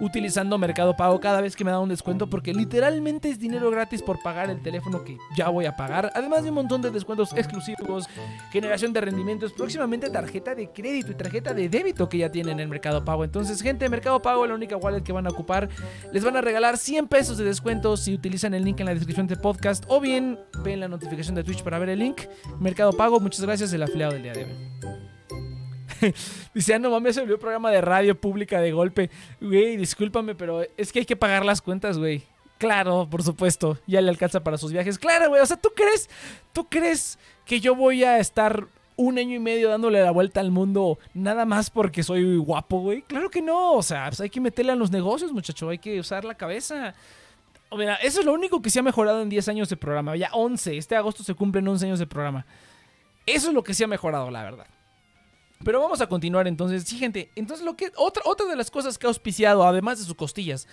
utilizando 0.00 0.58
Mercado 0.58 0.96
Pago 0.96 1.20
cada 1.20 1.40
vez 1.40 1.56
que 1.56 1.64
me 1.64 1.70
da 1.70 1.80
un 1.80 1.88
descuento 1.88 2.28
porque 2.28 2.52
literalmente 2.52 3.30
es 3.30 3.38
dinero 3.38 3.70
gratis 3.70 4.02
por 4.02 4.22
pagar 4.22 4.50
el 4.50 4.62
teléfono 4.62 5.04
que 5.04 5.16
ya 5.36 5.48
voy 5.48 5.66
a 5.66 5.76
pagar. 5.76 6.12
Además 6.14 6.42
de 6.42 6.50
un 6.50 6.56
montón 6.56 6.82
de 6.82 6.90
descuentos 6.90 7.32
exclusivos 7.32 7.66
generación 8.50 8.92
de 8.92 9.00
rendimientos, 9.00 9.52
próximamente 9.52 10.10
tarjeta 10.10 10.54
de 10.54 10.70
crédito 10.70 11.12
y 11.12 11.14
tarjeta 11.14 11.54
de 11.54 11.68
débito 11.68 12.08
que 12.08 12.18
ya 12.18 12.30
tienen 12.30 12.60
en 12.60 12.68
Mercado 12.68 13.04
Pago. 13.04 13.24
Entonces, 13.24 13.60
gente, 13.62 13.88
Mercado 13.88 14.20
Pago, 14.20 14.46
la 14.46 14.54
única 14.54 14.76
wallet 14.76 15.02
que 15.02 15.12
van 15.12 15.26
a 15.26 15.30
ocupar, 15.30 15.68
les 16.12 16.24
van 16.26 16.36
a 16.36 16.40
regalar 16.40 16.76
100 16.76 17.06
pesos 17.06 17.38
de 17.38 17.44
descuento 17.44 17.96
si 17.96 18.12
utilizan 18.12 18.52
el 18.52 18.64
link 18.64 18.80
en 18.80 18.86
la 18.86 18.94
descripción 18.94 19.28
del 19.28 19.38
podcast 19.38 19.84
o 19.86 20.00
bien 20.00 20.38
ven 20.64 20.80
la 20.80 20.88
notificación 20.88 21.36
de 21.36 21.44
Twitch 21.44 21.62
para 21.62 21.78
ver 21.78 21.88
el 21.90 22.00
link. 22.00 22.22
Mercado 22.58 22.92
Pago, 22.92 23.20
muchas 23.20 23.42
gracias, 23.42 23.72
el 23.72 23.82
afiliado 23.82 24.12
del 24.12 24.22
día 24.24 24.32
de 24.32 24.44
hoy. 24.44 24.52
Dice, 26.54 26.74
ah, 26.74 26.78
no 26.80 26.90
mames, 26.90 27.14
se 27.14 27.20
volvió 27.20 27.38
programa 27.38 27.70
de 27.70 27.80
radio 27.80 28.20
pública 28.20 28.60
de 28.60 28.72
golpe. 28.72 29.08
Güey, 29.40 29.76
discúlpame, 29.76 30.34
pero 30.34 30.62
es 30.76 30.92
que 30.92 30.98
hay 30.98 31.06
que 31.06 31.14
pagar 31.14 31.44
las 31.44 31.62
cuentas, 31.62 31.96
güey. 31.96 32.24
Claro, 32.58 33.06
por 33.08 33.22
supuesto. 33.22 33.78
Ya 33.86 34.00
le 34.00 34.10
alcanza 34.10 34.42
para 34.42 34.58
sus 34.58 34.72
viajes. 34.72 34.98
Claro, 34.98 35.28
güey. 35.28 35.40
O 35.40 35.46
sea, 35.46 35.56
¿tú 35.56 35.70
crees? 35.76 36.10
¿Tú 36.52 36.68
crees 36.68 37.18
que 37.44 37.60
yo 37.60 37.76
voy 37.76 38.02
a 38.02 38.18
estar 38.18 38.66
un 38.96 39.18
año 39.18 39.34
y 39.34 39.38
medio 39.38 39.68
dándole 39.68 40.02
la 40.02 40.10
vuelta 40.10 40.40
al 40.40 40.50
mundo 40.50 40.98
nada 41.14 41.44
más 41.44 41.70
porque 41.70 42.02
soy 42.02 42.36
guapo, 42.36 42.80
güey? 42.80 43.02
Claro 43.02 43.30
que 43.30 43.42
no. 43.42 43.74
O 43.74 43.82
sea, 43.82 44.06
pues 44.08 44.20
hay 44.20 44.30
que 44.30 44.40
meterle 44.40 44.72
a 44.72 44.76
los 44.76 44.90
negocios, 44.90 45.32
muchacho. 45.32 45.68
Hay 45.68 45.78
que 45.78 46.00
usar 46.00 46.24
la 46.24 46.34
cabeza. 46.34 46.94
O 47.68 47.76
mira, 47.76 47.96
eso 47.96 48.20
es 48.20 48.26
lo 48.26 48.32
único 48.32 48.62
que 48.62 48.70
se 48.70 48.78
ha 48.78 48.82
mejorado 48.82 49.22
en 49.22 49.28
10 49.28 49.48
años 49.48 49.68
de 49.68 49.76
programa. 49.76 50.16
Ya 50.16 50.30
11. 50.32 50.76
Este 50.76 50.96
agosto 50.96 51.22
se 51.22 51.34
cumplen 51.34 51.66
11 51.68 51.86
años 51.86 51.98
de 51.98 52.06
programa. 52.06 52.46
Eso 53.26 53.48
es 53.48 53.54
lo 53.54 53.62
que 53.62 53.74
se 53.74 53.84
ha 53.84 53.88
mejorado, 53.88 54.30
la 54.30 54.44
verdad. 54.44 54.66
Pero 55.64 55.80
vamos 55.80 56.00
a 56.00 56.06
continuar 56.06 56.46
entonces. 56.48 56.84
Sí, 56.84 56.96
gente. 56.96 57.30
Entonces, 57.36 57.64
lo 57.64 57.76
que. 57.76 57.92
Otra, 57.96 58.22
otra 58.24 58.46
de 58.46 58.56
las 58.56 58.70
cosas 58.70 58.98
que 58.98 59.06
ha 59.06 59.08
auspiciado, 59.08 59.66
además 59.66 59.98
de 59.98 60.04
sus 60.04 60.14
costillas 60.14 60.66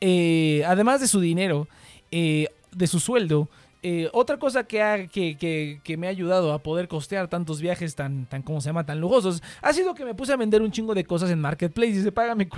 eh, 0.00 0.62
además 0.66 1.00
de 1.00 1.08
su 1.08 1.20
dinero, 1.20 1.68
eh, 2.10 2.48
de 2.72 2.86
su 2.86 3.00
sueldo, 3.00 3.48
eh, 3.86 4.08
otra 4.14 4.38
cosa 4.38 4.64
que, 4.64 4.80
ha, 4.80 5.06
que, 5.08 5.96
me 5.98 6.06
ha 6.06 6.10
ayudado 6.10 6.54
a 6.54 6.62
poder 6.62 6.88
costear 6.88 7.28
tantos 7.28 7.60
viajes 7.60 7.94
tan, 7.94 8.24
tan, 8.24 8.40
¿cómo 8.40 8.62
se 8.62 8.70
llama? 8.70 8.86
Tan 8.86 8.98
lujosos, 8.98 9.42
ha 9.60 9.74
sido 9.74 9.94
que 9.94 10.06
me 10.06 10.14
puse 10.14 10.32
a 10.32 10.36
vender 10.36 10.62
un 10.62 10.70
chingo 10.70 10.94
de 10.94 11.04
cosas 11.04 11.30
en 11.30 11.38
Marketplace 11.38 11.90
y 11.90 12.02
se 12.02 12.10
paga 12.10 12.34
mi 12.34 12.48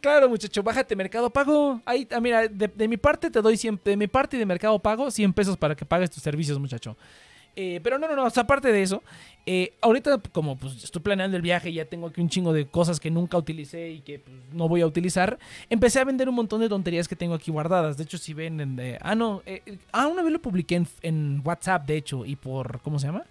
Claro, 0.00 0.28
muchacho, 0.28 0.62
bájate 0.62 0.94
Mercado 0.94 1.30
Pago. 1.30 1.82
Ahí, 1.84 2.06
ah, 2.12 2.20
mira, 2.20 2.46
de, 2.46 2.86
mi 2.86 2.96
parte 2.96 3.28
te 3.28 3.42
doy 3.42 3.56
100, 3.56 3.80
de 3.84 3.96
mi 3.96 4.06
parte 4.06 4.36
de 4.36 4.46
Mercado 4.46 4.78
Pago 4.78 5.10
100 5.10 5.32
pesos 5.32 5.56
para 5.56 5.74
que 5.74 5.84
pagues 5.84 6.12
tus 6.12 6.22
servicios, 6.22 6.60
muchacho. 6.60 6.96
Eh, 7.54 7.80
pero 7.82 7.98
no, 7.98 8.08
no, 8.08 8.16
no, 8.16 8.26
aparte 8.26 8.72
de 8.72 8.82
eso, 8.82 9.02
eh, 9.44 9.74
ahorita 9.82 10.18
como 10.32 10.56
pues 10.56 10.82
estoy 10.82 11.02
planeando 11.02 11.36
el 11.36 11.42
viaje 11.42 11.68
y 11.68 11.74
ya 11.74 11.84
tengo 11.84 12.06
aquí 12.06 12.22
un 12.22 12.30
chingo 12.30 12.54
de 12.54 12.66
cosas 12.66 12.98
que 12.98 13.10
nunca 13.10 13.36
utilicé 13.36 13.90
y 13.90 14.00
que 14.00 14.20
pues, 14.20 14.36
no 14.52 14.68
voy 14.68 14.80
a 14.80 14.86
utilizar, 14.86 15.38
empecé 15.68 16.00
a 16.00 16.04
vender 16.04 16.30
un 16.30 16.34
montón 16.34 16.62
de 16.62 16.70
tonterías 16.70 17.08
que 17.08 17.16
tengo 17.16 17.34
aquí 17.34 17.50
guardadas. 17.50 17.98
De 17.98 18.04
hecho, 18.04 18.16
si 18.16 18.32
ven 18.32 18.60
en... 18.60 18.98
ah, 19.02 19.14
no, 19.14 19.42
eh, 19.44 19.78
ah, 19.92 20.06
una 20.06 20.22
vez 20.22 20.32
lo 20.32 20.40
publiqué 20.40 20.82
en, 21.02 21.42
WhatsApp, 21.44 21.86
de 21.86 21.96
hecho, 21.98 22.24
y 22.24 22.36
por... 22.36 22.80
¿Cómo 22.80 22.98
se 22.98 23.08
llama? 23.08 23.24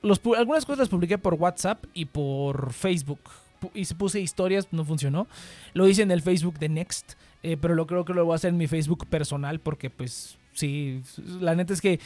Los, 0.00 0.20
algunas 0.38 0.64
cosas 0.64 0.78
las 0.78 0.88
publiqué 0.88 1.18
por 1.18 1.34
WhatsApp 1.34 1.84
y 1.92 2.06
por 2.06 2.72
Facebook. 2.72 3.20
Y 3.74 3.84
se 3.84 3.94
puse 3.94 4.20
historias, 4.20 4.68
no 4.72 4.84
funcionó. 4.84 5.26
Lo 5.74 5.86
hice 5.88 6.02
en 6.02 6.10
el 6.10 6.22
Facebook 6.22 6.58
de 6.58 6.68
Next, 6.68 7.14
pero 7.42 7.74
lo 7.74 7.86
creo 7.86 8.04
que 8.04 8.14
lo 8.14 8.24
voy 8.24 8.32
a 8.32 8.36
hacer 8.36 8.50
en 8.50 8.56
mi 8.56 8.66
Facebook 8.66 9.06
personal 9.06 9.60
porque 9.60 9.90
pues 9.90 10.38
Sí, 10.52 11.02
la 11.40 11.54
neta 11.54 11.72
es 11.72 11.80
que 11.80 12.00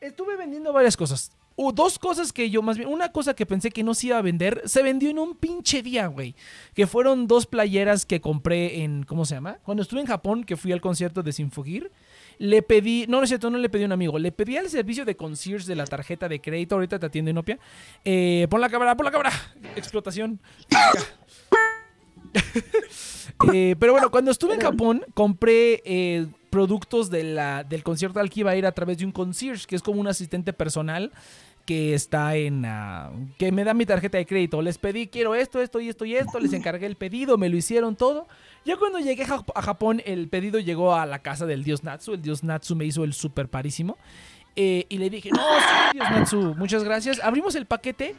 estuve 0.00 0.36
vendiendo 0.36 0.72
varias 0.72 0.96
cosas. 0.96 1.32
O 1.54 1.70
dos 1.70 1.98
cosas 1.98 2.32
que 2.32 2.48
yo 2.48 2.62
más 2.62 2.78
bien, 2.78 2.88
una 2.88 3.12
cosa 3.12 3.34
que 3.34 3.44
pensé 3.44 3.70
que 3.70 3.82
no 3.82 3.94
se 3.94 4.06
iba 4.08 4.18
a 4.18 4.22
vender, 4.22 4.62
se 4.64 4.82
vendió 4.82 5.10
en 5.10 5.18
un 5.18 5.36
pinche 5.36 5.82
día, 5.82 6.06
güey. 6.06 6.34
Que 6.74 6.86
fueron 6.86 7.26
dos 7.26 7.46
playeras 7.46 8.06
que 8.06 8.20
compré 8.20 8.82
en, 8.82 9.04
¿cómo 9.04 9.26
se 9.26 9.34
llama? 9.34 9.58
Cuando 9.62 9.82
estuve 9.82 10.00
en 10.00 10.06
Japón, 10.06 10.44
que 10.44 10.56
fui 10.56 10.72
al 10.72 10.80
concierto 10.80 11.22
de 11.22 11.32
Sinfugir, 11.32 11.92
le 12.38 12.62
pedí, 12.62 13.06
no, 13.06 13.18
no 13.18 13.24
es 13.24 13.28
cierto, 13.28 13.50
no 13.50 13.58
le 13.58 13.68
pedí 13.68 13.82
a 13.82 13.86
un 13.86 13.92
amigo, 13.92 14.18
le 14.18 14.32
pedí 14.32 14.56
al 14.56 14.70
servicio 14.70 15.04
de 15.04 15.16
concierge 15.16 15.66
de 15.66 15.76
la 15.76 15.84
tarjeta 15.84 16.28
de 16.28 16.40
crédito, 16.40 16.74
ahorita 16.76 16.98
te 16.98 17.06
atiende 17.06 17.32
Nopia. 17.32 17.58
Eh, 18.04 18.46
pon 18.48 18.60
la 18.60 18.70
cámara, 18.70 18.96
pon 18.96 19.04
la 19.04 19.12
cámara. 19.12 19.32
Explotación. 19.76 20.40
Eh, 23.52 23.76
pero 23.78 23.92
bueno, 23.92 24.10
cuando 24.10 24.30
estuve 24.30 24.54
en 24.54 24.60
Japón, 24.60 25.04
compré 25.14 25.82
eh, 25.84 26.26
productos 26.52 27.08
de 27.08 27.24
la, 27.24 27.64
del 27.64 27.82
concierto 27.82 28.20
al 28.20 28.28
que 28.28 28.40
iba 28.40 28.50
a 28.50 28.56
ir 28.56 28.66
a 28.66 28.72
través 28.72 28.98
de 28.98 29.06
un 29.06 29.10
concierge, 29.10 29.66
que 29.66 29.74
es 29.74 29.82
como 29.82 30.02
un 30.02 30.06
asistente 30.06 30.52
personal 30.52 31.10
que 31.64 31.94
está 31.94 32.36
en... 32.36 32.66
Ah, 32.66 33.10
que 33.38 33.50
me 33.52 33.64
da 33.64 33.72
mi 33.72 33.86
tarjeta 33.86 34.18
de 34.18 34.26
crédito. 34.26 34.60
Les 34.60 34.76
pedí, 34.76 35.06
quiero 35.06 35.34
esto, 35.34 35.62
esto 35.62 35.80
y 35.80 35.88
esto 35.88 36.04
y 36.04 36.14
esto. 36.14 36.38
Les 36.40 36.52
encargué 36.52 36.84
el 36.84 36.96
pedido, 36.96 37.38
me 37.38 37.48
lo 37.48 37.56
hicieron 37.56 37.96
todo. 37.96 38.28
Ya 38.66 38.76
cuando 38.76 38.98
llegué 38.98 39.22
a 39.22 39.62
Japón, 39.62 40.02
el 40.04 40.28
pedido 40.28 40.60
llegó 40.60 40.94
a 40.94 41.06
la 41.06 41.20
casa 41.20 41.46
del 41.46 41.64
dios 41.64 41.84
Natsu. 41.84 42.12
El 42.12 42.22
dios 42.22 42.44
Natsu 42.44 42.76
me 42.76 42.84
hizo 42.84 43.02
el 43.02 43.14
super 43.14 43.48
parísimo. 43.48 43.96
Eh, 44.54 44.84
y 44.90 44.98
le 44.98 45.08
dije, 45.08 45.30
no, 45.30 45.38
sí, 45.38 45.94
dios 45.94 46.10
Natsu, 46.10 46.54
muchas 46.58 46.84
gracias. 46.84 47.18
Abrimos 47.20 47.54
el 47.54 47.64
paquete 47.64 48.14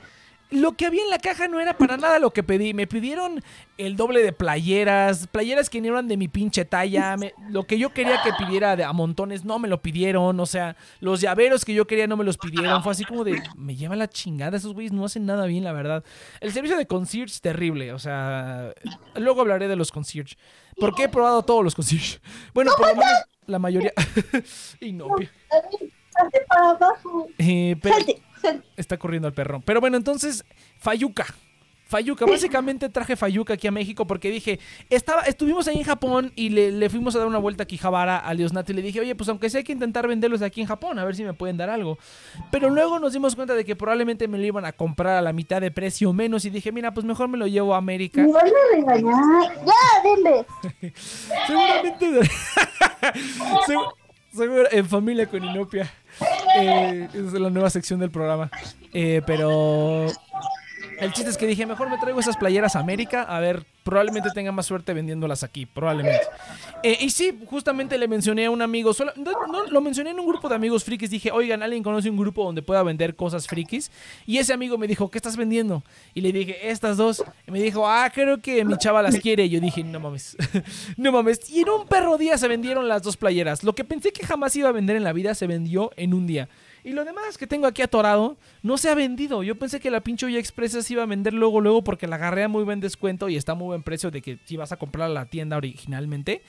lo 0.54 0.74
que 0.74 0.86
había 0.86 1.04
en 1.04 1.10
la 1.10 1.18
caja 1.18 1.48
no 1.48 1.60
era 1.60 1.78
para 1.78 1.98
nada 1.98 2.20
lo 2.20 2.32
que 2.32 2.44
pedí. 2.44 2.74
Me 2.74 2.88
pidieron 2.88 3.44
el 3.78 3.96
doble 3.96 4.22
de 4.22 4.32
playeras, 4.34 5.28
playeras 5.28 5.70
que 5.70 5.82
no 5.82 5.88
eran 5.90 6.08
de 6.08 6.18
mi 6.18 6.28
pinche 6.28 6.64
talla. 6.66 7.16
lo 7.50 7.64
que 7.64 7.78
yo 7.78 7.92
quería 7.94 8.22
que 8.24 8.32
pidiera 8.34 8.76
de, 8.76 8.84
a 8.84 8.94
montones 8.94 9.44
no 9.46 9.60
me 9.60 9.68
lo 9.68 9.82
pidieron. 9.82 10.40
O 10.40 10.46
sea, 10.46 10.76
los 11.00 11.22
llaveros 11.22 11.66
que 11.66 11.74
yo 11.74 11.88
quería 11.88 12.08
no 12.08 12.18
me 12.18 12.24
los 12.24 12.38
pidieron. 12.38 12.84
Fue 12.84 12.92
así 12.92 13.04
como 13.04 13.24
de, 13.24 13.42
me 13.56 13.76
lleva 13.76 13.96
la 13.96 14.08
chingada. 14.08 14.58
Esos 14.58 14.74
güeyes 14.74 14.92
no 14.94 15.06
hacen 15.06 15.26
nada 15.26 15.46
bien, 15.46 15.64
la 15.64 15.74
verdad. 15.74 16.04
El 16.40 16.52
servicio 16.54 16.78
de 16.78 16.86
concierge 16.86 17.40
terrible. 17.42 17.94
O 17.94 18.00
sea, 18.00 18.74
luego 19.16 19.42
hablaré 19.42 19.68
de 19.68 19.76
los 19.76 19.92
concierge. 19.92 20.36
Porque 20.78 21.04
he 21.04 21.10
probado 21.10 21.44
todos 21.44 21.64
los 21.64 21.76
concierge. 21.76 22.20
Bueno, 22.54 22.72
por 22.78 22.88
lo 22.90 22.96
menos 22.96 23.14
la 23.48 23.60
mayoría. 23.60 23.94
y 24.80 24.92
no. 24.94 25.08
salte 26.10 26.42
para 26.48 26.70
abajo. 26.72 27.28
Eh, 27.38 27.76
pero- 27.82 27.96
Salte, 27.96 28.14
salte. 28.14 28.33
Está 28.78 28.98
corriendo 28.98 29.28
el 29.28 29.34
perro. 29.34 29.62
Pero 29.66 29.80
bueno, 29.82 29.98
entonces, 29.98 30.44
Fayuca. 30.80 31.26
Fayuca, 31.86 32.26
básicamente 32.26 32.90
traje 32.90 33.16
Fayuca 33.16 33.54
aquí 33.54 33.68
a 33.68 33.72
México 33.72 34.08
porque 34.08 34.32
dije, 34.32 34.60
estaba, 34.90 35.22
estuvimos 35.24 35.68
ahí 35.68 35.78
en 35.78 35.84
Japón 35.84 36.32
y 36.36 36.50
le, 36.50 36.72
le 36.72 36.90
fuimos 36.90 37.16
a 37.16 37.20
dar 37.20 37.28
una 37.28 37.38
vuelta 37.38 37.64
a 37.64 37.66
Kijabara 37.68 38.18
a 38.18 38.34
Liosnati 38.34 38.72
y 38.72 38.76
le 38.76 38.82
dije, 38.82 39.00
oye, 39.00 39.14
pues 39.14 39.30
aunque 39.30 39.48
sea 39.52 39.60
hay 39.60 39.64
que 39.64 39.74
intentar 39.74 40.08
venderlos 40.08 40.42
aquí 40.42 40.62
en 40.62 40.66
Japón, 40.66 40.98
a 40.98 41.06
ver 41.06 41.16
si 41.16 41.24
me 41.24 41.34
pueden 41.36 41.56
dar 41.58 41.70
algo. 41.70 42.00
Pero 42.50 42.72
luego 42.72 42.98
nos 42.98 43.14
dimos 43.14 43.36
cuenta 43.36 43.54
de 43.54 43.64
que 43.64 43.76
probablemente 43.76 44.28
me 44.28 44.40
lo 44.40 44.44
iban 44.46 44.66
a 44.66 44.72
comprar 44.72 45.18
a 45.18 45.22
la 45.22 45.34
mitad 45.34 45.62
de 45.62 45.70
precio 45.70 46.10
o 46.10 46.14
menos 46.14 46.46
y 46.46 46.50
dije, 46.50 46.72
mira, 46.72 46.92
pues 46.96 47.06
mejor 47.06 47.28
me 47.28 47.38
lo 47.38 47.46
llevo 47.46 47.76
a 47.76 47.78
América. 47.78 48.24
Me 48.24 48.32
van 48.32 48.48
a 48.48 48.76
regañar. 48.76 49.66
Ya. 49.66 50.92
Seguramente. 51.46 52.22
Segu- 53.68 53.94
seguro- 54.34 54.70
en 54.72 54.88
familia 54.90 55.28
con 55.30 55.44
Inopia. 55.44 55.92
Eh, 56.60 57.08
es 57.14 57.34
la 57.34 57.50
nueva 57.50 57.70
sección 57.70 58.00
del 58.00 58.12
programa. 58.12 58.50
Eh, 58.94 59.22
pero. 59.26 60.08
El 61.00 61.12
chiste 61.14 61.30
es 61.30 61.38
que 61.38 61.48
dije, 61.48 61.66
mejor 61.66 61.90
me 61.90 61.98
traigo 61.98 62.20
esas 62.20 62.38
playeras 62.38 62.76
a 62.76 62.80
América. 62.80 63.24
A 63.24 63.40
ver, 63.40 63.66
probablemente 63.84 64.30
tenga 64.34 64.52
más 64.52 64.66
suerte 64.66 64.94
vendiéndolas 64.94 65.44
aquí. 65.44 65.66
Probablemente. 65.66 66.22
Eh, 66.84 66.98
y 67.02 67.10
sí, 67.10 67.38
justamente 67.50 67.98
le 67.98 68.08
mencioné 68.08 68.46
a 68.46 68.52
un 68.52 68.62
amigo. 68.62 68.94
solo- 68.94 69.12
lo 69.70 69.82
mencioné 69.82 70.12
en 70.12 70.20
un 70.20 70.28
grupo 70.28 70.48
de 70.50 70.56
amigos 70.56 70.84
frikis. 70.84 71.10
Dije, 71.10 71.32
oigan, 71.32 71.64
¿alguien 71.64 71.84
conoce 71.84 72.10
un 72.10 72.18
grupo 72.18 72.44
donde 72.44 72.62
pueda 72.62 72.84
vender 72.84 73.16
cosas 73.16 73.48
frikis? 73.48 73.92
Y 74.26 74.38
ese 74.38 74.54
amigo 74.54 74.78
me 74.78 74.88
dijo, 74.88 75.10
¿qué 75.10 75.18
estás 75.18 75.36
vendiendo? 75.38 75.84
Y 76.14 76.22
le 76.22 76.32
dije, 76.32 76.70
estas 76.70 76.98
dos. 76.98 77.24
Y 77.48 77.52
me 77.52 77.62
dijo, 77.62 77.88
ah, 77.88 78.10
creo 78.14 78.42
que 78.42 78.64
mi 78.64 78.78
chava 78.78 79.02
las 79.02 79.18
quiere. 79.18 79.46
Y 79.46 79.50
yo 79.50 79.60
dije, 79.60 79.84
no 79.84 80.00
mames. 80.00 80.38
no 80.98 81.12
mames. 81.12 81.50
Y 81.50 81.62
en 81.62 81.70
un 81.70 81.88
perro 81.88 82.18
día 82.18 82.38
se 82.38 82.48
vendieron 82.48 82.88
las 82.88 83.04
dos 83.04 83.18
playeras. 83.18 83.64
Lo 83.64 83.74
que 83.74 83.84
pensé 83.84 84.12
que 84.14 84.26
jamás 84.26 84.56
iba 84.56 84.70
a 84.70 84.72
vender 84.74 84.96
en 84.96 85.04
la 85.04 85.14
vida 85.14 85.34
se 85.36 85.48
vendió 85.48 85.92
en 85.98 86.14
un 86.14 86.28
día. 86.28 86.48
Y 86.84 86.92
lo 86.92 87.06
demás 87.06 87.38
que 87.38 87.48
tengo 87.48 87.66
aquí 87.66 87.82
atorado 87.82 88.38
no 88.62 88.78
se 88.78 88.90
ha 88.90 88.96
vendido. 88.96 89.42
Yo 89.42 89.56
pensé 89.56 89.80
que 89.80 89.90
la 89.90 90.02
pinche 90.02 90.26
olla 90.26 90.40
express 90.40 90.74
se 90.74 90.94
iba 90.94 91.04
a 91.04 91.06
vender 91.06 91.34
luego, 91.34 91.62
luego 91.62 91.84
porque 91.84 92.08
la 92.08 92.18
agarré 92.18 92.44
a 92.44 92.50
muy 92.50 92.64
buen 92.64 92.82
descuento 92.82 93.30
y 93.30 93.38
está 93.38 93.54
a 93.54 93.56
muy 93.56 93.68
buen 93.68 93.84
precio 93.84 94.12
de 94.12 94.22
que 94.22 94.40
si 94.46 94.58
vas 94.58 94.72
a 94.72 94.78
comprar 94.78 95.10
a 95.10 95.14
la 95.14 95.26
tienda 95.26 95.56
originalmente. 95.56 96.42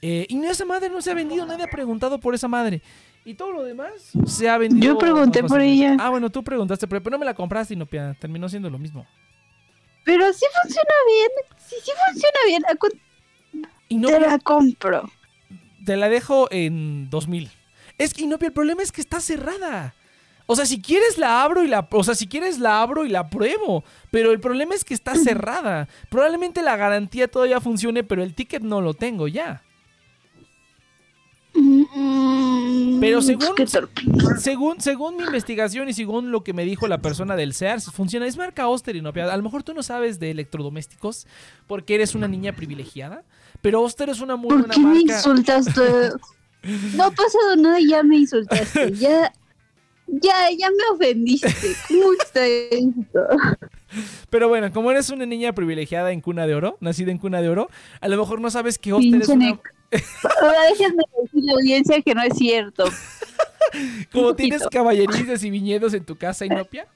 Eh, 0.00 0.26
y 0.28 0.44
esa 0.44 0.64
madre 0.64 0.88
no 0.88 1.02
se 1.02 1.10
ha 1.10 1.14
vendido, 1.14 1.44
nadie 1.46 1.64
ha 1.64 1.70
preguntado 1.70 2.18
por 2.18 2.34
esa 2.34 2.48
madre. 2.48 2.80
Y 3.24 3.34
todo 3.34 3.52
lo 3.52 3.64
demás 3.64 3.90
se 4.24 4.48
ha 4.48 4.56
vendido. 4.56 4.94
Yo 4.94 4.98
pregunté 4.98 5.42
por 5.42 5.60
ella. 5.60 5.96
Ah, 5.98 6.10
bueno, 6.10 6.30
tú 6.30 6.42
preguntaste, 6.42 6.86
pero 6.86 7.02
no 7.10 7.18
me 7.18 7.26
la 7.26 7.34
compraste 7.34 7.74
y 7.74 7.76
no 7.76 7.86
terminó 7.86 8.48
siendo 8.48 8.70
lo 8.70 8.78
mismo. 8.78 9.06
Pero 10.04 10.32
sí 10.32 10.46
funciona 10.62 10.94
bien. 11.08 11.30
Sí, 11.58 11.74
sí 11.82 11.90
funciona 12.06 12.38
bien. 12.46 12.62
¿A 12.66 12.76
cuánto 12.76 12.98
Y 13.88 13.96
no 13.96 14.08
te 14.08 14.20
la 14.20 14.38
compro? 14.38 15.10
te 15.84 15.96
la 15.96 16.08
dejo 16.08 16.48
en 16.50 17.08
2000. 17.10 17.50
Es 17.98 18.12
que 18.14 18.24
Inopia, 18.24 18.48
el 18.48 18.52
problema 18.52 18.82
es 18.82 18.92
que 18.92 19.00
está 19.00 19.20
cerrada. 19.20 19.94
O 20.48 20.54
sea, 20.54 20.64
si 20.64 20.80
quieres 20.80 21.18
la 21.18 21.42
abro 21.42 21.64
y 21.64 21.68
la, 21.68 21.88
o 21.90 22.04
sea, 22.04 22.14
si 22.14 22.28
quieres 22.28 22.58
la 22.60 22.80
abro 22.80 23.04
y 23.04 23.08
la 23.08 23.28
pruebo, 23.30 23.82
pero 24.12 24.30
el 24.30 24.38
problema 24.38 24.74
es 24.74 24.84
que 24.84 24.94
está 24.94 25.16
cerrada. 25.16 25.88
Probablemente 26.08 26.62
la 26.62 26.76
garantía 26.76 27.26
todavía 27.28 27.60
funcione, 27.60 28.04
pero 28.04 28.22
el 28.22 28.34
ticket 28.34 28.62
no 28.62 28.80
lo 28.80 28.94
tengo 28.94 29.26
ya. 29.26 29.62
Mm, 31.54 33.00
Pero 33.00 33.22
según-. 33.22 33.54
Según, 34.38 34.80
según 34.80 35.16
mi 35.16 35.24
investigación 35.24 35.88
y 35.88 35.94
según 35.94 36.30
lo 36.30 36.44
que 36.44 36.52
me 36.52 36.64
dijo 36.64 36.86
la 36.86 36.98
persona 36.98 37.34
del 37.34 37.54
Sears, 37.54 37.90
funciona. 37.90 38.26
Es 38.26 38.36
marca 38.36 38.68
Oster, 38.68 38.94
Inopia. 38.94 39.32
A 39.32 39.36
lo 39.36 39.42
mejor 39.42 39.62
tú 39.62 39.74
no 39.74 39.82
sabes 39.82 40.18
de 40.20 40.30
electrodomésticos 40.30 41.26
porque 41.66 41.94
eres 41.94 42.14
una 42.14 42.28
niña 42.28 42.52
privilegiada, 42.52 43.24
pero 43.62 43.82
Oster 43.82 44.10
es 44.10 44.20
una 44.20 44.36
muy 44.36 44.50
¿Por 44.50 44.58
buena 44.58 44.74
qué 44.74 44.80
me 44.80 44.86
marca. 44.94 45.16
insultaste? 45.16 45.82
No 46.94 47.04
ha 47.04 47.10
pasado 47.10 47.56
nada 47.56 47.80
y 47.80 47.88
ya 47.88 48.02
me 48.02 48.16
insultaste. 48.16 48.92
Ya, 48.98 49.32
ya, 50.06 50.50
ya 50.56 50.70
me 50.70 50.94
ofendiste. 50.94 51.48
¿Cómo 51.88 52.12
está 52.12 52.46
esto? 52.46 53.26
Pero 54.30 54.48
bueno, 54.48 54.72
como 54.72 54.90
eres 54.90 55.10
una 55.10 55.26
niña 55.26 55.52
privilegiada 55.52 56.12
en 56.12 56.20
cuna 56.20 56.46
de 56.46 56.54
oro, 56.54 56.76
nacida 56.80 57.10
en 57.10 57.18
cuna 57.18 57.40
de 57.42 57.48
oro, 57.48 57.68
a 58.00 58.08
lo 58.08 58.16
mejor 58.16 58.40
no 58.40 58.50
sabes 58.50 58.78
que 58.78 58.92
Oster 58.92 59.22
es 59.22 59.28
una... 59.28 59.60
Ahora 60.40 60.62
déjenme 60.70 61.02
decir 61.22 61.42
a 61.42 61.46
la 61.46 61.52
audiencia 61.52 62.02
que 62.02 62.14
no 62.14 62.22
es 62.22 62.36
cierto. 62.36 62.84
Como 64.12 64.34
tienes 64.34 64.62
poquito. 64.62 64.78
caballerizas 64.78 65.42
y 65.44 65.50
viñedos 65.50 65.94
en 65.94 66.04
tu 66.04 66.16
casa, 66.16 66.44
Inopia. 66.44 66.86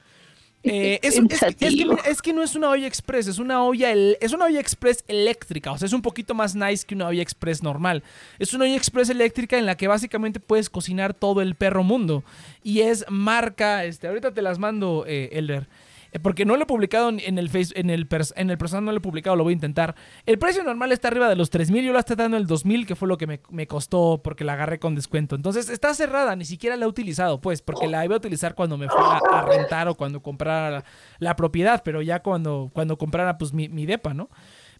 Eh, 0.63 0.99
es, 1.01 1.17
es- 1.29 1.41
es 1.41 1.55
que, 1.55 1.69
mira, 1.85 1.95
es 2.07 2.21
que 2.21 2.33
no 2.33 2.43
es 2.43 2.55
una 2.55 2.69
olla 2.69 2.85
express, 2.87 3.27
es 3.27 3.39
una 3.39 3.63
olla, 3.63 3.91
el- 3.91 4.17
es 4.21 4.31
una 4.33 4.45
olla 4.45 4.59
express 4.59 5.03
eléctrica, 5.07 5.71
o 5.71 5.77
sea, 5.77 5.87
es 5.87 5.93
un 5.93 6.01
poquito 6.01 6.33
más 6.35 6.55
nice 6.55 6.85
que 6.85 6.93
una 6.95 7.07
olla 7.07 7.21
express 7.21 7.63
normal. 7.63 8.03
Es 8.39 8.53
una 8.53 8.65
olla 8.65 8.75
express 8.75 9.09
eléctrica 9.09 9.57
en 9.57 9.65
la 9.65 9.75
que 9.75 9.87
básicamente 9.87 10.39
puedes 10.39 10.69
cocinar 10.69 11.13
todo 11.13 11.41
el 11.41 11.55
perro 11.55 11.83
mundo. 11.83 12.23
Y 12.63 12.81
es 12.81 13.05
marca, 13.09 13.85
este, 13.85 14.07
ahorita 14.07 14.33
te 14.33 14.41
las 14.41 14.59
mando, 14.59 15.05
eh, 15.07 15.29
Elder. 15.33 15.67
Eh, 16.11 16.19
Porque 16.19 16.45
no 16.45 16.55
lo 16.57 16.63
he 16.63 16.65
publicado 16.65 17.09
en 17.09 17.37
el 17.37 17.49
face, 17.49 17.73
en 17.79 17.89
el 17.89 18.07
en 18.35 18.49
el 18.49 18.57
personal 18.57 18.85
no 18.85 18.91
lo 18.91 18.97
he 18.97 19.01
publicado, 19.01 19.35
lo 19.35 19.43
voy 19.43 19.51
a 19.51 19.55
intentar. 19.55 19.95
El 20.25 20.37
precio 20.37 20.63
normal 20.63 20.91
está 20.91 21.07
arriba 21.07 21.29
de 21.29 21.35
los 21.35 21.49
3000, 21.49 21.85
yo 21.85 21.93
la 21.93 21.99
estoy 21.99 22.15
dando 22.15 22.37
el 22.37 22.47
2000, 22.47 22.85
que 22.85 22.95
fue 22.95 23.07
lo 23.07 23.17
que 23.17 23.27
me, 23.27 23.41
me 23.49 23.67
costó 23.67 24.21
porque 24.23 24.43
la 24.43 24.53
agarré 24.53 24.79
con 24.79 24.95
descuento. 24.95 25.35
Entonces 25.35 25.69
está 25.69 25.93
cerrada, 25.93 26.35
ni 26.35 26.45
siquiera 26.45 26.75
la 26.75 26.85
he 26.85 26.87
utilizado, 26.87 27.41
pues, 27.41 27.61
porque 27.61 27.87
la 27.87 28.03
iba 28.05 28.15
a 28.15 28.17
utilizar 28.17 28.55
cuando 28.55 28.77
me 28.77 28.87
fuera 28.87 29.19
a 29.31 29.41
rentar 29.43 29.87
o 29.87 29.95
cuando 29.95 30.21
comprara 30.21 30.69
la, 30.69 30.85
la 31.19 31.35
propiedad, 31.35 31.81
pero 31.83 32.01
ya 32.01 32.21
cuando, 32.21 32.69
cuando 32.73 32.97
comprara 32.97 33.37
pues 33.37 33.53
mi, 33.53 33.69
mi 33.69 33.85
depa, 33.85 34.13
¿no? 34.13 34.29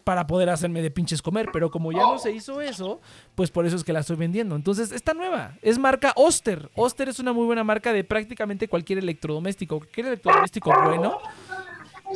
Para 0.03 0.25
poder 0.27 0.49
hacerme 0.49 0.81
de 0.81 0.89
pinches 0.89 1.21
comer, 1.21 1.49
pero 1.53 1.69
como 1.69 1.91
ya 1.91 1.99
no 1.99 2.17
se 2.17 2.31
hizo 2.31 2.59
eso, 2.61 2.99
pues 3.35 3.51
por 3.51 3.65
eso 3.65 3.75
es 3.75 3.83
que 3.83 3.93
la 3.93 3.99
estoy 3.99 4.15
vendiendo. 4.15 4.55
Entonces 4.55 4.91
está 4.91 5.13
nueva, 5.13 5.57
es 5.61 5.77
marca 5.77 6.13
Oster. 6.15 6.69
Oster 6.75 7.09
es 7.09 7.19
una 7.19 7.33
muy 7.33 7.45
buena 7.45 7.63
marca 7.63 7.93
de 7.93 8.03
prácticamente 8.03 8.67
cualquier 8.67 8.99
electrodoméstico. 8.99 9.77
Cualquier 9.77 10.07
electrodoméstico 10.07 10.73
bueno 10.83 11.19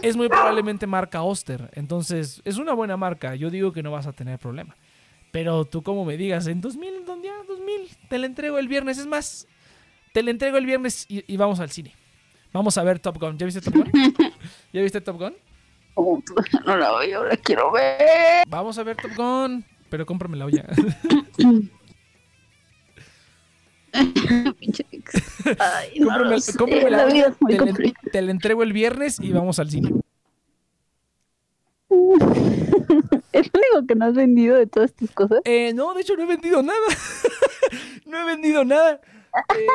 es 0.02 0.16
muy 0.16 0.28
probablemente 0.28 0.88
marca 0.88 1.22
Oster. 1.24 1.70
Entonces, 1.74 2.42
es 2.46 2.58
una 2.58 2.74
buena 2.74 2.98
marca. 2.98 3.36
Yo 3.36 3.50
digo 3.50 3.72
que 3.72 3.84
no 3.84 3.92
vas 3.92 4.08
a 4.08 4.14
tener 4.14 4.40
problema. 4.40 4.76
Pero 5.32 5.66
tú 5.66 5.84
como 5.84 6.06
me 6.06 6.18
digas, 6.18 6.48
en 6.48 6.62
2000, 6.62 7.06
¿dónde 7.06 7.28
ya? 7.28 7.34
2000, 7.48 7.90
te 8.10 8.18
la 8.18 8.26
entrego 8.26 8.58
el 8.58 8.68
viernes. 8.68 8.98
Es 8.98 9.08
más, 9.08 9.48
te 10.14 10.24
la 10.24 10.32
entrego 10.32 10.58
el 10.58 10.66
viernes 10.66 11.06
y, 11.10 11.24
y 11.32 11.38
vamos 11.38 11.60
al 11.60 11.70
cine. 11.70 11.94
Vamos 12.54 12.78
a 12.78 12.84
ver 12.84 13.00
Top 13.00 13.20
Gun. 13.20 13.38
¿Ya 13.38 13.46
viste 13.46 13.62
Top 13.62 13.76
Gun? 13.76 13.92
¿Ya 14.74 14.82
viste 14.82 15.02
Top 15.02 15.18
Gun? 15.20 15.36
Oh, 15.96 16.22
no 16.66 16.78
la 16.78 16.98
veo, 17.00 17.26
la 17.26 17.38
quiero 17.38 17.72
ver. 17.72 18.44
Vamos 18.48 18.78
a 18.78 18.84
ver 18.84 18.98
Top 18.98 19.12
Gun. 19.16 19.66
Pero 19.90 20.06
cómprame 20.06 20.38
la 20.38 20.46
olla. 20.46 20.66
Pinche. 24.60 24.86
Ay, 25.58 26.00
no 26.00 26.08
cómprame 26.08 26.42
sé, 26.42 26.90
la 26.90 27.06
vida 27.06 27.28
es 27.28 27.36
muy 27.42 27.52
Te 27.54 27.60
la, 27.60 27.66
complicada. 27.66 28.12
te 28.12 28.22
la 28.22 28.32
entrego 28.32 28.64
el 28.64 28.74
viernes 28.74 29.20
y 29.22 29.32
vamos 29.32 29.58
al 29.60 29.70
cine. 29.70 29.90
Es 33.32 33.50
lo 33.54 33.60
único 33.60 33.88
que 33.88 33.96
no 33.96 34.06
has 34.06 34.16
vendido 34.16 34.58
de 34.58 34.68
todas 34.68 34.94
tus 34.94 35.12
cosas. 35.12 35.40
Eh, 35.46 35.72
no, 35.74 35.94
de 35.94 36.02
hecho 36.02 36.18
no 36.18 36.24
he 36.24 36.26
vendido 36.26 36.62
nada. 36.62 36.78
no 38.06 38.20
he 38.20 38.26
vendido 38.26 38.66
nada. 38.66 39.00
Eh, 39.58 39.68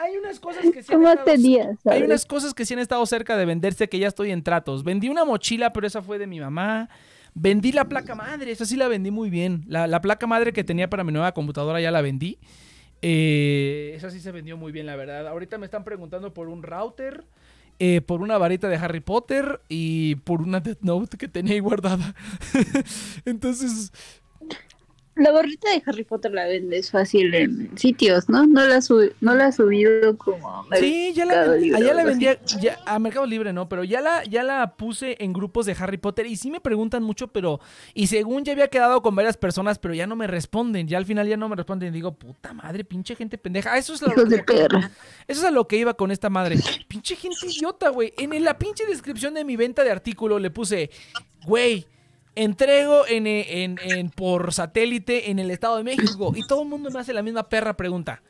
hay 0.00 0.16
unas 0.16 0.40
cosas 0.40 0.62
que 0.72 0.82
sí 0.82 0.88
¿Qué 0.88 0.94
han 0.94 1.04
estado-? 1.04 1.94
Hay 1.94 2.02
unas 2.02 2.24
cosas 2.24 2.54
que 2.54 2.64
sí 2.64 2.74
han 2.74 2.80
estado 2.80 3.04
cerca 3.06 3.36
de 3.36 3.44
venderse 3.44 3.88
que 3.88 3.98
ya 3.98 4.08
estoy 4.08 4.30
en 4.30 4.42
tratos. 4.42 4.82
Vendí 4.82 5.08
una 5.08 5.24
mochila, 5.24 5.72
pero 5.72 5.86
esa 5.86 6.02
fue 6.02 6.18
de 6.18 6.26
mi 6.26 6.40
mamá. 6.40 6.88
Vendí 7.34 7.70
la 7.70 7.84
placa 7.84 8.14
madre, 8.14 8.50
esa 8.50 8.64
sí 8.64 8.76
la 8.76 8.88
vendí 8.88 9.10
muy 9.10 9.30
bien. 9.30 9.64
La, 9.68 9.86
la 9.86 10.00
placa 10.00 10.26
madre 10.26 10.52
que 10.52 10.64
tenía 10.64 10.90
para 10.90 11.04
mi 11.04 11.12
nueva 11.12 11.32
computadora 11.32 11.80
ya 11.80 11.90
la 11.90 12.00
vendí. 12.00 12.38
Eh, 13.02 13.92
esa 13.96 14.10
sí 14.10 14.20
se 14.20 14.32
vendió 14.32 14.56
muy 14.56 14.72
bien, 14.72 14.86
la 14.86 14.96
verdad. 14.96 15.26
Ahorita 15.28 15.58
me 15.58 15.66
están 15.66 15.84
preguntando 15.84 16.34
por 16.34 16.48
un 16.48 16.62
router, 16.62 17.24
eh, 17.78 18.00
por 18.00 18.20
una 18.20 18.36
varita 18.36 18.68
de 18.68 18.76
Harry 18.76 19.00
Potter 19.00 19.60
y 19.68 20.16
por 20.16 20.42
una 20.42 20.60
Death 20.60 20.82
Note 20.82 21.16
que 21.16 21.28
tenía 21.28 21.54
ahí 21.54 21.60
guardada. 21.60 22.14
Entonces, 23.24 23.92
La 25.16 25.32
barrita 25.32 25.68
de 25.70 25.82
Harry 25.84 26.04
Potter 26.04 26.32
la 26.32 26.46
vendes 26.46 26.90
fácil 26.92 27.34
en 27.34 27.76
sitios, 27.76 28.28
¿no? 28.28 28.46
No 28.46 28.64
la, 28.64 28.80
sub- 28.80 29.12
no 29.20 29.34
la 29.34 29.46
has 29.46 29.56
subido 29.56 30.16
como... 30.16 30.64
Sí, 30.78 31.12
ya 31.14 31.24
la, 31.26 31.42
allá 31.42 31.94
la 31.94 32.04
vendía 32.04 32.40
ya, 32.60 32.78
a 32.86 32.98
Mercado 33.00 33.26
Libre, 33.26 33.52
¿no? 33.52 33.68
Pero 33.68 33.82
ya 33.84 34.00
la, 34.00 34.24
ya 34.24 34.42
la 34.44 34.76
puse 34.76 35.16
en 35.22 35.32
grupos 35.32 35.66
de 35.66 35.76
Harry 35.78 35.98
Potter 35.98 36.26
y 36.26 36.36
sí 36.36 36.50
me 36.50 36.60
preguntan 36.60 37.02
mucho, 37.02 37.28
pero... 37.28 37.60
Y 37.92 38.06
según 38.06 38.44
ya 38.44 38.52
había 38.52 38.68
quedado 38.68 39.02
con 39.02 39.14
varias 39.14 39.36
personas, 39.36 39.78
pero 39.78 39.94
ya 39.94 40.06
no 40.06 40.14
me 40.16 40.26
responden. 40.28 40.86
Ya 40.88 40.96
al 40.96 41.06
final 41.06 41.26
ya 41.28 41.36
no 41.36 41.48
me 41.48 41.56
responden. 41.56 41.88
Y 41.88 41.92
digo, 41.92 42.12
puta 42.12 42.54
madre, 42.54 42.84
pinche 42.84 43.16
gente 43.16 43.36
pendeja. 43.36 43.72
Ah, 43.72 43.78
eso 43.78 43.92
es 43.92 44.00
lo 44.02 44.08
Hijos 44.12 44.28
de 44.28 44.36
que- 44.38 44.44
perra. 44.54 44.90
Eso 45.26 45.40
es 45.40 45.46
a 45.46 45.50
lo 45.50 45.66
que 45.66 45.76
iba 45.76 45.92
con 45.94 46.12
esta 46.12 46.30
madre. 46.30 46.56
Pinche 46.88 47.16
gente 47.16 47.46
idiota, 47.46 47.88
güey. 47.90 48.14
En 48.16 48.42
la 48.44 48.56
pinche 48.56 48.86
descripción 48.86 49.34
de 49.34 49.44
mi 49.44 49.56
venta 49.56 49.84
de 49.84 49.90
artículo 49.90 50.38
le 50.38 50.50
puse, 50.50 50.88
güey, 51.46 51.86
entrego 52.42 53.06
en, 53.06 53.26
eh, 53.26 53.64
en- 53.64 54.10
por 54.10 54.52
satélite 54.52 55.30
en 55.30 55.38
el 55.38 55.50
Estado 55.50 55.76
de 55.76 55.84
México. 55.84 56.32
Y 56.34 56.46
todo 56.46 56.62
el 56.62 56.68
mundo 56.68 56.90
me 56.90 57.00
hace 57.00 57.12
la 57.12 57.22
misma 57.22 57.48
perra 57.48 57.76
pregunta. 57.76 58.22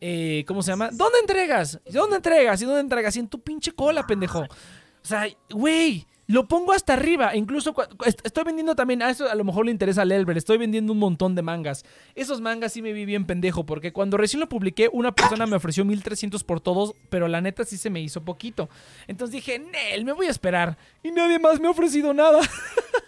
Eh, 0.00 0.44
¿Cómo 0.46 0.62
se 0.62 0.70
llama? 0.70 0.90
¿Dónde 0.92 1.18
entregas? 1.20 1.80
¿Dónde 1.90 2.16
entregas? 2.16 2.62
¿Y 2.62 2.64
dónde 2.64 2.80
entregas? 2.80 3.16
Y 3.16 3.20
en 3.20 3.28
tu 3.28 3.40
pinche 3.40 3.72
cola, 3.72 4.06
pendejo. 4.06 4.40
O 4.40 5.06
sea, 5.08 5.26
güey, 5.50 6.06
lo 6.26 6.46
pongo 6.46 6.72
hasta 6.72 6.92
arriba. 6.92 7.34
Incluso 7.34 7.74
estoy 8.04 8.44
vendiendo 8.44 8.76
también. 8.76 9.02
A 9.02 9.10
eso 9.10 9.28
a 9.28 9.34
lo 9.34 9.42
mejor 9.44 9.64
le 9.66 9.72
interesa 9.72 10.02
al 10.02 10.12
Elber. 10.12 10.36
Estoy 10.36 10.56
vendiendo 10.58 10.92
un 10.92 10.98
montón 10.98 11.34
de 11.34 11.42
mangas. 11.42 11.84
Esos 12.14 12.40
mangas 12.40 12.72
sí 12.74 12.82
me 12.82 12.92
vi 12.92 13.06
bien 13.06 13.26
pendejo. 13.26 13.64
Porque 13.66 13.92
cuando 13.92 14.16
recién 14.18 14.38
lo 14.40 14.48
publiqué, 14.48 14.88
una 14.92 15.12
persona 15.12 15.46
me 15.46 15.56
ofreció 15.56 15.84
1300 15.84 16.44
por 16.44 16.60
todos. 16.60 16.94
Pero 17.10 17.26
la 17.26 17.40
neta 17.40 17.64
sí 17.64 17.76
se 17.76 17.90
me 17.90 18.00
hizo 18.00 18.24
poquito. 18.24 18.68
Entonces 19.08 19.32
dije, 19.32 19.58
Nel, 19.58 20.04
me 20.04 20.12
voy 20.12 20.26
a 20.26 20.30
esperar. 20.30 20.76
Y 21.02 21.10
nadie 21.10 21.38
más 21.38 21.58
me 21.60 21.66
ha 21.68 21.70
ofrecido 21.70 22.12
nada. 22.14 22.38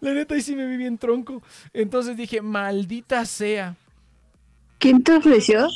la 0.00 0.12
neta 0.14 0.34
ahí 0.34 0.40
sí 0.40 0.54
me 0.56 0.66
vi 0.66 0.76
bien 0.76 0.98
tronco. 0.98 1.42
Entonces 1.72 2.16
dije, 2.16 2.40
maldita 2.42 3.24
sea. 3.24 3.76
¿Quién 4.78 5.02
te 5.02 5.12
ofreció? 5.12 5.68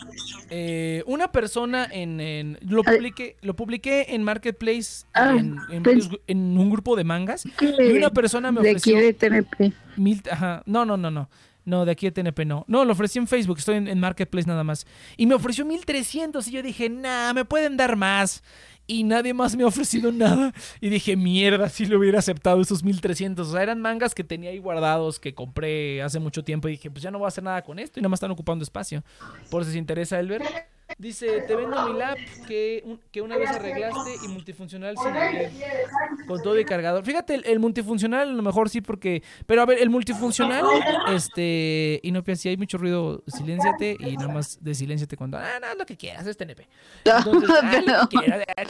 Eh, 0.48 1.02
una 1.06 1.30
persona 1.30 1.86
en, 1.90 2.20
en- 2.20 2.58
lo 2.66 2.82
publiqué 2.82 3.36
lo 3.42 3.54
publiqué 3.54 4.14
en 4.14 4.22
marketplace 4.22 5.04
Ah, 5.12 5.34
en, 5.38 5.58
en 5.70 5.82
pues- 5.82 6.08
en 6.26 6.56
un 6.56 6.70
grupo 6.70 6.96
de 6.96 7.04
mangas 7.04 7.44
y 7.44 7.92
una 7.92 8.08
persona 8.10 8.50
me 8.50 8.62
de 8.62 8.70
aquí 8.70 8.94
ofreció 8.94 8.98
de 9.00 9.12
TNP. 9.12 9.72
mil 9.96 10.22
ajá 10.30 10.62
no 10.64 10.86
no 10.86 10.96
no 10.96 11.10
no 11.10 11.28
no 11.66 11.84
de 11.84 11.92
aquí 11.92 12.06
de 12.10 12.12
TNP 12.12 12.46
no 12.46 12.64
no 12.66 12.84
lo 12.86 12.92
ofrecí 12.92 13.18
en 13.18 13.26
Facebook 13.26 13.58
estoy 13.58 13.76
en, 13.76 13.88
en 13.88 14.00
marketplace 14.00 14.46
nada 14.48 14.64
más 14.64 14.86
y 15.18 15.26
me 15.26 15.34
ofreció 15.34 15.66
1300 15.66 16.48
y 16.48 16.52
yo 16.52 16.62
dije 16.62 16.88
nah 16.88 17.34
me 17.34 17.44
pueden 17.44 17.76
dar 17.76 17.96
más 17.96 18.42
y 18.86 19.04
nadie 19.04 19.34
más 19.34 19.56
me 19.56 19.64
ha 19.64 19.66
ofrecido 19.66 20.12
nada. 20.12 20.52
Y 20.80 20.88
dije 20.88 21.16
mierda 21.16 21.68
si 21.68 21.86
le 21.86 21.96
hubiera 21.96 22.18
aceptado 22.18 22.60
esos 22.60 22.82
1300 22.82 23.48
o 23.48 23.52
sea 23.52 23.62
eran 23.62 23.80
mangas 23.80 24.14
que 24.14 24.24
tenía 24.24 24.50
ahí 24.50 24.58
guardados 24.58 25.18
que 25.18 25.34
compré 25.34 26.02
hace 26.02 26.18
mucho 26.18 26.44
tiempo 26.44 26.68
y 26.68 26.72
dije 26.72 26.90
pues 26.90 27.02
ya 27.02 27.10
no 27.10 27.18
voy 27.18 27.26
a 27.26 27.28
hacer 27.28 27.44
nada 27.44 27.62
con 27.62 27.78
esto 27.78 27.98
y 27.98 28.02
nada 28.02 28.10
más 28.10 28.18
están 28.18 28.30
ocupando 28.30 28.62
espacio 28.62 29.02
por 29.50 29.64
si 29.64 29.72
se 29.72 29.78
interesa 29.78 30.18
Elber 30.18 30.42
Dice, 30.96 31.40
te 31.42 31.56
vendo 31.56 31.88
mi 31.88 31.98
lap 31.98 32.16
que, 32.46 32.82
un- 32.84 33.00
que 33.10 33.20
una 33.20 33.36
vez 33.36 33.50
arreglaste 33.50 34.14
y 34.24 34.28
multifuncional 34.28 34.96
sin. 34.96 35.12
Con 36.26 36.40
todo 36.42 36.58
y 36.58 36.64
cargador. 36.64 37.04
Fíjate, 37.04 37.34
el, 37.34 37.44
el 37.46 37.58
multifuncional 37.58 38.28
a 38.28 38.32
lo 38.32 38.42
mejor 38.42 38.68
sí 38.70 38.80
porque... 38.80 39.22
Pero 39.46 39.62
a 39.62 39.66
ver, 39.66 39.78
el 39.80 39.90
multifuncional, 39.90 40.64
este... 41.12 42.00
Inopia, 42.04 42.36
si 42.36 42.48
hay 42.48 42.56
mucho 42.56 42.78
ruido, 42.78 43.22
silénciate 43.26 43.96
y 43.98 44.16
nada 44.16 44.32
más 44.32 44.62
de 44.62 44.74
silénciate 44.74 45.16
cuando... 45.16 45.36
Ah, 45.38 45.58
no, 45.60 45.74
lo 45.74 45.84
que 45.84 45.96
quieras, 45.96 46.26
es 46.26 46.36
TNP. 46.36 46.66
Entonces, 47.04 47.50
haz 47.62 47.84
lo 47.86 48.08
que 48.08 48.16
quieras, 48.16 48.44
ah, 48.56 48.62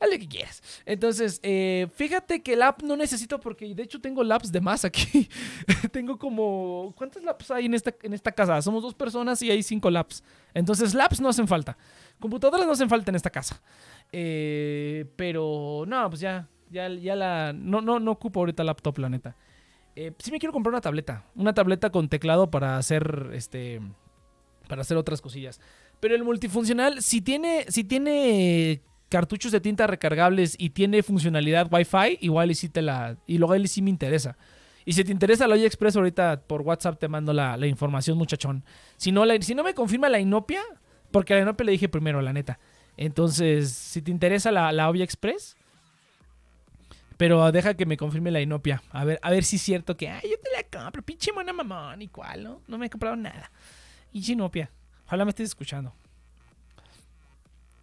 haz 0.00 0.10
lo 0.10 0.18
que 0.18 0.28
quieras. 0.28 0.62
Entonces, 0.86 1.38
eh, 1.42 1.86
fíjate 1.94 2.42
que 2.42 2.54
el 2.54 2.62
app 2.62 2.82
no 2.82 2.96
necesito 2.96 3.38
porque 3.40 3.74
de 3.74 3.82
hecho 3.82 4.00
tengo 4.00 4.24
laps 4.24 4.50
de 4.50 4.60
más 4.60 4.84
aquí. 4.84 5.28
tengo 5.92 6.18
como... 6.18 6.94
¿Cuántos 6.96 7.22
laps 7.22 7.50
hay 7.50 7.66
en 7.66 7.74
esta, 7.74 7.94
en 8.02 8.14
esta 8.14 8.32
casa? 8.32 8.60
Somos 8.62 8.82
dos 8.82 8.94
personas 8.94 9.40
y 9.42 9.50
hay 9.50 9.62
cinco 9.62 9.90
laps. 9.90 10.22
Entonces, 10.54 10.94
laps 10.94 11.20
no 11.20 11.28
hacen 11.28 11.48
falta. 11.48 11.76
Computadoras 12.18 12.66
no 12.66 12.72
hacen 12.72 12.88
falta 12.88 13.10
en 13.10 13.16
esta 13.16 13.30
casa. 13.30 13.60
Eh, 14.12 15.06
pero, 15.16 15.84
no, 15.86 16.08
pues 16.08 16.20
ya, 16.20 16.48
ya, 16.70 16.88
ya 16.88 17.16
la... 17.16 17.52
No, 17.52 17.80
no, 17.80 17.98
no 17.98 18.12
ocupo 18.12 18.40
ahorita 18.40 18.64
laptop, 18.64 18.98
la 18.98 19.08
neta. 19.08 19.36
Eh, 19.96 20.12
sí 20.18 20.30
me 20.30 20.38
quiero 20.38 20.52
comprar 20.52 20.72
una 20.72 20.80
tableta. 20.80 21.24
Una 21.34 21.54
tableta 21.54 21.90
con 21.90 22.08
teclado 22.08 22.50
para 22.50 22.76
hacer, 22.76 23.30
este... 23.34 23.80
Para 24.68 24.82
hacer 24.82 24.96
otras 24.96 25.20
cosillas. 25.20 25.60
Pero 26.00 26.14
el 26.14 26.24
multifuncional, 26.24 27.02
si 27.02 27.20
tiene, 27.20 27.64
si 27.68 27.84
tiene 27.84 28.82
cartuchos 29.08 29.52
de 29.52 29.60
tinta 29.60 29.86
recargables 29.86 30.56
y 30.58 30.70
tiene 30.70 31.02
funcionalidad 31.02 31.68
Wi-Fi, 31.70 32.18
igual 32.22 32.50
y 32.50 32.54
sí 32.54 32.70
te 32.70 32.80
la. 32.80 33.18
Y 33.26 33.38
luego 33.38 33.54
él 33.54 33.68
sí 33.68 33.82
me 33.82 33.90
interesa. 33.90 34.38
Y 34.84 34.92
si 34.94 35.04
te 35.04 35.12
interesa 35.12 35.46
la 35.46 35.56
Express 35.56 35.96
ahorita 35.96 36.40
por 36.46 36.62
WhatsApp 36.62 36.98
te 36.98 37.08
mando 37.08 37.32
la, 37.32 37.56
la 37.56 37.66
información, 37.66 38.18
muchachón. 38.18 38.64
Si 38.96 39.12
no, 39.12 39.24
la- 39.24 39.40
si 39.40 39.54
no 39.54 39.62
me 39.62 39.74
confirma 39.74 40.08
la 40.08 40.18
Inopia, 40.18 40.62
porque 41.10 41.32
a 41.34 41.36
la 41.36 41.42
Inopia 41.42 41.64
le 41.66 41.72
dije 41.72 41.88
primero, 41.88 42.20
la 42.20 42.32
neta. 42.32 42.58
Entonces, 42.96 43.70
si 43.72 44.02
te 44.02 44.10
interesa 44.10 44.50
la, 44.50 44.72
la 44.72 44.88
Ovia 44.88 45.04
Express, 45.04 45.56
pero 47.16 47.52
deja 47.52 47.74
que 47.74 47.86
me 47.86 47.96
confirme 47.96 48.30
la 48.30 48.40
Inopia. 48.40 48.82
A 48.90 49.04
ver, 49.04 49.18
a 49.22 49.30
ver 49.30 49.44
si 49.44 49.56
es 49.56 49.62
cierto 49.62 49.96
que, 49.96 50.08
ay, 50.08 50.22
yo 50.30 50.36
te 50.42 50.50
la 50.50 50.82
compro, 50.82 51.02
pinche 51.02 51.32
mona 51.32 51.52
mamón, 51.52 52.02
y 52.02 52.08
cuál, 52.08 52.42
¿no? 52.42 52.60
No 52.66 52.78
me 52.78 52.86
he 52.86 52.90
comprado 52.90 53.14
nada. 53.16 53.50
Y 54.12 54.32
Inopia. 54.32 54.70
Ojalá 55.06 55.24
me 55.24 55.30
estés 55.30 55.48
escuchando. 55.50 55.94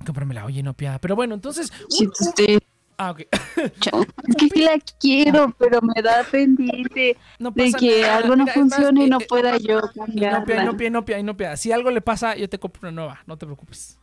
Cómprame 0.06 0.34
la 0.34 0.46
Oye 0.46 0.60
Inopia. 0.60 1.00
Pero 1.00 1.16
bueno, 1.16 1.34
entonces. 1.36 1.72
Sí, 1.90 2.08
te 2.08 2.24
estoy 2.24 2.60
Ah, 3.00 3.12
ok. 3.12 3.22
Es 4.28 4.36
que 4.38 4.50
sí 4.50 4.62
la 4.64 4.78
quiero, 5.00 5.56
pero 5.58 5.80
me 5.82 6.02
da 6.02 6.24
pendiente 6.26 7.18
No 7.40 7.52
de 7.52 7.72
que 7.74 8.02
nada. 8.02 8.18
algo 8.18 8.36
no 8.36 8.46
Mira, 8.46 8.54
funcione 8.54 9.06
y 9.06 9.08
eh, 9.08 9.10
no 9.10 9.20
eh, 9.22 9.26
pueda 9.28 9.58
yo 9.58 9.82
Inopia, 10.06 10.06
cambiarla. 10.06 10.64
Inopia, 10.64 10.88
Inopia, 10.88 11.20
Inopia. 11.20 11.58
Si 11.58 11.72
algo 11.72 11.92
le 11.92 12.02
pasa, 12.02 12.36
yo 12.36 12.50
te 12.50 12.60
compro 12.60 12.82
una 12.90 12.92
nueva. 12.92 13.20
No 13.26 13.38
te 13.38 13.46
preocupes. 13.46 14.00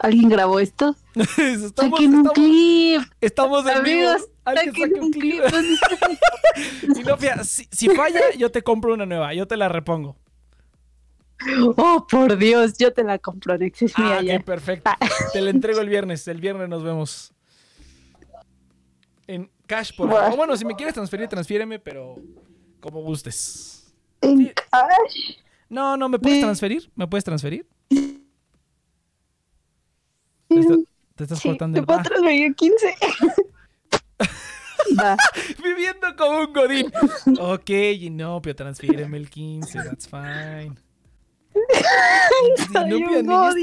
¿Alguien 0.00 0.28
grabó 0.28 0.58
esto? 0.60 0.96
estamos, 1.14 2.00
Saquen 2.00 2.14
un 2.14 2.26
estamos, 2.26 2.32
clip, 2.32 3.02
estamos 3.20 3.66
en 3.66 3.82
vivo. 3.84 4.10
amigos. 4.10 4.28
Alguien 4.44 4.74
Saquen 4.74 4.88
saque 4.88 5.00
un 5.00 5.04
un 5.06 5.12
clip. 5.12 5.42
clip. 5.44 6.98
Inopia, 6.98 7.44
si, 7.44 7.66
si 7.70 7.88
falla, 7.90 8.20
yo 8.36 8.50
te 8.50 8.62
compro 8.62 8.92
una 8.94 9.06
nueva. 9.06 9.34
Yo 9.34 9.46
te 9.46 9.56
la 9.56 9.68
repongo. 9.68 10.16
Oh, 11.76 12.06
por 12.08 12.36
Dios, 12.38 12.78
yo 12.78 12.92
te 12.92 13.02
la 13.04 13.18
compro, 13.18 13.58
Nex, 13.58 13.82
es 13.82 13.98
mía 13.98 14.18
Ah, 14.18 14.22
ya. 14.22 14.36
ok, 14.36 14.44
perfecto. 14.44 14.90
Te 15.32 15.40
la 15.40 15.50
entrego 15.50 15.80
el 15.80 15.88
viernes. 15.88 16.26
El 16.28 16.40
viernes 16.40 16.68
nos 16.68 16.82
vemos. 16.82 17.32
En 19.26 19.50
cash, 19.66 19.94
por 19.96 20.10
favor. 20.10 20.32
O 20.32 20.36
bueno, 20.36 20.56
si 20.56 20.64
me 20.64 20.74
quieres 20.74 20.94
transferir, 20.94 21.28
transfiéreme, 21.28 21.78
pero 21.78 22.16
como 22.80 23.02
gustes. 23.02 23.92
En 24.20 24.38
sí. 24.38 24.52
cash. 24.70 25.36
No, 25.68 25.96
no, 25.96 26.08
¿me 26.08 26.18
puedes 26.18 26.40
transferir? 26.40 26.90
¿Me 26.94 27.06
puedes 27.06 27.24
transferir? 27.24 27.66
Te, 30.48 30.60
está- 30.60 30.76
te 31.16 31.24
estás 31.24 31.38
Sí, 31.40 31.48
cortando 31.48 31.74
te 31.76 31.80
el... 31.80 31.86
puedo 31.86 31.98
Ah, 32.00 32.02
transferir 32.02 32.54
15. 32.54 32.94
Va. 35.00 35.16
viviendo 35.62 36.14
como 36.16 36.40
un 36.40 36.52
godín. 36.52 36.92
Ok, 37.40 37.70
Inopia, 37.70 38.54
transfiéreme 38.54 39.16
el 39.16 39.28
15, 39.30 39.78
that's 39.82 40.06
fine. 40.08 40.74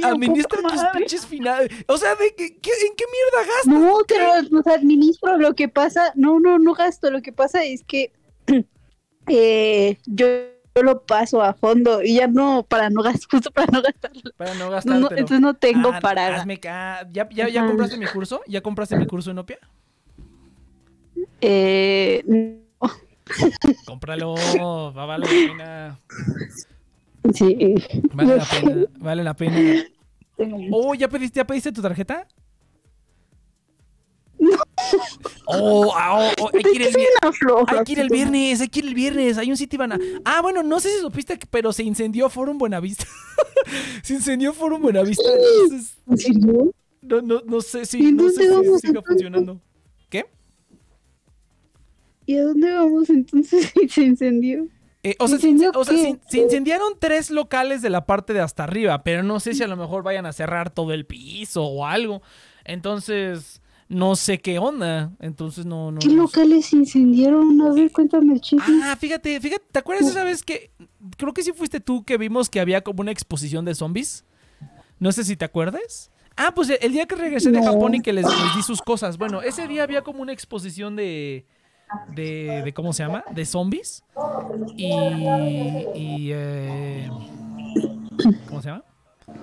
Administra, 0.04 0.60
tus 0.70 0.84
pinches 0.94 1.26
finales. 1.26 1.70
O 1.88 1.98
sea, 1.98 2.16
¿de 2.16 2.34
qué, 2.36 2.58
qué- 2.60 2.72
¿en 2.88 2.96
qué 2.96 3.06
mierda 3.12 3.54
gastas? 3.54 3.68
No, 3.68 3.98
pero 4.08 4.42
los 4.50 4.68
administro. 4.68 5.38
Lo 5.38 5.54
que 5.56 5.68
pasa, 5.70 6.12
no, 6.16 6.40
no, 6.40 6.60
no 6.60 6.74
gasto. 6.74 7.10
Lo 7.12 7.22
que 7.22 7.32
pasa 7.32 7.64
es 7.64 7.84
que 7.84 8.12
eh, 9.28 9.98
yo, 10.06 10.28
yo 10.76 10.84
lo 10.84 11.04
paso 11.04 11.42
a 11.42 11.54
fondo 11.54 12.02
y 12.02 12.16
ya 12.16 12.28
no, 12.28 12.64
para 12.68 12.90
no 12.90 13.02
gastar, 13.04 13.28
justo 13.32 13.52
para 13.52 13.68
no 13.72 13.82
gastarlo. 13.82 14.32
Para 14.38 14.54
no 14.56 14.70
gastártelo. 14.70 15.10
entonces 15.12 15.40
no 15.42 15.54
tengo 15.56 15.92
Ah, 15.94 16.00
para. 16.02 16.36
hazme 16.38 16.60
¿Ya, 16.62 17.08
ya, 17.12 17.30
ya 17.50 17.60
Ajá. 17.62 17.68
compraste 17.68 17.98
mi 17.98 18.06
curso? 18.08 18.42
¿Ya 18.48 18.62
compraste 18.62 18.96
mi 18.96 19.06
curso, 19.08 19.32
Inopia? 19.32 19.60
Eh, 21.42 22.24
no, 22.26 22.62
Cómpralo, 23.86 24.34
va 24.94 25.04
a 25.04 25.06
valer 25.06 25.30
la 25.32 25.48
pena. 25.48 26.00
sí. 27.34 27.76
Vale 28.14 28.36
la 28.38 28.46
pena, 28.46 28.86
vale 29.00 29.24
la 29.24 29.34
pena. 29.36 29.84
tengo- 30.38 30.58
Oh, 30.72 30.94
¿ya 30.96 31.08
pediste, 31.08 31.38
ya 31.38 31.46
pediste 31.48 31.72
tu 31.72 31.82
tarjeta? 31.82 32.28
Oh, 35.46 35.92
ah, 35.96 36.32
oh, 36.40 36.44
oh, 36.46 36.50
hay 36.54 36.64
que 36.64 36.72
ir 36.76 36.82
el 36.82 36.96
Hay 37.68 37.84
que 37.84 37.92
ir 37.92 38.00
el 38.00 38.10
viernes, 38.10 38.62
hay 38.62 38.68
que 38.70 38.80
ir 38.80 38.86
el 38.88 38.96
viernes. 38.96 39.38
Hay 39.38 39.52
un 39.52 39.58
sitio 39.58 39.78
Ivana. 39.78 40.00
Ah, 40.26 40.42
bueno, 40.42 40.64
no 40.64 40.80
sé 40.80 40.90
si 40.90 41.00
supiste, 41.02 41.38
pero 41.52 41.72
se 41.74 41.84
incendió 41.84 42.30
Forum 42.30 42.58
Buenavista. 42.58 43.06
se 44.04 44.16
incendió 44.16 44.54
Forum 44.54 44.82
Buenavista. 44.82 45.24
Entonces, 45.32 45.98
no, 47.02 47.22
no, 47.22 47.42
no 47.46 47.62
sé 47.62 47.86
si, 47.86 48.00
¿Y 48.08 48.12
no 48.12 48.30
sé 48.30 48.48
si 48.48 48.88
siga 48.88 49.02
funcionando. 49.04 49.60
¿Qué? 50.10 50.26
¿Y 52.26 52.38
a 52.38 52.44
dónde 52.46 52.72
vamos 52.72 53.10
entonces 53.10 53.72
si 53.80 53.90
se 53.90 54.02
incendió? 54.04 54.68
Eh, 55.04 55.16
o 55.20 55.28
sea, 55.28 55.38
¿Se 55.38 55.42
se, 55.44 55.50
incendió 55.50 55.80
o 55.80 55.84
sea, 55.84 55.96
qué? 55.96 56.02
se- 56.04 56.20
se 56.30 56.38
incendiaron 56.44 56.94
tres 57.00 57.32
locales 57.32 57.82
de 57.82 57.90
la 57.90 58.06
parte 58.06 58.34
de 58.34 58.40
hasta 58.42 58.64
arriba, 58.64 59.04
pero 59.04 59.24
no 59.24 59.40
sé 59.40 59.54
si 59.56 59.64
a 59.64 59.68
lo 59.68 59.76
mejor 59.76 60.04
vayan 60.04 60.26
a 60.28 60.34
cerrar 60.34 60.70
todo 60.70 60.94
el 60.94 61.06
piso 61.06 61.64
o 61.64 61.86
algo. 61.88 62.22
Entonces, 62.66 63.62
no 63.90 64.16
sé 64.16 64.40
qué 64.40 64.60
onda. 64.60 65.12
Entonces, 65.20 65.66
no, 65.66 65.92
no. 65.92 66.00
¿Qué 66.00 66.08
no 66.10 66.28
sé. 66.28 66.40
locales 66.40 66.68
se 66.68 66.78
incendiaron? 66.78 67.60
A 67.62 67.74
ver, 67.74 67.92
cuéntame 67.92 68.34
el 68.36 68.42
chisme. 68.42 68.82
Ah, 68.84 68.96
fíjate, 68.96 69.40
fíjate, 69.42 69.66
¿te 69.72 69.80
acuerdas 69.80 70.08
esa 70.10 70.24
vez 70.24 70.44
que 70.44 70.72
creo 71.18 71.34
que 71.34 71.44
sí 71.44 71.52
fuiste 71.52 71.80
tú 71.80 72.04
que 72.04 72.18
vimos 72.18 72.50
que 72.50 72.60
había 72.60 72.82
como 72.82 73.02
una 73.02 73.12
exposición 73.12 73.66
de 73.66 73.76
zombies? 73.76 74.24
No 75.00 75.12
sé 75.12 75.24
si 75.24 75.36
te 75.36 75.46
acuerdas. 75.46 76.12
Ah, 76.38 76.54
pues 76.56 76.70
el 76.70 76.92
día 76.94 77.08
que 77.08 77.16
regresé 77.16 77.52
de. 77.52 77.62
Japón 77.64 77.96
y 77.96 78.02
que 78.02 78.14
les, 78.14 78.26
les 78.26 78.56
di 78.56 78.62
sus 78.64 78.82
cosas. 78.82 79.18
Bueno, 79.18 79.42
ese 79.42 79.68
día 79.68 79.84
había 79.84 80.02
como 80.04 80.22
una 80.22 80.32
exposición 80.32 80.96
de 80.96 81.46
de, 82.16 82.62
de 82.64 82.74
¿cómo 82.74 82.94
se 82.94 83.04
llama? 83.04 83.24
De 83.32 83.46
zombies. 83.46 84.04
Y 84.76 84.92
y 85.96 86.32
eh, 86.34 87.10
¿cómo 88.48 88.62
se 88.62 88.70
llama? 88.70 88.84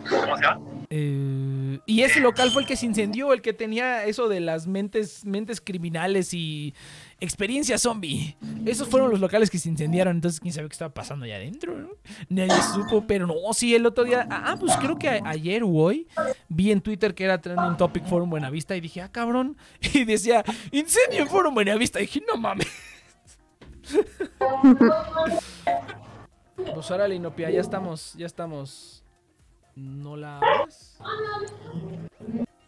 ¿Cómo 0.09 0.37
se 0.37 0.43
llama? 0.43 0.61
Eh, 0.91 1.81
y 1.85 2.03
ese 2.03 2.21
local 2.21 2.51
fue 2.51 2.63
el 2.63 2.69
que 2.69 2.77
se 2.77 2.87
incendió, 2.87 3.35
el 3.35 3.43
que 3.43 3.53
tenía 3.53 4.07
eso 4.07 4.29
de 4.29 4.41
las 4.41 4.67
mentes, 4.67 5.27
mentes 5.27 5.61
criminales 5.61 6.33
y 6.33 6.75
experiencia 7.21 7.77
zombie. 7.77 8.37
Esos 8.65 8.89
fueron 8.89 9.11
los 9.11 9.21
locales 9.21 9.51
que 9.51 9.59
se 9.59 9.69
incendiaron, 9.69 10.17
entonces 10.17 10.41
quién 10.41 10.55
sabe 10.55 10.69
qué 10.69 10.73
estaba 10.73 10.95
pasando 10.95 11.27
allá 11.27 11.37
adentro, 11.37 11.77
¿no? 11.77 11.89
Nadie 12.31 12.57
supo, 12.73 13.07
pero 13.07 13.27
no, 13.27 13.35
sí, 13.53 13.75
el 13.75 13.85
otro 13.85 14.05
día, 14.05 14.27
ah, 14.31 14.57
pues 14.59 14.75
creo 14.77 14.99
que 14.99 15.09
ayer 15.09 15.63
o 15.63 15.69
hoy 15.69 16.09
vi 16.49 16.73
en 16.73 16.81
Twitter 16.81 17.15
que 17.15 17.25
era 17.25 17.39
trending 17.39 17.77
topic 17.77 18.07
Forum 18.07 18.31
Buenavista 18.31 18.75
y 18.75 18.81
dije, 18.81 19.03
ah, 19.03 19.13
cabrón, 19.13 19.59
y 19.93 20.05
decía, 20.05 20.43
incendio 20.73 21.21
en 21.21 21.29
Forum 21.29 21.55
Buenavista, 21.55 22.01
y 22.01 22.07
dije, 22.07 22.23
no 22.27 22.39
mames. 22.39 22.67
Pues 26.75 26.91
órale, 26.91 27.15
Inopia, 27.15 27.51
ya 27.51 27.61
estamos, 27.61 28.15
ya 28.15 28.27
estamos. 28.27 28.98
¿No 29.79 30.17
la 30.17 30.39
abres? 30.39 30.99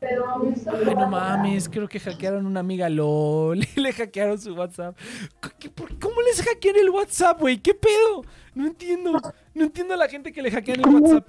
Ay, 0.02 0.94
no 0.94 1.08
mames, 1.08 1.68
creo 1.68 1.86
que 1.88 2.00
hackearon 2.00 2.46
una 2.46 2.60
amiga 2.60 2.88
LOL 2.88 3.60
le 3.76 3.92
hackearon 3.92 4.38
su 4.40 4.54
WhatsApp. 4.54 4.96
¿Qué- 5.42 5.50
qué- 5.58 5.70
por- 5.70 5.98
¿Cómo 5.98 6.20
les 6.22 6.40
hackean 6.42 6.76
el 6.76 6.88
WhatsApp, 6.90 7.40
güey? 7.40 7.58
¿Qué 7.58 7.74
pedo? 7.74 8.22
No 8.54 8.66
entiendo. 8.66 9.12
No 9.54 9.64
entiendo 9.64 9.94
a 9.94 9.96
la 9.96 10.08
gente 10.08 10.32
que 10.32 10.40
le 10.42 10.50
hackean 10.50 10.80
el 10.80 10.86
WhatsApp. 10.94 11.28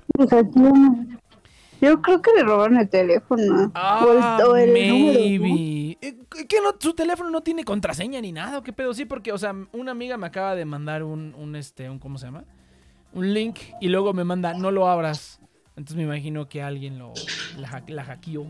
Yo 1.82 2.00
creo 2.02 2.22
que 2.22 2.32
le 2.36 2.44
robaron 2.44 2.78
el 2.78 2.88
teléfono. 2.90 3.72
Ah, 3.74 4.06
o 4.48 4.56
el, 4.56 4.72
maybe. 4.72 5.98
Eh, 6.02 6.16
¿Qué 6.48 6.58
no? 6.64 6.76
¿Su 6.80 6.94
teléfono 6.94 7.30
no 7.32 7.42
tiene 7.42 7.64
contraseña 7.66 8.22
ni 8.22 8.32
nada? 8.32 8.60
¿O 8.60 8.64
qué 8.64 8.72
pedo? 8.72 8.94
Sí, 8.94 9.06
porque, 9.06 9.32
o 9.34 9.38
sea, 9.38 9.54
una 9.74 9.92
amiga 9.92 10.16
me 10.18 10.28
acaba 10.28 10.56
de 10.56 10.64
mandar 10.64 11.04
un, 11.04 11.34
un 11.36 11.56
este, 11.56 11.90
un, 11.90 11.98
¿cómo 12.00 12.18
se 12.20 12.28
llama? 12.28 12.44
Un 13.14 13.34
link 13.34 13.58
y 13.82 13.90
luego 13.90 14.14
me 14.14 14.24
manda, 14.24 14.54
no 14.54 14.72
lo 14.72 14.88
abras. 14.88 15.41
Entonces 15.76 15.96
me 15.98 16.04
imagino 16.04 16.48
que 16.50 16.62
alguien 16.62 17.00
lo, 17.00 17.14
la, 17.58 17.84
la 17.88 18.04
hackeó. 18.04 18.46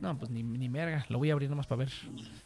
No, 0.00 0.18
pues 0.18 0.30
ni, 0.30 0.42
ni 0.42 0.68
merga, 0.68 1.06
lo 1.08 1.18
voy 1.18 1.30
a 1.30 1.32
abrir 1.32 1.48
nomás 1.48 1.66
para 1.66 1.80
ver. 1.80 1.92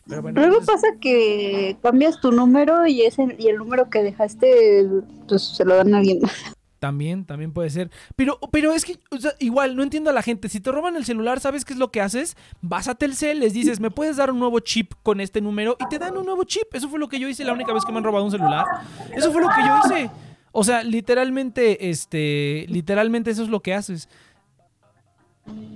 Pero 0.07 0.23
bueno, 0.23 0.41
Luego 0.41 0.59
entonces- 0.61 0.75
pasa 0.83 1.01
que 1.01 1.77
cambias 1.83 2.21
tu 2.21 2.31
número 2.31 2.87
y 2.87 3.03
ese 3.03 3.35
y 3.39 3.49
el 3.49 3.57
número 3.57 3.91
que 3.91 4.03
dejaste 4.03 4.87
pues 5.27 5.43
se 5.43 5.65
lo 5.65 5.75
dan 5.77 5.95
a 5.95 5.99
alguien 5.99 6.21
más. 6.21 6.33
También, 6.79 7.25
también 7.25 7.53
puede 7.53 7.71
ser. 7.71 7.91
Pero, 8.15 8.39
pero 8.53 8.73
es 8.73 8.85
que, 8.85 8.99
o 9.11 9.19
sea, 9.19 9.33
igual, 9.41 9.75
no 9.75 9.83
entiendo 9.83 10.11
a 10.11 10.13
la 10.13 10.23
gente. 10.23 10.49
Si 10.49 10.61
te 10.61 10.71
roban 10.71 10.95
el 10.95 11.05
celular, 11.05 11.41
¿sabes 11.41 11.65
qué 11.65 11.73
es 11.73 11.79
lo 11.81 11.91
que 11.91 12.01
haces? 12.01 12.37
Vas 12.61 12.87
a 12.87 12.95
Telcel, 12.95 13.41
les 13.41 13.53
dices, 13.53 13.81
¿me 13.81 13.91
puedes 13.91 14.17
dar 14.17 14.31
un 14.31 14.39
nuevo 14.39 14.61
chip 14.61 14.93
con 15.03 15.21
este 15.21 15.41
número? 15.41 15.77
Y 15.81 15.89
te 15.89 15.99
dan 15.99 16.17
un 16.17 16.25
nuevo 16.25 16.45
chip. 16.45 16.73
Eso 16.73 16.89
fue 16.89 17.01
lo 17.01 17.09
que 17.09 17.19
yo 17.19 17.29
hice 17.29 17.43
la 17.43 17.53
única 17.53 17.73
vez 17.73 17.85
que 17.85 17.91
me 17.91 17.99
han 17.99 18.05
robado 18.05 18.25
un 18.25 18.31
celular. 18.31 18.65
Eso 19.13 19.33
fue 19.33 19.43
lo 19.43 19.49
que 19.49 19.61
yo 19.67 19.81
hice. 19.97 20.11
O 20.53 20.65
sea, 20.65 20.83
literalmente, 20.83 21.91
este, 21.91 22.67
literalmente 22.69 23.31
eso 23.31 23.43
es 23.43 23.49
lo 23.49 23.61
que 23.61 23.75
haces. 23.75 24.09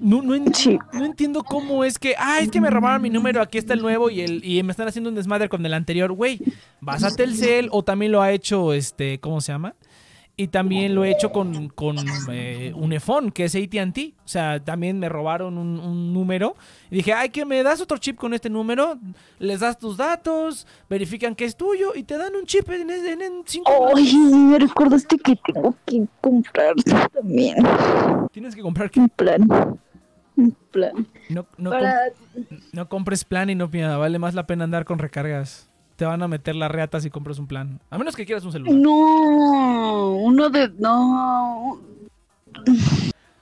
No, 0.00 0.20
no, 0.20 0.34
en- 0.34 0.54
Sí. 0.54 0.78
no 0.92 1.04
entiendo 1.04 1.42
cómo 1.44 1.82
es 1.84 1.98
que, 1.98 2.14
ah, 2.18 2.40
es 2.40 2.50
que 2.50 2.60
me 2.60 2.68
robaron 2.68 3.00
mi 3.00 3.08
número, 3.08 3.40
aquí 3.40 3.56
está 3.56 3.72
el 3.72 3.80
nuevo 3.80 4.10
y, 4.10 4.20
el, 4.20 4.44
y 4.44 4.62
me 4.62 4.70
están 4.70 4.86
haciendo 4.88 5.08
un 5.08 5.16
desmadre 5.16 5.48
con 5.48 5.64
el 5.64 5.72
anterior. 5.72 6.12
Güey, 6.12 6.40
vas 6.80 7.04
a 7.04 7.14
Telcel 7.14 7.68
o 7.72 7.82
también 7.82 8.12
lo 8.12 8.20
ha 8.20 8.32
hecho, 8.32 8.74
este, 8.74 9.18
¿cómo 9.18 9.40
se 9.40 9.52
llama? 9.52 9.74
Y 10.34 10.48
también 10.48 10.94
lo 10.94 11.04
he 11.04 11.10
hecho 11.10 11.30
con, 11.30 11.68
con 11.68 11.96
eh, 12.30 12.72
Unifón, 12.74 13.30
que 13.30 13.44
es 13.44 13.54
ATT. 13.54 13.98
O 14.24 14.28
sea, 14.28 14.64
también 14.64 14.98
me 14.98 15.08
robaron 15.10 15.58
un, 15.58 15.78
un 15.78 16.12
número. 16.14 16.56
Y 16.90 16.96
dije, 16.96 17.12
ay, 17.12 17.28
que 17.28 17.44
me 17.44 17.62
das 17.62 17.82
otro 17.82 17.98
chip 17.98 18.16
con 18.16 18.32
este 18.32 18.48
número. 18.48 18.98
Les 19.38 19.60
das 19.60 19.78
tus 19.78 19.98
datos, 19.98 20.66
verifican 20.88 21.34
que 21.34 21.44
es 21.44 21.54
tuyo 21.54 21.92
y 21.94 22.02
te 22.04 22.16
dan 22.16 22.34
un 22.34 22.46
chip 22.46 22.68
en, 22.70 22.88
en, 22.90 23.20
en 23.22 23.32
cinco 23.44 23.70
Oye, 23.92 24.16
me 24.16 24.58
recordaste 24.58 25.18
que 25.18 25.36
tengo 25.52 25.74
que 25.84 26.06
comprar 26.22 26.74
también 27.12 27.56
Tienes 28.32 28.56
que 28.56 28.62
comprar. 28.62 28.90
que- 28.90 29.00
un 29.00 29.08
plan. 29.10 29.46
Un 30.34 30.56
plan. 30.70 31.06
No, 31.28 31.44
no, 31.58 31.70
Para... 31.70 31.94
no 32.72 32.88
compres 32.88 33.24
plan 33.26 33.50
y 33.50 33.54
no 33.54 33.70
pida. 33.70 33.98
Vale 33.98 34.18
más 34.18 34.32
la 34.34 34.46
pena 34.46 34.64
andar 34.64 34.86
con 34.86 34.98
recargas. 34.98 35.68
Te 36.02 36.06
van 36.06 36.20
a 36.20 36.26
meter 36.26 36.56
las 36.56 36.68
reatas 36.68 37.04
si 37.04 37.10
compras 37.10 37.38
un 37.38 37.46
plan. 37.46 37.78
A 37.88 37.96
menos 37.96 38.16
que 38.16 38.26
quieras 38.26 38.44
un 38.44 38.50
celular. 38.50 38.74
No, 38.74 40.16
uno 40.16 40.50
de... 40.50 40.68
No. 40.76 41.78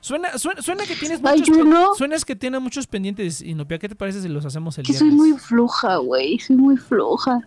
Suena, 0.01 0.37
suena, 0.37 0.61
suena 0.61 0.85
que 0.85 0.95
tienes 0.95 1.23
muchos, 1.23 1.49
pen- 1.57 1.67
uno- 1.69 1.95
suena 1.95 2.17
que 2.19 2.37
tiene 2.37 2.59
muchos 2.59 2.87
pendientes. 2.87 3.41
Inopia, 3.41 3.79
¿qué 3.79 3.89
te 3.89 3.95
parece 3.95 4.21
si 4.21 4.29
los 4.29 4.45
hacemos 4.45 4.77
el 4.77 4.85
Que 4.85 4.93
viernes? 4.93 5.09
soy 5.11 5.17
muy 5.19 5.39
floja, 5.39 5.97
güey. 5.97 6.39
Soy 6.39 6.57
muy 6.57 6.77
floja. 6.77 7.41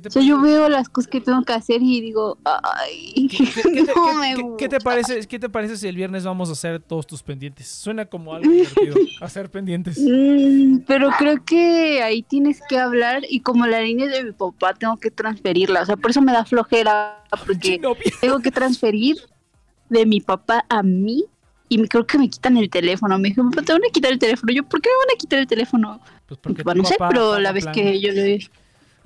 ¿Qué 0.00 0.02
te 0.02 0.08
O 0.08 0.12
sea, 0.12 0.22
yo 0.22 0.40
veo 0.40 0.68
las 0.68 0.88
cosas 0.88 1.10
que 1.10 1.20
tengo 1.20 1.42
que 1.42 1.52
hacer 1.52 1.82
y 1.82 2.00
digo, 2.00 2.38
ay, 2.44 3.28
¿Qué, 3.28 3.38
qué- 3.38 3.62
qué 3.62 3.62
te, 3.84 3.94
no 3.94 4.06
qué- 4.06 4.14
me 4.18 4.34
qué- 4.34 4.42
qué 4.58 4.68
te 4.68 4.76
gusta. 4.76 4.78
parece, 4.90 5.26
¿Qué 5.26 5.38
te 5.38 5.48
parece 5.48 5.76
si 5.76 5.88
el 5.88 5.96
viernes 5.96 6.24
vamos 6.24 6.48
a 6.48 6.52
hacer 6.52 6.80
todos 6.80 7.06
tus 7.06 7.22
pendientes? 7.22 7.68
Suena 7.68 8.04
como 8.06 8.34
algo 8.34 8.50
divertido. 8.50 8.94
hacer 9.20 9.50
pendientes. 9.50 9.98
Mm, 9.98 10.78
pero 10.86 11.10
creo 11.18 11.44
que 11.44 12.02
ahí 12.02 12.22
tienes 12.22 12.60
que 12.68 12.78
hablar 12.78 13.22
y 13.28 13.40
como 13.40 13.66
la 13.66 13.80
línea 13.80 14.06
de 14.08 14.24
mi 14.24 14.32
papá 14.32 14.74
tengo 14.74 14.96
que 14.96 15.10
transferirla. 15.10 15.82
O 15.82 15.86
sea, 15.86 15.96
por 15.96 16.10
eso 16.10 16.20
me 16.22 16.32
da 16.32 16.44
flojera 16.44 17.24
porque 17.46 17.80
tengo 18.20 18.38
que 18.40 18.50
transferir 18.50 19.16
de 19.88 20.04
mi 20.06 20.20
papá 20.20 20.64
a 20.68 20.82
mí 20.82 21.24
y 21.70 21.76
me, 21.78 21.88
creo 21.88 22.06
que 22.06 22.18
me 22.18 22.28
quitan 22.30 22.56
el 22.56 22.70
teléfono. 22.70 23.18
Me 23.18 23.28
dijo, 23.28 23.42
papá, 23.50 23.62
te 23.62 23.72
van 23.72 23.82
a 23.86 23.90
quitar 23.92 24.12
el 24.12 24.18
teléfono. 24.18 24.52
Yo, 24.52 24.62
¿por 24.64 24.80
qué 24.80 24.88
me 24.88 24.96
van 25.06 25.14
a 25.14 25.18
quitar 25.18 25.38
el 25.38 25.46
teléfono? 25.46 26.00
Pues 26.26 26.40
porque 26.42 26.62
Papá, 26.64 26.74
no 26.74 26.84
sé, 26.84 26.96
pero 27.10 27.38
la 27.38 27.52
vez 27.52 27.64
plan. 27.64 27.74
que 27.74 28.00
yo 28.00 28.12
le... 28.12 28.38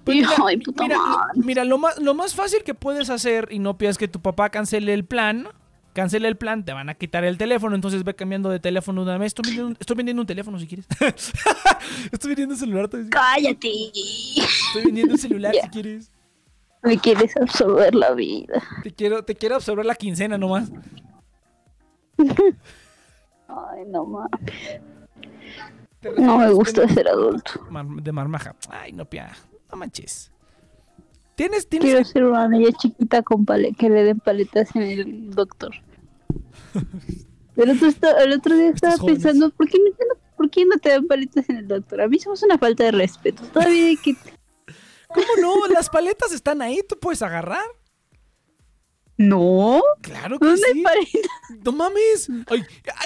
Pues 0.04 0.16
Y, 0.16 0.20
mira, 0.20 0.32
ay, 0.46 0.56
puta 0.58 0.82
Mira, 0.84 0.98
madre. 0.98 1.32
mira, 1.44 1.64
lo 1.64 1.78
más, 1.78 1.98
lo 1.98 2.14
más 2.14 2.34
fácil 2.34 2.62
que 2.64 2.74
puedes 2.74 3.08
hacer, 3.10 3.48
Inopia, 3.50 3.88
es 3.90 3.98
que 3.98 4.08
tu 4.08 4.20
papá 4.20 4.50
cancele 4.50 4.92
el 4.94 5.04
plan. 5.04 5.48
Cancele 5.94 6.26
el 6.26 6.36
plan, 6.36 6.64
te 6.64 6.72
van 6.72 6.88
a 6.88 6.94
quitar 6.94 7.22
el 7.22 7.36
teléfono, 7.36 7.74
entonces 7.74 8.02
ve 8.02 8.14
cambiando 8.14 8.48
de 8.48 8.58
teléfono 8.58 9.02
una 9.02 9.18
vez. 9.18 9.26
Estoy 9.28 9.42
vendiendo 9.44 9.66
un, 9.68 9.76
estoy 9.78 9.96
vendiendo 9.96 10.22
un 10.22 10.26
teléfono 10.26 10.58
si 10.58 10.66
quieres. 10.66 10.86
estoy 12.12 12.28
vendiendo 12.30 12.54
un 12.54 12.58
celular. 12.58 12.88
Cállate. 13.10 13.68
estoy 13.68 14.84
vendiendo 14.86 15.12
un 15.14 15.18
celular 15.18 15.54
si 15.54 15.68
quieres. 15.68 16.10
Me 16.82 16.98
quieres 16.98 17.36
absorber 17.36 17.94
la 17.94 18.12
vida. 18.14 18.60
Te 18.82 18.90
quiero, 18.92 19.22
te 19.22 19.34
quiero 19.34 19.54
absorber 19.56 19.84
la 19.84 19.94
quincena 19.94 20.38
nomás. 20.38 20.72
Ay, 23.48 23.82
no 23.86 24.04
mames. 24.06 24.80
No 26.18 26.38
me 26.38 26.50
gusta 26.52 26.82
con- 26.82 26.94
ser 26.94 27.06
adulto. 27.08 27.52
de 28.02 28.12
marmaja. 28.12 28.56
Ay, 28.70 28.92
no, 28.92 29.04
pia. 29.04 29.30
No 29.72 29.78
manches. 29.78 30.30
Tienes, 31.34 31.66
tienes. 31.66 31.88
Quiero 31.90 32.04
ser 32.04 32.24
una 32.24 32.46
niña 32.46 32.70
chiquita 32.78 33.22
con 33.22 33.44
pale 33.46 33.72
que 33.72 33.88
le 33.88 34.04
den 34.04 34.20
paletas 34.20 34.76
en 34.76 34.82
el 34.82 35.30
doctor. 35.30 35.72
El 37.56 37.68
otro, 37.70 37.86
esta- 37.88 38.22
el 38.22 38.32
otro 38.32 38.56
día 38.56 38.70
estaba 38.70 38.96
pensando, 38.96 39.50
¿por 39.50 39.68
qué, 39.68 39.76
no, 39.78 40.16
¿por 40.38 40.48
qué 40.48 40.64
no 40.64 40.78
te 40.78 40.88
dan 40.88 41.06
paletas 41.06 41.50
en 41.50 41.56
el 41.58 41.68
doctor? 41.68 42.00
A 42.00 42.08
mí 42.08 42.18
somos 42.18 42.42
una 42.42 42.56
falta 42.56 42.84
de 42.84 42.92
respeto. 42.92 43.42
Todavía 43.52 43.88
hay 43.88 43.96
que... 43.98 44.16
¿Cómo 45.08 45.26
no? 45.38 45.66
Las 45.68 45.90
paletas 45.90 46.32
están 46.32 46.62
ahí, 46.62 46.80
tú 46.88 46.98
puedes 46.98 47.20
agarrar. 47.20 47.62
No, 49.28 49.82
Claro 50.00 50.38
que 50.38 50.46
¿dónde 50.46 50.62
hay 50.66 50.72
sí. 50.74 50.82
paletas? 50.82 51.30
No 51.64 51.72
mames. 51.72 52.28
Ay, 52.48 52.62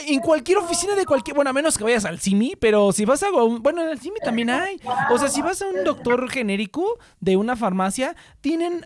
en 0.06 0.20
cualquier 0.20 0.58
oficina 0.58 0.94
de 0.94 1.04
cualquier. 1.04 1.34
Bueno, 1.34 1.50
a 1.50 1.52
menos 1.52 1.76
que 1.76 1.84
vayas 1.84 2.04
al 2.04 2.18
CIMI, 2.20 2.54
pero 2.60 2.92
si 2.92 3.04
vas 3.04 3.22
a. 3.22 3.30
un- 3.30 3.62
Bueno, 3.62 3.82
en 3.82 3.88
el 3.90 3.98
CIMI 4.00 4.18
también 4.24 4.50
hay. 4.50 4.80
O 5.10 5.18
sea, 5.18 5.28
si 5.28 5.42
vas 5.42 5.60
a 5.62 5.66
un 5.66 5.84
doctor 5.84 6.28
genérico 6.30 6.98
de 7.20 7.36
una 7.36 7.56
farmacia, 7.56 8.14
tienen. 8.40 8.84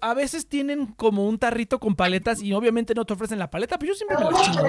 A 0.00 0.14
veces 0.14 0.46
tienen 0.48 0.86
como 0.86 1.26
un 1.28 1.38
tarrito 1.38 1.78
con 1.80 1.96
paletas 1.96 2.42
y 2.42 2.52
obviamente 2.52 2.94
no 2.94 3.04
te 3.04 3.12
ofrecen 3.14 3.38
la 3.38 3.50
paleta, 3.50 3.78
pero 3.78 3.92
yo 3.92 3.96
siempre 3.96 4.16
me 4.18 4.30
las 4.30 4.42
chingo. 4.42 4.66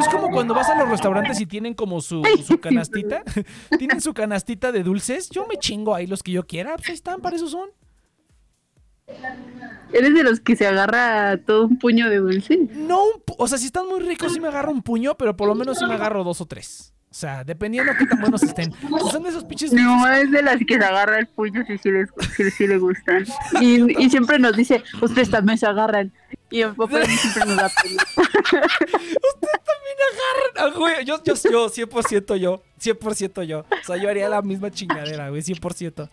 Es 0.00 0.08
como 0.08 0.30
cuando 0.30 0.54
vas 0.54 0.68
a 0.70 0.76
los 0.76 0.88
restaurantes 0.88 1.40
y 1.40 1.46
tienen 1.46 1.74
como 1.74 2.00
su, 2.00 2.22
su 2.46 2.60
canastita. 2.60 3.22
tienen 3.78 4.00
su 4.00 4.14
canastita 4.14 4.72
de 4.72 4.82
dulces. 4.82 5.28
Yo 5.30 5.46
me 5.46 5.56
chingo 5.58 5.94
ahí 5.94 6.06
los 6.06 6.22
que 6.22 6.32
yo 6.32 6.46
quiera. 6.46 6.76
Pues 6.76 6.88
ahí 6.88 6.94
están, 6.94 7.20
para 7.20 7.36
eso 7.36 7.48
son. 7.48 7.68
¿Eres 9.92 10.14
de 10.14 10.22
los 10.22 10.40
que 10.40 10.56
se 10.56 10.66
agarra 10.66 11.36
todo 11.38 11.66
un 11.66 11.78
puño 11.78 12.08
de 12.08 12.16
dulce? 12.16 12.56
No, 12.72 13.04
un 13.04 13.20
pu- 13.24 13.34
o 13.38 13.46
sea, 13.46 13.58
si 13.58 13.66
están 13.66 13.86
muy 13.88 14.00
ricos 14.00 14.32
sí 14.32 14.40
me 14.40 14.48
agarro 14.48 14.70
un 14.70 14.82
puño, 14.82 15.14
pero 15.16 15.36
por 15.36 15.48
lo 15.48 15.54
menos 15.54 15.78
sí 15.78 15.84
me 15.86 15.94
agarro 15.94 16.24
dos 16.24 16.40
o 16.40 16.46
tres. 16.46 16.94
O 17.10 17.14
sea, 17.14 17.44
dependiendo 17.44 17.92
qué 17.98 18.06
tan 18.06 18.20
buenos 18.22 18.42
estén. 18.42 18.72
Son 19.10 19.22
de 19.22 19.28
esos 19.28 19.44
pinches... 19.44 19.70
Mi 19.74 19.82
mamá 19.82 20.18
es 20.20 20.30
de 20.30 20.40
las 20.42 20.56
que 20.66 20.78
se 20.78 20.84
agarra 20.84 21.18
el 21.18 21.26
puño 21.26 21.62
si 21.66 21.76
sí, 21.76 21.90
les, 21.90 22.08
si 22.56 22.66
le 22.66 22.78
gustan. 22.78 23.26
Y, 23.60 24.02
y 24.02 24.08
siempre 24.08 24.38
nos 24.38 24.56
dice, 24.56 24.82
ustedes 25.02 25.28
también 25.28 25.58
se 25.58 25.66
agarran. 25.66 26.10
Y 26.50 26.64
mi 26.64 26.72
papá 26.72 27.04
siempre 27.04 27.44
nos 27.46 27.56
da 27.58 27.70
pena. 27.82 28.02
Ah, 30.56 30.68
güey, 30.76 31.04
yo, 31.04 31.22
yo, 31.24 31.34
yo, 31.34 31.68
100% 31.68 32.36
yo. 32.36 32.62
100% 32.80 33.42
yo. 33.44 33.60
O 33.60 33.84
sea, 33.84 33.96
yo 33.96 34.08
haría 34.08 34.28
la 34.28 34.42
misma 34.42 34.70
chingadera, 34.70 35.28
güey, 35.30 35.42
100%. 35.42 36.08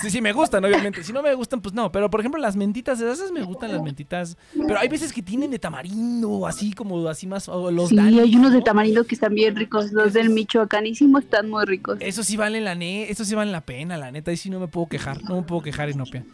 Sí, 0.00 0.10
sí, 0.10 0.20
me 0.20 0.32
gustan, 0.32 0.64
obviamente. 0.64 1.02
Si 1.04 1.12
no 1.12 1.22
me 1.22 1.34
gustan, 1.34 1.60
pues 1.60 1.74
no. 1.74 1.92
Pero, 1.92 2.10
por 2.10 2.20
ejemplo, 2.20 2.40
las 2.40 2.56
mentitas, 2.56 3.00
esas 3.00 3.30
me 3.32 3.42
gustan 3.42 3.72
las 3.72 3.82
mentitas. 3.82 4.36
Pero 4.54 4.78
hay 4.78 4.88
veces 4.88 5.12
que 5.12 5.22
tienen 5.22 5.50
de 5.50 5.58
tamarindo, 5.58 6.46
así 6.46 6.72
como, 6.72 7.08
así 7.08 7.26
más... 7.26 7.48
o 7.48 7.70
los 7.70 7.90
Sí, 7.90 7.98
hay 7.98 8.34
unos 8.36 8.52
de 8.52 8.62
tamarindo 8.62 9.04
que 9.04 9.14
están 9.14 9.34
bien 9.34 9.56
ricos. 9.56 9.92
Los 9.92 10.12
del 10.12 10.30
Michoacanísimo 10.30 11.18
están 11.18 11.50
muy 11.50 11.64
ricos. 11.64 11.98
Eso 12.00 12.22
sí 12.22 12.36
vale 12.36 12.60
la 12.60 12.74
ne 12.74 13.10
eso 13.10 13.24
sí 13.24 13.34
vale 13.34 13.50
la 13.50 13.60
pena, 13.60 13.96
la 13.96 14.10
neta, 14.10 14.32
y 14.32 14.36
sí 14.36 14.50
no 14.50 14.60
me 14.60 14.68
puedo 14.68 14.86
quejar, 14.86 15.22
no 15.24 15.36
me 15.36 15.42
puedo 15.42 15.62
quejar 15.62 15.90
Inopia. 15.90 16.24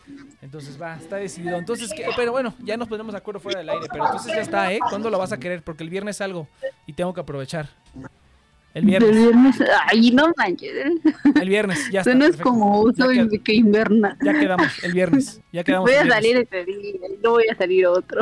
Entonces 0.40 0.80
va, 0.80 0.96
está 0.96 1.16
decidido. 1.16 1.56
Entonces, 1.56 1.90
¿qué? 1.94 2.06
pero 2.16 2.32
bueno, 2.32 2.54
ya 2.62 2.76
nos 2.76 2.88
ponemos 2.88 3.12
de 3.12 3.18
acuerdo 3.18 3.40
fuera 3.40 3.58
del 3.58 3.68
aire, 3.68 3.86
pero 3.90 4.04
entonces 4.06 4.32
ya 4.34 4.40
está, 4.40 4.72
¿eh? 4.72 4.78
¿Cuándo 4.88 5.10
lo 5.10 5.18
vas 5.18 5.32
a 5.32 5.38
querer? 5.38 5.62
Porque 5.62 5.82
el 5.82 5.90
viernes 5.90 6.18
salgo. 6.18 6.48
y 6.86 6.92
tengo 6.92 7.12
que 7.12 7.20
aprovechar. 7.20 7.68
El 8.74 8.84
viernes, 8.84 9.10
viernes. 9.16 9.56
Ay, 9.90 10.10
no 10.12 10.32
manches. 10.36 10.72
el 11.40 11.48
viernes, 11.48 11.88
ya 11.90 12.00
está. 12.00 12.10
Suenas 12.10 12.28
perfecto. 12.28 12.50
como 12.50 12.80
uso 12.82 13.10
Ya, 13.12 13.22
y 13.22 13.26
qued- 13.26 13.42
que 13.42 13.54
inverna. 13.54 14.16
ya 14.22 14.32
quedamos, 14.38 14.84
el 14.84 14.92
viernes. 14.92 15.40
Ya 15.52 15.64
quedamos. 15.64 15.90
Voy 15.90 15.98
el 15.98 16.10
a 16.12 16.14
salir 16.14 16.36
ese 16.36 16.64
día, 16.64 16.76
y 16.76 17.00
no 17.22 17.30
voy 17.32 17.44
a 17.50 17.56
salir 17.56 17.86
otro. 17.86 18.20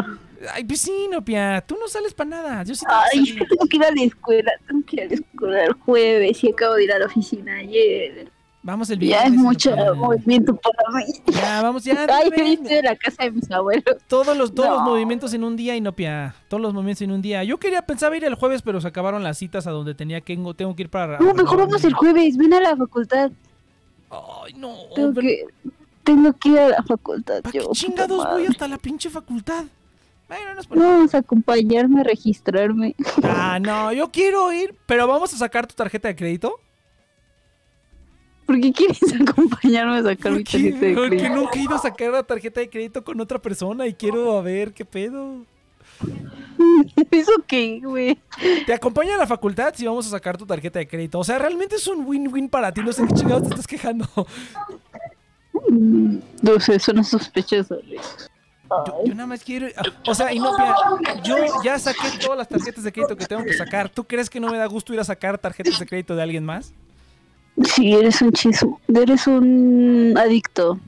Ay, 0.52 0.64
pues 0.64 0.80
sí, 0.80 1.08
Nopia, 1.10 1.62
tú 1.66 1.76
no 1.80 1.88
sales 1.88 2.14
para 2.14 2.30
nada. 2.30 2.62
Yo 2.62 2.74
sí 2.74 2.84
tengo 2.86 3.00
que 3.12 3.18
Ay, 3.18 3.24
es 3.28 3.32
que 3.34 3.44
tengo 3.46 3.66
que 3.66 3.76
ir 3.76 3.84
a 3.84 3.90
la 3.90 4.02
escuela, 4.02 4.52
tengo 4.66 4.86
que 4.86 4.96
ir 4.96 5.02
a 5.02 5.06
la 5.06 5.14
escuela 5.14 5.64
el 5.64 5.72
jueves 5.74 6.44
y 6.44 6.50
acabo 6.50 6.74
de 6.74 6.84
ir 6.84 6.92
a 6.92 6.98
la 7.00 7.06
oficina 7.06 7.56
ayer. 7.56 8.30
Vamos 8.66 8.90
el 8.90 8.98
Ya 8.98 9.20
viernes. 9.20 9.32
es 9.34 9.38
mucho 9.38 9.76
movimiento 9.94 10.56
para 10.56 10.98
mí. 10.98 11.04
Ya, 11.32 11.62
vamos, 11.62 11.84
ya. 11.84 12.04
Ay, 12.12 12.30
viste 12.30 12.74
de 12.74 12.82
la 12.82 12.96
casa 12.96 13.22
de 13.22 13.30
mis 13.30 13.48
abuelos. 13.48 13.84
Todos 14.08 14.36
los, 14.36 14.52
todos 14.52 14.70
los 14.70 14.82
movimientos 14.82 15.32
en 15.34 15.44
un 15.44 15.54
día, 15.54 15.76
Inopia. 15.76 16.34
Todos 16.48 16.60
los 16.60 16.74
movimientos 16.74 17.02
en 17.02 17.12
un 17.12 17.22
día. 17.22 17.44
Yo 17.44 17.58
quería, 17.58 17.82
pensaba 17.82 18.16
ir 18.16 18.24
el 18.24 18.34
jueves, 18.34 18.62
pero 18.62 18.80
se 18.80 18.88
acabaron 18.88 19.22
las 19.22 19.38
citas 19.38 19.68
a 19.68 19.70
donde 19.70 19.94
tenía 19.94 20.20
que 20.20 20.36
tengo 20.56 20.74
que 20.74 20.82
ir 20.82 20.90
para. 20.90 21.20
No, 21.20 21.32
mejor 21.32 21.58
vamos 21.58 21.84
el 21.84 21.94
jueves, 21.94 22.36
ven 22.36 22.54
a 22.54 22.60
la 22.60 22.76
facultad. 22.76 23.30
Ay, 24.10 24.54
no. 24.54 24.74
Tengo 24.96 25.12
pero- 25.14 25.28
que, 25.28 25.44
tengo 26.02 26.32
que 26.32 26.48
ir 26.48 26.58
a 26.58 26.68
la 26.70 26.82
facultad. 26.82 27.42
¿Para 27.42 27.52
qué 27.52 27.58
yo, 27.58 27.70
chingados 27.72 28.26
voy 28.26 28.46
hasta 28.46 28.66
la 28.66 28.78
pinche 28.78 29.08
facultad? 29.10 29.64
Bueno, 30.26 30.54
no 30.54 30.60
es 30.60 30.66
por- 30.66 30.76
No, 30.76 30.84
vamos 30.88 31.14
a 31.14 31.18
acompañarme 31.18 32.00
a 32.00 32.02
registrarme. 32.02 32.96
Ah, 33.22 33.60
no, 33.60 33.92
yo 33.92 34.10
quiero 34.10 34.52
ir, 34.52 34.74
pero 34.86 35.06
vamos 35.06 35.32
a 35.32 35.36
sacar 35.36 35.68
tu 35.68 35.74
tarjeta 35.76 36.08
de 36.08 36.16
crédito. 36.16 36.58
¿Por 38.46 38.60
qué 38.60 38.72
quieres 38.72 39.00
acompañarme 39.20 39.98
a 39.98 40.02
sacar 40.02 40.32
mi 40.32 40.44
tarjeta 40.44 40.78
de 40.86 40.94
porque 40.94 41.16
crédito? 41.16 41.34
nunca 41.34 41.58
he 41.58 41.62
ido 41.62 41.74
a 41.74 41.78
sacar 41.78 42.10
la 42.10 42.22
tarjeta 42.22 42.60
de 42.60 42.70
crédito 42.70 43.02
con 43.04 43.20
otra 43.20 43.40
persona 43.40 43.86
y 43.86 43.94
quiero 43.94 44.38
a 44.38 44.42
ver 44.42 44.72
qué 44.72 44.84
pedo. 44.84 45.44
¿Eso 47.10 47.32
qué, 47.46 47.80
güey? 47.82 48.18
Te 48.66 48.74
acompaño 48.74 49.14
a 49.14 49.18
la 49.18 49.26
facultad 49.26 49.74
si 49.74 49.86
vamos 49.86 50.06
a 50.06 50.10
sacar 50.10 50.36
tu 50.36 50.46
tarjeta 50.46 50.78
de 50.78 50.86
crédito. 50.86 51.18
O 51.18 51.24
sea, 51.24 51.38
realmente 51.38 51.76
es 51.76 51.86
un 51.86 52.06
win-win 52.06 52.48
para 52.48 52.72
ti. 52.72 52.82
No 52.82 52.92
sé 52.92 53.06
qué 53.06 53.14
chingados 53.14 53.44
te 53.44 53.48
estás 53.50 53.66
quejando. 53.66 54.06
No 56.42 56.60
sé, 56.60 56.78
suena 56.78 57.02
sospechoso. 57.02 57.80
Yo, 57.82 59.04
yo 59.06 59.14
nada 59.14 59.26
más 59.26 59.42
quiero. 59.42 59.68
O 60.06 60.14
sea, 60.14 60.32
y 60.32 60.38
no, 60.38 60.50
yo 61.22 61.36
ya 61.64 61.78
saqué 61.78 62.08
todas 62.20 62.38
las 62.38 62.48
tarjetas 62.48 62.84
de 62.84 62.92
crédito 62.92 63.16
que 63.16 63.26
tengo 63.26 63.44
que 63.44 63.54
sacar. 63.54 63.88
¿Tú 63.88 64.04
crees 64.04 64.28
que 64.28 64.40
no 64.40 64.50
me 64.50 64.58
da 64.58 64.66
gusto 64.66 64.92
ir 64.92 65.00
a 65.00 65.04
sacar 65.04 65.38
tarjetas 65.38 65.78
de 65.78 65.86
crédito 65.86 66.14
de 66.14 66.22
alguien 66.22 66.44
más? 66.44 66.74
Sí, 67.64 67.94
eres 67.94 68.20
un 68.22 68.32
chismo. 68.32 68.80
Eres 68.88 69.26
un 69.26 70.14
adicto. 70.16 70.78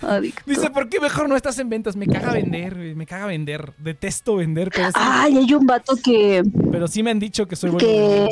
Adicto. 0.00 0.42
Dice, 0.46 0.70
¿por 0.70 0.88
qué 0.88 1.00
mejor 1.00 1.28
no 1.28 1.36
estás 1.36 1.58
en 1.58 1.68
ventas? 1.68 1.96
Me 1.96 2.06
caga 2.06 2.32
vender, 2.32 2.76
me 2.76 3.06
caga 3.06 3.26
vender. 3.26 3.72
Detesto 3.78 4.36
vender, 4.36 4.70
pero 4.74 4.88
sí, 4.88 4.94
Ay, 4.94 5.38
hay 5.38 5.54
un 5.54 5.66
vato 5.66 5.96
que. 6.02 6.42
pero 6.70 6.86
sí 6.86 7.02
me 7.02 7.10
han 7.10 7.18
dicho 7.18 7.46
que 7.46 7.56
soy 7.56 7.70
bueno. 7.70 7.86
que 7.86 8.28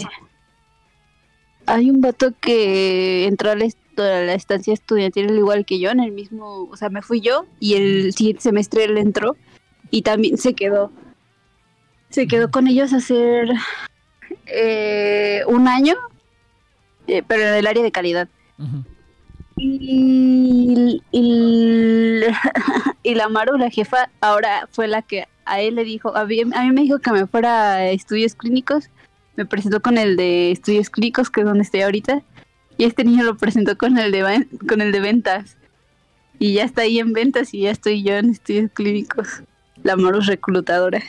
hay 1.66 1.90
un 1.90 2.00
vato 2.00 2.32
que 2.40 3.26
entró 3.26 3.50
a 3.50 3.56
la, 3.56 4.34
estancia 4.34 4.74
estudiantil 4.74 5.28
al 5.28 5.38
igual 5.38 5.64
que 5.64 5.78
yo 5.78 5.90
en 5.90 6.00
el 6.00 6.12
mismo, 6.12 6.68
o 6.70 6.76
sea, 6.76 6.90
me 6.90 7.02
fui 7.02 7.20
yo 7.20 7.46
y 7.60 7.74
el 7.74 8.12
siguiente 8.12 8.42
semestre 8.42 8.84
él 8.84 8.98
entró 8.98 9.36
y 9.90 10.02
también 10.02 10.38
se 10.38 10.54
quedó. 10.54 10.90
Se 12.10 12.26
quedó 12.26 12.50
con 12.50 12.68
ellos 12.68 12.92
a 12.92 12.98
hacer 12.98 13.48
eh, 14.46 15.42
un 15.46 15.68
año, 15.68 15.96
eh, 17.06 17.22
pero 17.26 17.42
en 17.42 17.54
el 17.54 17.66
área 17.66 17.82
de 17.82 17.92
calidad. 17.92 18.28
Y, 19.56 21.00
y, 21.12 22.22
y 23.02 23.14
la 23.14 23.28
Maru, 23.28 23.56
la 23.56 23.70
jefa, 23.70 24.10
ahora 24.20 24.68
fue 24.72 24.88
la 24.88 25.02
que 25.02 25.26
a 25.44 25.60
él 25.60 25.76
le 25.76 25.84
dijo, 25.84 26.16
a 26.16 26.24
mí, 26.24 26.40
a 26.40 26.62
mí 26.62 26.70
me 26.72 26.82
dijo 26.82 26.98
que 26.98 27.12
me 27.12 27.26
fuera 27.26 27.74
a 27.74 27.90
estudios 27.90 28.34
clínicos, 28.34 28.90
me 29.36 29.44
presentó 29.44 29.80
con 29.80 29.98
el 29.98 30.16
de 30.16 30.52
estudios 30.52 30.90
clínicos, 30.90 31.30
que 31.30 31.40
es 31.40 31.46
donde 31.46 31.62
estoy 31.62 31.82
ahorita, 31.82 32.22
y 32.76 32.84
este 32.84 33.04
niño 33.04 33.24
lo 33.24 33.36
presentó 33.36 33.76
con 33.76 33.98
el 33.98 34.10
de, 34.10 34.46
con 34.68 34.80
el 34.80 34.92
de 34.92 35.00
ventas. 35.00 35.56
Y 36.38 36.54
ya 36.54 36.64
está 36.64 36.82
ahí 36.82 36.98
en 36.98 37.12
ventas 37.12 37.54
y 37.54 37.60
ya 37.60 37.70
estoy 37.70 38.02
yo 38.02 38.14
en 38.14 38.30
estudios 38.30 38.70
clínicos. 38.72 39.42
La 39.82 39.96
Maru 39.96 40.18
es 40.18 40.26
reclutadora. 40.26 41.00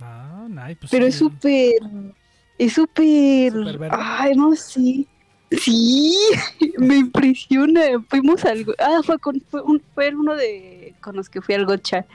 Ah, 0.00 0.46
pues 0.78 0.90
Pero 0.90 1.06
sí. 1.06 1.08
es 1.08 1.14
súper, 1.16 1.72
es 2.58 2.72
súper, 2.74 3.52
ay, 3.90 4.34
no 4.36 4.54
sé. 4.54 5.06
Sí, 5.50 6.16
me 6.78 6.96
impresiona. 6.96 7.82
Fuimos 8.08 8.44
al, 8.44 8.66
ah, 8.78 9.00
fue 9.04 9.18
con, 9.18 9.40
fue, 9.50 9.62
un- 9.62 9.82
fue 9.94 10.14
uno 10.14 10.34
de, 10.36 10.94
con 11.00 11.16
los 11.16 11.28
que 11.28 11.40
fui 11.40 11.54
al 11.54 11.66
gocha. 11.66 12.06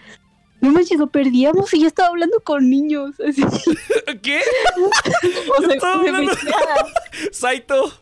No 0.62 0.72
manches, 0.72 0.98
lo 0.98 1.08
perdíamos 1.08 1.74
y 1.74 1.82
ya 1.82 1.88
estaba 1.88 2.10
hablando 2.10 2.40
con 2.40 2.70
niños. 2.70 3.12
Así, 3.20 3.44
¿Qué? 4.24 4.40
o 5.58 5.62
sea, 5.64 5.74
estaba 5.76 6.02
se 6.04 6.10
hablando- 6.10 6.32
Saito. 7.32 7.94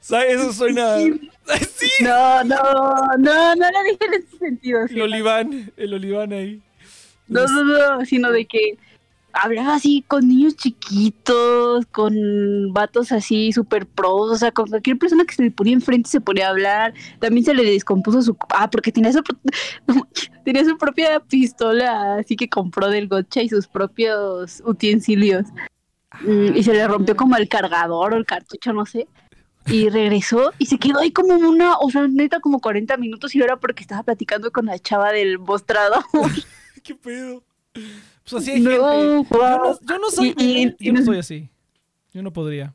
Sa- 0.00 0.24
Eso 0.24 0.52
suena. 0.52 0.98
Sí. 0.98 1.88
No, 2.02 2.44
no, 2.44 2.56
no, 3.18 3.54
no 3.56 3.70
lo 3.70 3.82
dije 3.84 4.04
en 4.06 4.14
ese 4.14 4.38
sentido. 4.38 4.80
El 4.88 5.02
oliván. 5.02 5.72
El 5.76 5.94
oliván 5.94 6.32
ahí. 6.32 6.62
No, 7.28 7.44
no, 7.46 7.64
no, 7.98 8.04
sino 8.06 8.30
de 8.32 8.46
que 8.46 8.78
hablaba 9.32 9.74
así 9.74 10.04
con 10.06 10.28
niños 10.28 10.56
chiquitos, 10.56 11.86
con 11.86 12.14
vatos 12.72 13.12
así 13.12 13.52
super 13.52 13.86
pros, 13.86 14.30
o 14.30 14.36
sea, 14.36 14.52
con 14.52 14.68
cualquier 14.68 14.98
persona 14.98 15.24
que 15.24 15.34
se 15.34 15.42
le 15.42 15.50
ponía 15.50 15.74
enfrente 15.74 16.10
se 16.10 16.20
ponía 16.20 16.46
a 16.46 16.50
hablar. 16.50 16.94
También 17.18 17.44
se 17.44 17.54
le 17.54 17.64
descompuso 17.64 18.22
su... 18.22 18.36
Ah, 18.50 18.70
porque 18.70 18.92
tenía 18.92 19.12
su, 19.12 19.22
tenía 20.44 20.64
su 20.64 20.76
propia 20.78 21.20
pistola, 21.20 22.16
así 22.16 22.36
que 22.36 22.48
compró 22.48 22.88
del 22.88 23.08
gocha 23.08 23.42
y 23.42 23.48
sus 23.48 23.66
propios 23.66 24.62
utensilios. 24.64 25.46
Mm, 26.22 26.56
y 26.56 26.62
se 26.62 26.72
le 26.72 26.86
rompió 26.86 27.16
como 27.16 27.36
el 27.36 27.48
cargador 27.48 28.14
o 28.14 28.16
el 28.16 28.26
cartucho, 28.26 28.72
no 28.72 28.86
sé. 28.86 29.06
Y 29.66 29.88
regresó 29.88 30.52
y 30.58 30.66
se 30.66 30.78
quedó 30.78 31.00
ahí 31.00 31.12
como 31.12 31.34
una, 31.34 31.76
o 31.78 31.90
sea, 31.90 32.08
neta 32.08 32.40
como 32.40 32.60
40 32.60 32.96
minutos 32.96 33.34
y 33.34 33.42
era 33.42 33.56
porque 33.56 33.82
estaba 33.82 34.02
platicando 34.02 34.50
con 34.50 34.66
la 34.66 34.78
chava 34.78 35.12
del 35.12 35.38
mostrador. 35.38 36.02
¿Qué 36.82 36.94
pedo? 36.94 37.42
Pues 38.30 38.42
así 38.42 38.52
hay 38.52 38.60
No, 38.60 38.70
gente. 38.70 39.28
Yo 39.30 39.58
no, 39.58 39.78
yo 39.80 39.98
no 39.98 40.10
soy. 40.10 40.34
Y- 40.38 40.66
y- 40.66 40.76
yo 40.86 40.92
no 40.92 41.04
soy 41.04 41.18
así. 41.18 41.48
Yo 42.12 42.22
no 42.22 42.32
podría. 42.32 42.74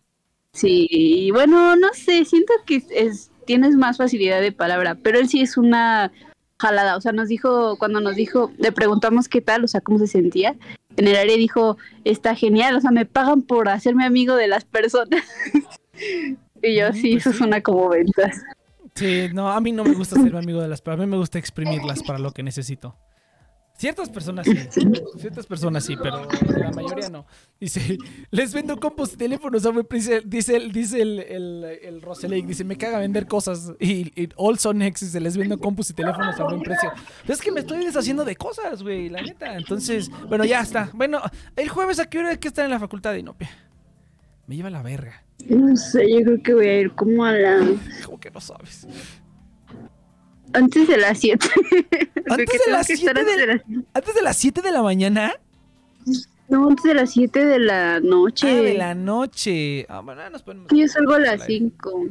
Sí, 0.54 1.30
bueno, 1.34 1.76
no 1.76 1.90
sé, 1.94 2.24
siento 2.26 2.54
que 2.66 2.78
es, 2.78 2.86
es- 2.90 3.32
tienes 3.46 3.76
más 3.76 3.98
facilidad 3.98 4.42
de 4.42 4.52
palabra, 4.52 4.96
pero 4.96 5.20
él 5.20 5.28
sí 5.28 5.42
es 5.42 5.58
una 5.58 6.12
jalada, 6.58 6.96
o 6.96 7.02
sea, 7.02 7.12
nos 7.12 7.28
dijo, 7.28 7.78
cuando 7.78 8.00
nos 8.00 8.16
dijo, 8.16 8.52
le 8.58 8.72
preguntamos 8.72 9.28
qué 9.28 9.42
tal, 9.42 9.66
o 9.66 9.68
sea, 9.68 9.82
cómo 9.82 10.00
se 10.00 10.08
sentía, 10.08 10.56
en 10.96 11.08
el 11.08 11.16
área 11.18 11.36
dijo, 11.36 11.78
está 12.06 12.34
genial, 12.36 12.76
o 12.78 12.82
sea, 12.82 12.92
me 12.92 13.06
pagan 13.06 13.42
por 13.42 13.68
hacerme 13.68 14.06
amigo 14.06 14.36
de 14.36 14.48
las 14.48 14.64
personas. 14.64 15.24
y 16.64 16.76
yo, 16.76 16.90
Mm, 16.92 16.94
sí, 16.94 17.12
pues 17.12 17.22
eso 17.24 17.32
sí. 17.34 17.38
suena 17.40 17.62
como 17.62 17.90
ventas. 17.90 18.42
Sí, 18.96 19.28
no, 19.34 19.52
a 19.52 19.60
mí 19.60 19.74
no 19.74 19.84
me 19.84 19.94
gusta 19.94 20.16
ser 20.22 20.34
amigo 20.38 20.62
de 20.62 20.70
las 20.70 20.82
pero 20.82 20.96
a 20.96 20.98
mí 20.98 21.06
me 21.06 21.18
gusta 21.18 21.38
exprimirlas 21.38 22.02
para 22.02 22.18
lo 22.18 22.32
que 22.32 22.44
necesito. 22.44 22.96
Ciertas 23.78 24.10
personas 24.10 24.46
sí, 24.48 24.56
ciertas 25.20 25.46
personas 25.46 25.84
sí, 25.84 25.96
pero 26.02 26.26
la 26.58 26.72
mayoría 26.72 27.10
no. 27.10 27.26
Dice, 27.60 27.98
les 28.32 28.54
vendo 28.54 28.78
compos 28.80 29.14
y 29.14 29.18
teléfonos 29.18 29.66
a 29.66 29.72
buen 29.72 29.86
precio. 29.86 30.22
Dice, 30.24 30.56
el- 30.56 30.72
dice 30.72 31.02
el, 31.02 31.20
el, 31.20 31.64
el 31.84 32.02
Roselake, 32.02 32.48
dice, 32.48 32.64
me 32.64 32.78
caga 32.78 33.00
vender 33.00 33.28
cosas. 33.28 33.74
Y, 33.80 34.14
y 34.22 34.30
Also 34.38 34.74
Next 34.74 35.04
dice, 35.04 35.20
les 35.20 35.36
vendo 35.36 35.60
compus 35.60 35.90
y 35.90 35.94
teléfonos 35.94 36.40
a 36.40 36.46
buen 36.46 36.62
precio. 36.62 36.90
Pero 37.24 37.34
es 37.34 37.42
que 37.42 37.52
me 37.52 37.60
estoy 37.60 37.84
deshaciendo 37.84 38.24
de 38.24 38.38
cosas, 38.38 38.82
güey, 38.82 39.10
la 39.10 39.22
neta. 39.22 39.58
Entonces, 39.58 40.10
bueno, 40.30 40.46
ya 40.46 40.62
está. 40.62 40.90
Bueno, 40.94 41.20
el 41.58 41.68
jueves 41.68 42.00
a 42.00 42.06
qué 42.06 42.20
hora 42.20 42.30
hay 42.30 42.38
que 42.38 42.48
estar 42.48 42.64
en 42.64 42.72
la 42.72 42.80
facultad 42.80 43.12
de 43.12 43.20
Inopia. 43.20 43.50
Me 44.48 44.56
lleva 44.56 44.70
la 44.70 44.84
verga. 44.84 45.22
No 45.50 45.76
sé, 45.76 46.10
yo 46.10 46.24
creo 46.24 46.42
que 46.44 46.54
voy 46.54 46.68
a 46.68 46.80
ir 46.80 46.92
como 46.94 47.26
a 47.26 47.34
la... 47.34 47.60
Como 48.06 48.20
que 48.22 48.32
no 48.32 48.40
sabes. 48.40 48.88
Antes 50.56 50.88
de 50.88 50.98
las 50.98 51.20
7. 51.20 51.48
¿Antes 52.30 52.62
de 52.66 52.72
las 52.72 52.88
siete 52.88 53.14
de- 53.24 53.62
Antes 53.94 54.16
de 54.16 54.22
las 54.22 54.38
7 54.38 54.62
de 54.62 54.72
la 54.72 54.82
mañana. 54.82 55.34
No, 56.48 56.70
antes 56.70 56.84
de 56.86 56.94
las 56.94 57.12
7 57.12 57.44
de 57.46 57.60
la 57.60 58.00
noche. 58.00 58.48
Ah, 58.50 58.62
de 58.62 58.74
la 58.76 58.96
noche. 58.96 59.86
Ah, 59.90 60.02
bueno, 60.02 60.30
nos 60.30 60.44
ponemos. 60.44 60.70
Yo 60.72 60.88
salgo 60.88 61.14
a 61.16 61.20
las 61.20 61.46
5. 61.46 62.06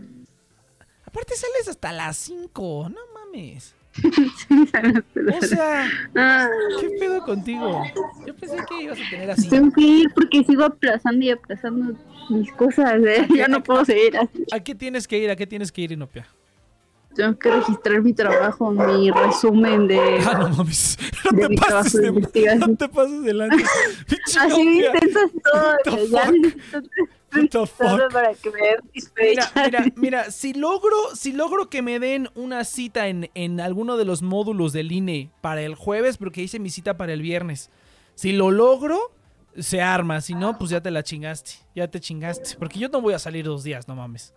Aparte 1.06 1.34
sales 1.36 1.68
hasta 1.68 1.92
las 1.92 2.16
5. 2.16 2.88
No 2.90 3.00
mames. 3.14 3.74
O 5.40 5.46
sea, 5.46 5.88
Ah, 6.16 6.48
¿qué 6.80 6.88
pedo 6.98 7.22
contigo? 7.24 7.80
Yo 8.26 8.34
pensé 8.34 8.56
que 8.68 8.82
ibas 8.82 8.98
a 9.00 9.10
tener 9.10 9.30
así. 9.30 9.48
tengo 9.48 9.70
que 9.72 9.80
ir 9.82 10.10
porque 10.14 10.42
sigo 10.44 10.64
aplazando 10.64 11.24
y 11.24 11.30
aplazando 11.30 11.96
mis 12.30 12.50
cosas. 12.52 12.94
¿eh? 13.04 13.26
Ya 13.36 13.46
no 13.46 13.62
puedo 13.62 13.84
seguir 13.84 14.16
así. 14.16 14.44
¿A 14.52 14.58
qué 14.60 14.74
tienes 14.74 15.06
que 15.06 15.18
ir? 15.18 15.30
¿A 15.30 15.36
qué 15.36 15.46
tienes 15.46 15.70
que 15.70 15.82
ir, 15.82 15.92
Inopia? 15.92 16.26
Tengo 17.14 17.38
que 17.38 17.50
registrar 17.50 18.02
mi 18.02 18.12
trabajo, 18.12 18.70
mi 18.70 19.10
resumen 19.10 19.86
de. 19.88 19.98
Ah, 20.26 20.38
no 20.38 20.48
mames. 20.50 20.98
No 21.24 21.38
de 21.38 21.48
te 21.48 21.54
pases 21.56 21.92
de 21.92 22.10
de. 22.10 22.56
No 22.56 22.76
te 22.76 22.88
pases 22.88 23.22
delante. 23.22 23.64
Así 24.40 24.80
the 24.80 25.10
todo. 25.42 26.06
Ya 26.10 26.30
necesito 27.32 27.48
todo 27.50 27.66
fuck? 27.66 28.12
para 28.12 28.34
que 28.34 28.50
me 28.50 28.60
den 28.60 28.76
mis 28.94 29.12
Mira, 29.16 29.46
fechas. 29.46 29.64
mira, 29.66 29.84
mira, 29.96 30.30
si 30.30 30.54
logro, 30.54 30.96
si 31.14 31.32
logro 31.32 31.68
que 31.68 31.82
me 31.82 31.98
den 31.98 32.28
una 32.34 32.64
cita 32.64 33.08
en, 33.08 33.30
en 33.34 33.60
alguno 33.60 33.96
de 33.96 34.04
los 34.04 34.22
módulos 34.22 34.72
del 34.72 34.92
INE 34.92 35.30
para 35.40 35.62
el 35.62 35.74
jueves, 35.74 36.16
porque 36.16 36.42
hice 36.42 36.58
mi 36.58 36.70
cita 36.70 36.96
para 36.96 37.12
el 37.12 37.22
viernes. 37.22 37.70
Si 38.14 38.32
lo 38.32 38.50
logro, 38.50 39.12
se 39.58 39.82
arma. 39.82 40.20
Si 40.20 40.34
no, 40.34 40.58
pues 40.58 40.70
ya 40.70 40.80
te 40.80 40.90
la 40.90 41.02
chingaste. 41.02 41.52
Ya 41.74 41.88
te 41.88 42.00
chingaste. 42.00 42.56
Porque 42.58 42.78
yo 42.78 42.88
no 42.88 43.00
voy 43.00 43.14
a 43.14 43.18
salir 43.18 43.44
dos 43.44 43.64
días, 43.64 43.88
no 43.88 43.96
mames. 43.96 44.32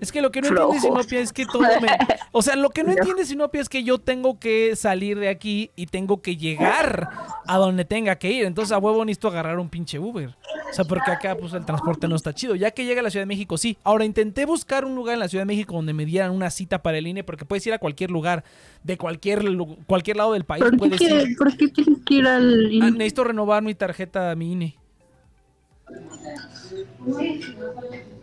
Es 0.00 0.12
que 0.12 0.22
lo 0.22 0.30
que 0.30 0.40
no 0.40 0.46
entiende. 0.48 0.78
Sinopia 0.80 1.18
es 1.18 1.32
que 1.32 1.44
todo 1.44 1.62
me... 1.80 1.88
O 2.30 2.40
sea, 2.40 2.54
lo 2.54 2.70
que 2.70 2.84
no 2.84 2.92
entiende 2.92 3.24
Sinopia 3.24 3.60
es 3.60 3.68
que 3.68 3.82
yo 3.82 3.98
tengo 3.98 4.38
que 4.38 4.76
salir 4.76 5.18
de 5.18 5.28
aquí 5.28 5.72
y 5.74 5.86
tengo 5.86 6.22
que 6.22 6.36
llegar 6.36 7.08
a 7.46 7.56
donde 7.56 7.84
tenga 7.84 8.14
que 8.16 8.30
ir. 8.30 8.44
Entonces 8.44 8.70
a 8.70 8.78
huevo 8.78 9.04
necesito 9.04 9.26
agarrar 9.26 9.58
un 9.58 9.68
pinche 9.68 9.98
Uber. 9.98 10.36
O 10.70 10.72
sea, 10.72 10.84
porque 10.84 11.10
acá 11.10 11.36
pues 11.36 11.52
el 11.54 11.64
transporte 11.64 12.06
no 12.06 12.14
está 12.14 12.32
chido. 12.32 12.54
Ya 12.54 12.70
que 12.70 12.84
llega 12.84 13.00
a 13.00 13.02
la 13.02 13.10
Ciudad 13.10 13.22
de 13.22 13.26
México, 13.26 13.58
sí. 13.58 13.76
Ahora 13.82 14.04
intenté 14.04 14.44
buscar 14.44 14.84
un 14.84 14.94
lugar 14.94 15.14
en 15.14 15.20
la 15.20 15.28
Ciudad 15.28 15.42
de 15.42 15.46
México 15.46 15.74
donde 15.74 15.94
me 15.94 16.04
dieran 16.04 16.30
una 16.30 16.50
cita 16.50 16.80
para 16.80 16.98
el 16.98 17.06
INE 17.08 17.24
porque 17.24 17.44
puedes 17.44 17.66
ir 17.66 17.72
a 17.72 17.78
cualquier 17.78 18.12
lugar, 18.12 18.44
de 18.84 18.96
cualquier, 18.98 19.42
cualquier 19.86 20.16
lado 20.18 20.32
del 20.34 20.44
país. 20.44 20.62
¿Por 20.62 20.70
qué, 20.72 20.76
Puedes 20.76 20.98
quiere- 20.98 21.22
ir. 21.24 21.36
¿Por 21.36 21.56
qué 21.56 21.66
tienes 21.68 21.98
que 22.06 22.14
ir 22.14 22.26
al 22.28 22.70
Ah, 22.82 22.90
necesito 22.92 23.24
renovar 23.24 23.64
mi 23.64 23.74
tarjeta, 23.74 24.32
mi 24.36 24.52
INE. 24.52 24.77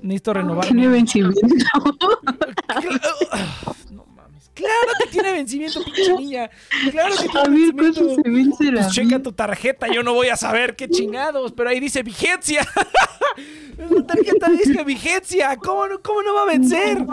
Necesito 0.02 0.34
renovar. 0.34 0.66
Tiene 0.66 0.88
vencimiento. 0.88 1.42
No 3.92 4.06
mames. 4.16 4.52
Claro 4.54 4.92
que 5.02 5.10
tiene 5.10 5.34
vencimiento, 5.34 5.84
pinche 5.84 6.14
niña. 6.14 6.50
Claro 6.92 7.16
que 7.16 7.30
tiene 7.30 7.50
ver, 7.50 7.76
¿cuánto 7.76 8.06
vencimiento. 8.06 8.24
se 8.24 8.30
vence 8.30 8.64
la 8.72 8.82
Pues 8.82 8.94
checa 8.94 9.22
tu 9.22 9.32
tarjeta, 9.32 9.88
yo 9.88 10.04
no 10.04 10.14
voy 10.14 10.28
a 10.30 10.36
saber 10.36 10.76
qué 10.76 10.90
chingados, 10.90 11.52
pero 11.54 11.70
ahí 11.70 11.80
dice 11.80 12.04
vigencia. 12.04 12.68
La 13.78 14.06
tarjeta 14.06 14.50
dice 14.50 14.84
vigencia. 14.84 15.58
¿Cómo 15.58 15.88
no, 15.88 16.02
cómo 16.02 16.22
no 16.22 16.34
va 16.34 16.44
a 16.44 16.46
vencer? 16.46 17.06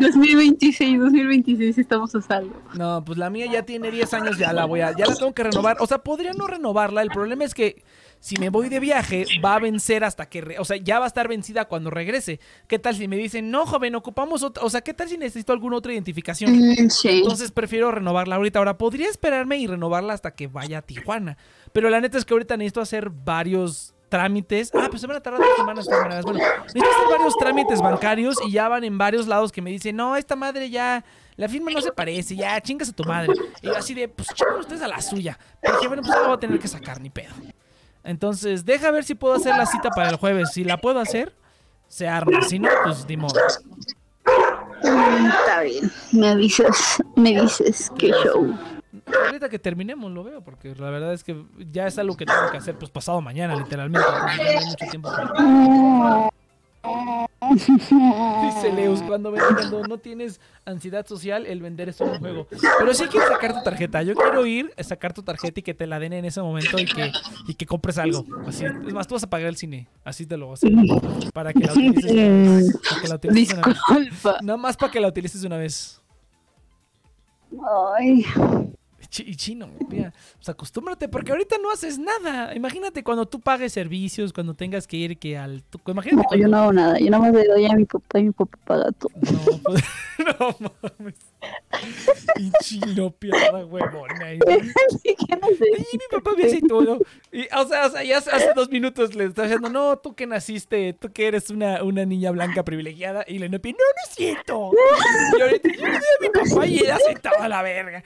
2026, 0.00 1.00
2026 1.00 1.78
estamos 1.78 2.14
a 2.14 2.22
salvo. 2.22 2.54
No, 2.74 3.04
pues 3.04 3.18
la 3.18 3.30
mía 3.30 3.46
ya 3.50 3.64
tiene 3.64 3.90
10 3.90 4.14
años, 4.14 4.38
ya 4.38 4.52
la 4.52 4.64
voy 4.64 4.80
a, 4.80 4.96
ya 4.96 5.06
la 5.06 5.16
tengo 5.16 5.32
que 5.34 5.44
renovar. 5.44 5.78
O 5.80 5.86
sea, 5.86 5.98
podría 5.98 6.32
no 6.32 6.46
renovarla. 6.46 7.02
El 7.02 7.10
problema 7.10 7.44
es 7.44 7.54
que 7.54 7.82
si 8.20 8.36
me 8.36 8.48
voy 8.50 8.68
de 8.68 8.80
viaje, 8.80 9.24
va 9.44 9.54
a 9.54 9.58
vencer 9.58 10.02
hasta 10.04 10.28
que, 10.28 10.40
re- 10.40 10.58
o 10.58 10.64
sea, 10.64 10.76
ya 10.76 10.98
va 10.98 11.04
a 11.04 11.08
estar 11.08 11.28
vencida 11.28 11.66
cuando 11.66 11.90
regrese. 11.90 12.40
¿Qué 12.66 12.78
tal 12.78 12.96
si 12.96 13.06
me 13.08 13.16
dicen, 13.16 13.50
no, 13.50 13.64
joven, 13.66 13.94
ocupamos 13.94 14.42
otra, 14.42 14.64
o 14.64 14.70
sea, 14.70 14.80
qué 14.80 14.92
tal 14.94 15.08
si 15.08 15.16
necesito 15.16 15.52
alguna 15.52 15.76
otra 15.76 15.92
identificación? 15.92 16.50
Mm, 16.56 16.90
sí. 16.90 17.08
Entonces 17.08 17.50
prefiero 17.52 17.90
renovarla 17.90 18.36
ahorita. 18.36 18.58
Ahora, 18.58 18.76
podría 18.78 19.08
esperarme 19.08 19.58
y 19.58 19.66
renovarla 19.66 20.14
hasta 20.14 20.32
que 20.34 20.46
vaya 20.48 20.78
a 20.78 20.82
Tijuana. 20.82 21.36
Pero 21.72 21.90
la 21.90 22.00
neta 22.00 22.18
es 22.18 22.24
que 22.24 22.34
ahorita 22.34 22.56
necesito 22.56 22.80
hacer 22.80 23.10
varios 23.10 23.94
trámites. 24.08 24.70
Ah, 24.74 24.86
pues 24.90 25.02
se 25.02 25.06
van 25.06 25.18
a 25.18 25.20
tardar 25.20 25.40
dos 25.42 25.56
semanas. 25.56 25.84
de 25.84 25.90
todas 25.90 26.02
maneras. 26.04 26.24
Bueno, 26.24 26.38
necesito 26.64 26.86
hacer 26.90 27.08
varios 27.10 27.36
trámites 27.36 27.80
bancarios 27.82 28.36
y 28.46 28.50
ya 28.52 28.68
van 28.68 28.82
en 28.84 28.96
varios 28.98 29.26
lados 29.28 29.52
que 29.52 29.60
me 29.62 29.70
dicen, 29.70 29.96
no, 29.96 30.16
esta 30.16 30.34
madre 30.34 30.70
ya, 30.70 31.04
la 31.36 31.48
firma 31.48 31.70
no 31.70 31.80
se 31.82 31.92
parece, 31.92 32.34
ya, 32.34 32.58
chingas 32.60 32.88
a 32.88 32.92
tu 32.92 33.04
madre. 33.04 33.32
Y 33.62 33.66
yo 33.66 33.76
así 33.76 33.92
de, 33.94 34.08
pues 34.08 34.28
chingan 34.34 34.58
ustedes 34.60 34.80
a 34.82 34.88
la 34.88 35.00
suya. 35.02 35.38
Porque 35.62 35.86
bueno, 35.88 36.02
pues 36.02 36.14
la 36.18 36.26
voy 36.26 36.36
a 36.36 36.40
tener 36.40 36.58
que 36.58 36.68
sacar, 36.68 37.00
ni 37.00 37.10
pedo. 37.10 37.34
Entonces, 38.08 38.64
deja 38.64 38.90
ver 38.90 39.04
si 39.04 39.14
puedo 39.14 39.34
hacer 39.34 39.54
la 39.54 39.66
cita 39.66 39.90
para 39.90 40.08
el 40.08 40.16
jueves. 40.16 40.52
Si 40.52 40.64
la 40.64 40.78
puedo 40.78 40.98
hacer, 40.98 41.34
se 41.88 42.08
arma. 42.08 42.40
Si 42.40 42.58
no, 42.58 42.70
pues 42.82 43.06
ni 43.06 43.18
modo. 43.18 43.38
Está 44.82 45.60
bien. 45.62 45.92
Me 46.12 46.28
avisas, 46.30 47.02
me 47.16 47.38
dices 47.38 47.92
qué 47.98 48.10
show. 48.24 48.58
Ahorita 49.26 49.50
que 49.50 49.58
terminemos 49.58 50.10
lo 50.10 50.24
veo, 50.24 50.40
porque 50.42 50.74
la 50.74 50.88
verdad 50.88 51.12
es 51.12 51.22
que 51.22 51.44
ya 51.70 51.86
es 51.86 51.98
algo 51.98 52.16
que 52.16 52.24
tengo 52.24 52.50
que 52.50 52.56
hacer 52.56 52.78
pues 52.78 52.90
pasado 52.90 53.20
mañana, 53.20 53.54
literalmente. 53.54 54.08
No 54.10 54.26
hay 54.26 54.64
mucho 54.64 54.86
tiempo. 54.90 55.10
Dice 57.50 58.72
Leus, 58.72 59.02
cuando, 59.02 59.32
cuando 59.32 59.86
no 59.86 59.98
tienes 59.98 60.40
ansiedad 60.64 61.06
social, 61.06 61.46
el 61.46 61.60
vender 61.62 61.88
es 61.88 62.00
un 62.00 62.18
juego. 62.18 62.46
Pero 62.78 62.94
sí 62.94 63.04
quiero 63.06 63.28
sacar 63.28 63.54
tu 63.54 63.62
tarjeta. 63.62 64.02
Yo 64.02 64.14
quiero 64.14 64.44
ir 64.46 64.72
a 64.76 64.82
sacar 64.82 65.12
tu 65.12 65.22
tarjeta 65.22 65.60
y 65.60 65.62
que 65.62 65.74
te 65.74 65.86
la 65.86 65.98
den 65.98 66.12
en 66.12 66.24
ese 66.24 66.40
momento 66.40 66.78
y 66.78 66.86
que, 66.86 67.12
y 67.46 67.54
que 67.54 67.66
compres 67.66 67.98
algo. 67.98 68.24
Así, 68.46 68.64
es 68.64 68.92
más, 68.92 69.06
tú 69.06 69.14
vas 69.14 69.24
a 69.24 69.30
pagar 69.30 69.48
el 69.48 69.56
cine. 69.56 69.88
Así 70.04 70.26
te 70.26 70.36
lo 70.36 70.46
voy 70.46 70.52
a 70.52 70.54
hacer. 70.54 71.32
Para 71.32 71.52
que 71.52 71.60
la 71.60 71.72
utilices, 71.72 72.78
para 72.88 73.00
que 73.02 73.08
la 73.08 73.14
utilices 73.16 73.58
una 73.58 73.66
vez. 73.98 74.24
Nada 74.42 74.56
más 74.56 74.76
para 74.76 74.92
que 74.92 75.00
la 75.00 75.08
utilices 75.08 75.44
una 75.44 75.56
vez. 75.56 76.00
Ay, 77.96 78.24
Y 79.16 79.36
chino, 79.36 79.70
mira, 79.88 80.12
pues 80.36 80.48
acostúmbrate, 80.50 81.08
porque 81.08 81.32
ahorita 81.32 81.56
no 81.62 81.70
haces 81.70 81.98
nada. 81.98 82.54
Imagínate 82.54 83.02
cuando 83.02 83.26
tú 83.26 83.40
pagues 83.40 83.72
servicios, 83.72 84.32
cuando 84.34 84.52
tengas 84.54 84.86
que 84.86 84.98
ir 84.98 85.18
que 85.18 85.38
al... 85.38 85.62
tu- 85.62 85.80
Imagínate 85.90 86.16
no, 86.16 86.22
cuando- 86.28 86.42
yo 86.42 86.48
no 86.48 86.56
hago 86.58 86.72
nada. 86.74 86.98
Yo 86.98 87.10
nada 87.10 87.22
más 87.22 87.32
le 87.32 87.44
doy 87.46 87.64
a 87.66 87.74
mi 87.74 87.84
papá 87.86 88.18
y 88.18 88.24
mi 88.24 88.32
papá 88.32 88.58
paga 88.66 88.92
todo. 88.92 89.10
No, 89.16 89.58
pues, 89.62 89.82
no 90.38 90.56
mames. 90.60 91.14
Y 92.38 92.50
chino, 92.62 93.10
piada 93.10 93.64
huevona. 93.64 94.34
Y, 94.34 94.38
no 94.38 95.48
sé. 95.48 95.66
y 95.92 95.96
mi 95.96 96.04
papá 96.10 96.32
me 96.36 96.44
hace 96.44 96.60
todo. 96.60 96.98
Y, 97.32 97.42
o 97.56 97.66
sea, 97.66 97.86
o 97.86 97.90
sea, 97.90 98.02
ya 98.04 98.18
hace 98.18 98.30
hace 98.30 98.52
dos 98.54 98.68
minutos 98.70 99.14
le 99.14 99.24
está 99.24 99.42
diciendo, 99.44 99.68
no, 99.70 99.96
tú 99.98 100.14
que 100.14 100.26
naciste, 100.26 100.92
tú 100.94 101.10
que 101.12 101.26
eres 101.28 101.48
una, 101.50 101.82
una 101.82 102.04
niña 102.04 102.30
blanca 102.30 102.62
privilegiada. 102.64 103.24
Y 103.26 103.38
le 103.38 103.48
no, 103.48 103.58
no 103.58 103.68
es 104.06 104.14
cierto. 104.14 104.70
Y 105.38 105.40
ahorita 105.40 105.68
yo 105.72 105.86
le 105.86 105.92
di 105.92 105.96
a 105.96 106.20
mi 106.20 106.28
papá 106.50 106.66
y 106.66 106.78
él 106.78 106.90
hace 106.90 107.14
toda 107.14 107.48
la 107.48 107.62
verga. 107.62 108.02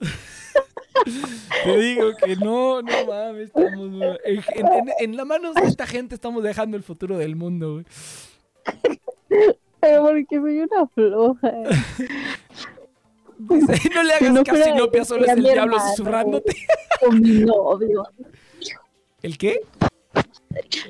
Te 1.64 1.76
digo 1.78 2.10
que 2.16 2.36
no, 2.36 2.82
no 2.82 3.06
mames, 3.06 3.48
estamos 3.54 3.90
en, 4.24 4.42
en- 4.54 4.90
en 4.98 5.16
la 5.16 5.24
mano 5.24 5.52
de 5.52 5.62
esta 5.62 5.86
gente 5.86 6.14
estamos 6.14 6.42
dejando 6.42 6.76
el 6.76 6.82
futuro 6.82 7.16
del 7.18 7.36
mundo, 7.36 7.74
güey. 7.74 7.84
Pero 9.80 10.02
porque 10.02 10.36
soy 10.36 10.60
una 10.60 10.86
floja. 10.88 11.52
No 13.48 14.02
le 14.02 14.12
hagas 14.12 14.32
no 14.34 14.44
Sinopia, 14.44 15.00
de 15.00 15.04
solo 15.06 15.24
es 15.24 15.30
el 15.32 15.42
diablo 15.42 15.76
hermano. 15.76 15.90
susurrándote. 15.96 16.56
Con 17.00 17.20
mi 17.22 17.30
novio. 17.38 18.04
¿El 19.22 19.38
qué? 19.38 19.60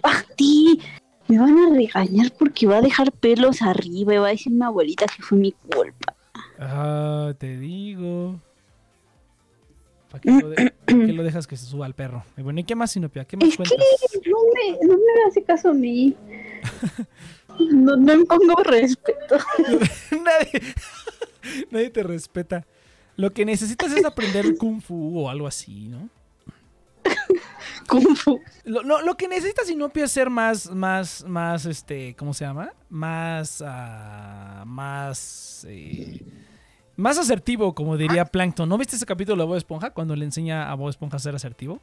A 0.02 0.22
ti. 0.36 0.80
Me 1.28 1.38
van 1.38 1.56
a 1.56 1.70
regañar 1.72 2.32
porque 2.36 2.66
va 2.66 2.78
a 2.78 2.80
dejar 2.80 3.12
pelos 3.12 3.62
arriba 3.62 4.14
y 4.14 4.18
va 4.18 4.26
a 4.26 4.30
decir 4.30 4.52
mi 4.52 4.64
abuelita 4.64 5.06
que 5.06 5.22
fue 5.22 5.38
mi 5.38 5.52
culpa. 5.52 6.16
Ah, 6.58 7.32
te 7.38 7.56
digo. 7.56 8.40
¿Para 10.10 10.20
qué, 10.20 10.30
lo 10.30 10.48
de- 10.50 10.56
pa' 10.86 10.86
qué 10.86 11.12
lo 11.12 11.22
dejas 11.22 11.46
que 11.46 11.56
se 11.56 11.66
suba 11.66 11.86
al 11.86 11.94
perro? 11.94 12.24
Y 12.36 12.42
bueno, 12.42 12.60
¿y 12.60 12.64
qué 12.64 12.74
más, 12.74 12.90
Sinopia? 12.90 13.24
¿Qué 13.24 13.36
más 13.36 13.48
Es 13.48 13.52
que 13.52 13.56
cuentas? 13.58 13.78
no 14.26 14.38
me, 14.54 14.86
no 14.86 14.94
me 14.94 15.28
hace 15.28 15.42
caso 15.42 15.70
a 15.70 15.74
mí. 15.74 16.16
No, 17.72 17.94
no 17.96 18.16
me 18.16 18.24
pongo 18.24 18.54
respeto. 18.62 19.36
nadie, 20.12 20.62
nadie 21.70 21.90
te 21.90 22.02
respeta. 22.02 22.64
Lo 23.16 23.32
que 23.34 23.44
necesitas 23.44 23.92
es 23.92 24.02
aprender 24.04 24.56
Kung 24.56 24.80
Fu 24.80 25.20
o 25.20 25.28
algo 25.28 25.46
así, 25.46 25.88
¿no? 25.88 26.08
Kung 27.86 28.16
Fu. 28.16 28.40
Lo, 28.64 28.82
lo- 28.82 29.02
lo 29.02 29.16
que 29.16 29.28
necesitas, 29.28 29.66
Sinopia, 29.66 30.04
es 30.04 30.12
ser 30.12 30.30
más, 30.30 30.70
más, 30.70 31.24
más, 31.26 31.66
este, 31.66 32.14
¿cómo 32.16 32.32
se 32.32 32.44
llama? 32.46 32.72
Más, 32.88 33.62
ah, 33.66 34.62
más, 34.66 35.66
eh, 35.68 36.20
más 37.00 37.18
asertivo, 37.18 37.74
como 37.74 37.96
diría 37.96 38.24
Plankton. 38.24 38.68
¿No 38.68 38.78
viste 38.78 38.96
ese 38.96 39.06
capítulo 39.06 39.42
de 39.42 39.48
Bob 39.48 39.56
Esponja 39.56 39.90
cuando 39.90 40.14
le 40.14 40.24
enseña 40.24 40.70
a 40.70 40.74
Bob 40.74 40.90
Esponja 40.90 41.16
a 41.16 41.20
ser 41.20 41.34
asertivo? 41.34 41.80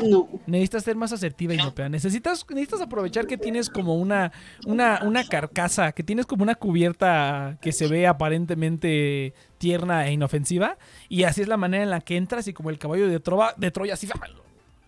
No. 0.00 0.28
Necesitas 0.46 0.84
ser 0.84 0.96
más 0.96 1.12
asertiva, 1.12 1.52
Inopea. 1.52 1.88
Necesitas, 1.88 2.46
necesitas 2.48 2.80
aprovechar 2.80 3.26
que 3.26 3.36
tienes 3.36 3.68
como 3.68 3.96
una, 3.96 4.32
una, 4.66 5.00
una 5.02 5.24
carcasa, 5.24 5.92
que 5.92 6.02
tienes 6.02 6.26
como 6.26 6.42
una 6.42 6.54
cubierta 6.54 7.58
que 7.60 7.72
se 7.72 7.88
ve 7.88 8.06
aparentemente 8.06 9.34
tierna 9.58 10.06
e 10.06 10.12
inofensiva. 10.12 10.78
Y 11.08 11.24
así 11.24 11.42
es 11.42 11.48
la 11.48 11.56
manera 11.56 11.82
en 11.82 11.90
la 11.90 12.00
que 12.00 12.16
entras 12.16 12.46
y 12.46 12.52
como 12.52 12.70
el 12.70 12.78
caballo 12.78 13.08
de, 13.08 13.20
Trova, 13.20 13.54
de 13.56 13.70
Troya, 13.70 13.94
así 13.94 14.08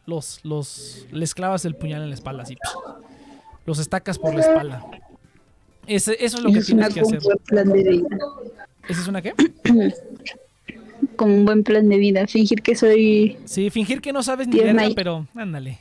los, 0.07 0.41
los, 0.45 1.07
les 1.11 1.35
clavas 1.35 1.65
el 1.65 1.77
puñal 1.77 2.03
en 2.03 2.09
la 2.09 2.15
espalda, 2.15 2.45
así. 2.45 2.57
Los 3.67 3.79
estacas 3.79 4.19
por 4.19 4.35
la 4.35 4.41
espalda. 4.41 4.85
Ese- 5.87 6.17
eso 6.25 6.39
es 6.39 6.43
lo 6.45 6.53
que 6.53 6.59
es 6.59 6.71
una 6.71 6.89
tienes 6.89 6.95
que 6.95 7.17
hacer. 7.17 7.19
un 7.19 7.25
buen 7.25 7.39
plan 7.39 7.69
de 7.73 7.83
vida. 7.91 8.09
¿Esa 8.89 9.01
es 9.01 9.09
una 9.09 9.23
qué? 9.23 9.35
Como 11.17 11.35
un 11.35 11.45
buen 11.45 11.65
plan 11.65 11.89
de 11.89 11.97
vida. 11.99 12.27
Fingir 12.27 12.63
que 12.63 12.75
soy 12.77 13.37
Sí, 13.45 13.71
fingir 13.71 14.01
que 14.01 14.13
no 14.13 14.23
sabes 14.23 14.47
ni 14.49 14.59
verga, 14.61 14.87
y- 14.87 14.95
pero 14.95 15.27
ándale. 15.35 15.81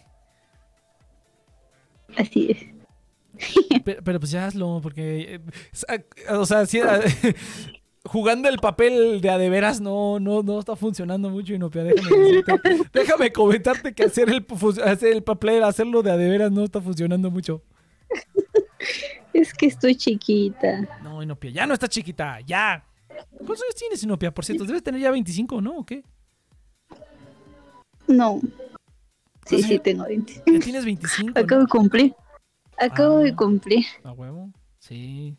así 2.18 2.52
es. 2.52 2.58
Pero, 3.84 4.04
pero 4.04 4.20
pues 4.20 4.30
ya 4.30 4.46
hazlo, 4.46 4.82
porque. 4.84 5.36
eh, 5.90 6.06
o 6.30 6.46
sea, 6.46 6.68
sí, 6.68 6.80
jugando 8.06 8.48
el 8.50 8.58
papel 8.60 9.20
de 9.22 9.30
a 9.32 9.40
de 9.40 9.50
veras 9.50 9.82
no, 9.82 10.20
no, 10.20 10.44
no 10.44 10.60
está 10.60 10.76
funcionando 10.76 11.30
mucho, 11.32 11.54
Inopia. 11.56 11.84
Déjame, 11.84 12.18
decirte- 12.18 12.90
déjame 12.94 13.32
comentarte 13.32 13.94
que 13.94 14.04
hacer 14.04 14.30
el, 14.30 14.46
hacer 14.84 15.14
el 15.14 15.24
papel, 15.24 15.64
hacerlo 15.64 16.04
de 16.04 16.12
a 16.12 16.18
de 16.18 16.30
veras 16.30 16.52
no 16.52 16.64
está 16.64 16.82
funcionando 16.82 17.32
mucho. 17.32 17.64
Es 19.34 19.54
que 19.54 19.68
estoy 19.68 19.96
chiquita. 19.96 21.00
No, 21.04 21.22
Inopia, 21.24 21.52
ya 21.52 21.66
no 21.68 21.74
está 21.74 21.88
chiquita, 21.88 22.40
ya. 22.42 22.84
¿Cuántos 23.38 23.62
años 23.64 23.76
tienes, 23.76 24.04
Inopia? 24.04 24.34
Por 24.34 24.44
cierto, 24.46 24.66
debes 24.66 24.84
tener 24.84 25.00
ya 25.02 25.12
25, 25.12 25.62
¿no? 25.62 25.78
¿O 25.80 25.86
qué? 25.86 26.04
No. 28.08 28.40
Sí, 29.46 29.62
¿Ah, 29.64 29.68
sí? 29.68 29.80
tengo 29.80 30.06
20. 30.06 30.44
Ya 30.46 30.60
tienes 30.60 30.86
25. 30.86 31.32
¿no? 31.34 31.42
Acabo 31.46 31.62
de 31.62 31.68
cumplir. 31.68 32.16
Acabo 32.78 33.18
Ah. 33.18 33.22
de 33.24 33.36
cumplir. 33.36 33.86
¿A 34.04 34.12
huevo? 34.12 34.52
Sí. 34.80 35.36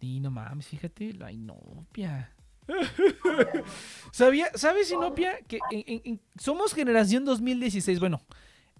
Y 0.00 0.20
no 0.20 0.30
mames, 0.30 0.66
fíjate, 0.66 1.12
la 1.14 1.32
Inopia. 1.32 2.32
¿Sabía, 4.12 4.48
¿Sabes, 4.54 4.88
Sinopia, 4.88 5.38
que 5.46 5.58
en- 5.70 5.84
en- 5.86 6.02
en- 6.04 6.20
somos 6.38 6.74
generación 6.74 7.24
2016? 7.24 8.00
Bueno, 8.00 8.20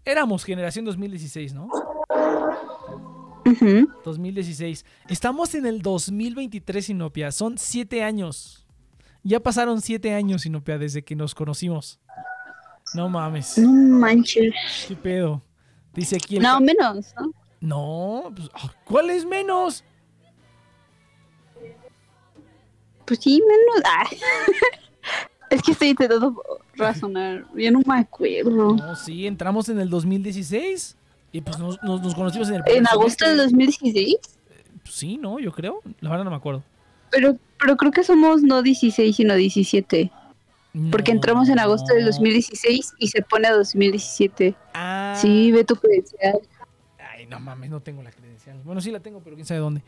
éramos 0.05 0.45
generación 0.45 0.85
2016, 0.85 1.55
¿no? 1.55 1.69
Ujú. 3.47 3.89
2016. 4.05 4.85
Estamos 5.09 5.55
en 5.55 5.67
el 5.67 5.81
2023, 5.81 6.87
Sinopia. 6.87 7.33
Son 7.33 7.57
siete 7.59 8.03
años. 8.03 8.67
Ya 9.23 9.41
pasaron 9.41 9.81
siete 9.81 10.15
años, 10.15 10.43
Sinopia, 10.43 10.79
desde 10.79 11.03
que 11.03 11.17
nos 11.17 11.35
conocimos. 11.35 12.01
No 12.95 13.09
mames. 13.09 13.59
No 13.59 13.71
manches. 13.73 14.55
¿Qué 14.89 14.97
pedo? 14.97 15.43
Dice 15.95 16.17
aquí 16.17 16.37
el... 16.37 16.43
No, 16.43 16.61
menos, 16.61 17.15
¿no? 17.19 17.33
No, 17.61 18.33
pues, 18.35 18.51
ah, 18.55 18.73
¿cuál 18.85 19.11
es 19.11 19.25
menos? 19.25 19.83
Pues 23.07 23.21
sí, 23.21 23.43
menos. 23.47 23.83
Ah. 23.85 24.05
es 25.51 25.63
que 25.63 25.73
estoy 25.73 25.89
intentando 25.89 26.43
razonar. 26.75 27.47
Ya 27.57 27.71
no 27.71 27.81
me 27.87 27.99
acuerdo. 27.99 28.75
No, 28.75 28.97
sí, 28.97 29.27
entramos 29.27 29.69
en 29.69 29.81
el 29.81 29.89
2016. 29.89 30.97
Y 31.37 31.41
pues 31.43 31.59
nos, 31.59 31.83
nos- 31.83 32.01
nos 32.03 32.15
conocimos 32.15 32.49
en 32.49 32.57
el... 32.57 32.63
¿En 32.67 32.87
agosto 32.87 33.27
del 33.29 33.37
semestre. 33.51 33.67
2016? 33.67 34.17
Pues 34.83 34.95
sí, 34.95 35.19
¿no? 35.19 35.39
Yo 35.39 35.53
creo. 35.53 35.83
La 36.01 36.11
verdad 36.11 36.25
no 36.25 36.31
me 36.31 36.37
acuerdo. 36.37 36.63
Pero, 37.11 37.37
pero 37.59 37.77
creo 37.77 37.91
que 37.93 38.03
somos 38.05 38.43
no 38.43 38.63
16, 38.63 39.15
sino 39.15 39.35
17. 39.35 40.11
Porque 40.91 41.11
entramos 41.11 41.49
en 41.49 41.59
agosto 41.59 41.95
del 41.95 42.05
2016 42.07 42.95
y 42.99 43.09
se 43.09 43.23
pone 43.23 43.49
a 43.49 43.53
2017. 43.55 44.55
Ah. 44.75 45.15
Sí, 45.21 45.51
ve 45.53 45.65
tu 45.65 45.77
credencial. 45.77 46.39
Ay, 46.99 47.27
no 47.27 47.41
mames, 47.41 47.71
no 47.71 47.81
tengo 47.81 48.03
la 48.03 48.11
credencial. 48.11 48.59
Bueno, 48.65 48.81
sí 48.81 48.91
la 48.91 49.01
tengo, 49.01 49.21
pero 49.21 49.37
quién 49.37 49.47
sabe 49.47 49.61
dónde. 49.61 49.83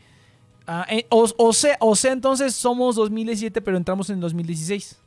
Ah, 0.67 0.85
eh, 0.89 1.05
o, 1.09 1.27
o 1.37 1.53
sea, 1.53 1.77
o 1.79 1.95
sea, 1.95 2.11
entonces 2.11 2.53
somos 2.55 2.95
2017, 2.95 3.61
pero 3.61 3.77
entramos 3.77 4.09
en 4.09 4.19
2016. 4.19 4.97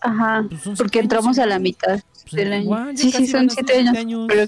Ajá. 0.00 0.44
Pues 0.48 0.60
Porque 0.62 0.74
siete 0.76 0.98
entramos 1.00 1.38
años, 1.38 1.38
a 1.38 1.46
la 1.46 1.58
mitad 1.58 2.00
Pues 2.22 2.32
del 2.32 2.52
año. 2.52 2.62
igual, 2.64 2.96
sí, 2.98 3.10
sí, 3.10 3.26
son 3.26 3.48
7 3.50 3.78
años. 3.78 3.96
años. 3.96 4.24
Pero 4.28 4.46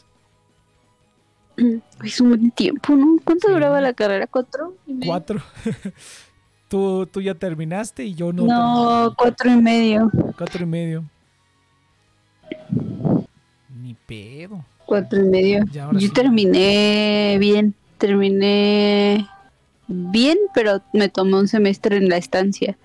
es 2.04 2.20
un 2.20 2.28
buen 2.30 2.50
tiempo, 2.52 2.94
¿no? 2.96 3.16
¿Cuánto 3.24 3.48
Sí. 3.48 3.52
duraba 3.54 3.80
la 3.80 3.92
carrera? 3.92 4.26
¿Cuatro? 4.26 4.74
y 4.86 4.94
medio? 4.94 5.06
Cuatro. 5.11 5.42
tú, 6.68 7.06
tú 7.06 7.20
ya 7.20 7.34
terminaste 7.34 8.04
y 8.04 8.14
yo 8.14 8.32
no. 8.32 8.44
No, 8.44 9.14
cuatro 9.16 9.50
y 9.50 9.56
medio. 9.56 10.11
Cuatro 10.36 10.62
y 10.62 10.66
medio. 10.66 11.04
Ni 13.82 13.94
pedo. 13.94 14.64
Cuatro 14.86 15.20
y 15.20 15.28
medio. 15.28 15.64
Yo 15.72 15.98
sí. 16.00 16.09
terminé 16.11 17.36
bien. 17.38 17.74
Terminé 17.98 19.26
bien, 19.88 20.38
pero 20.54 20.80
me 20.92 21.09
tomé 21.09 21.34
un 21.36 21.48
semestre 21.48 21.96
en 21.96 22.09
la 22.09 22.16
estancia. 22.16 22.76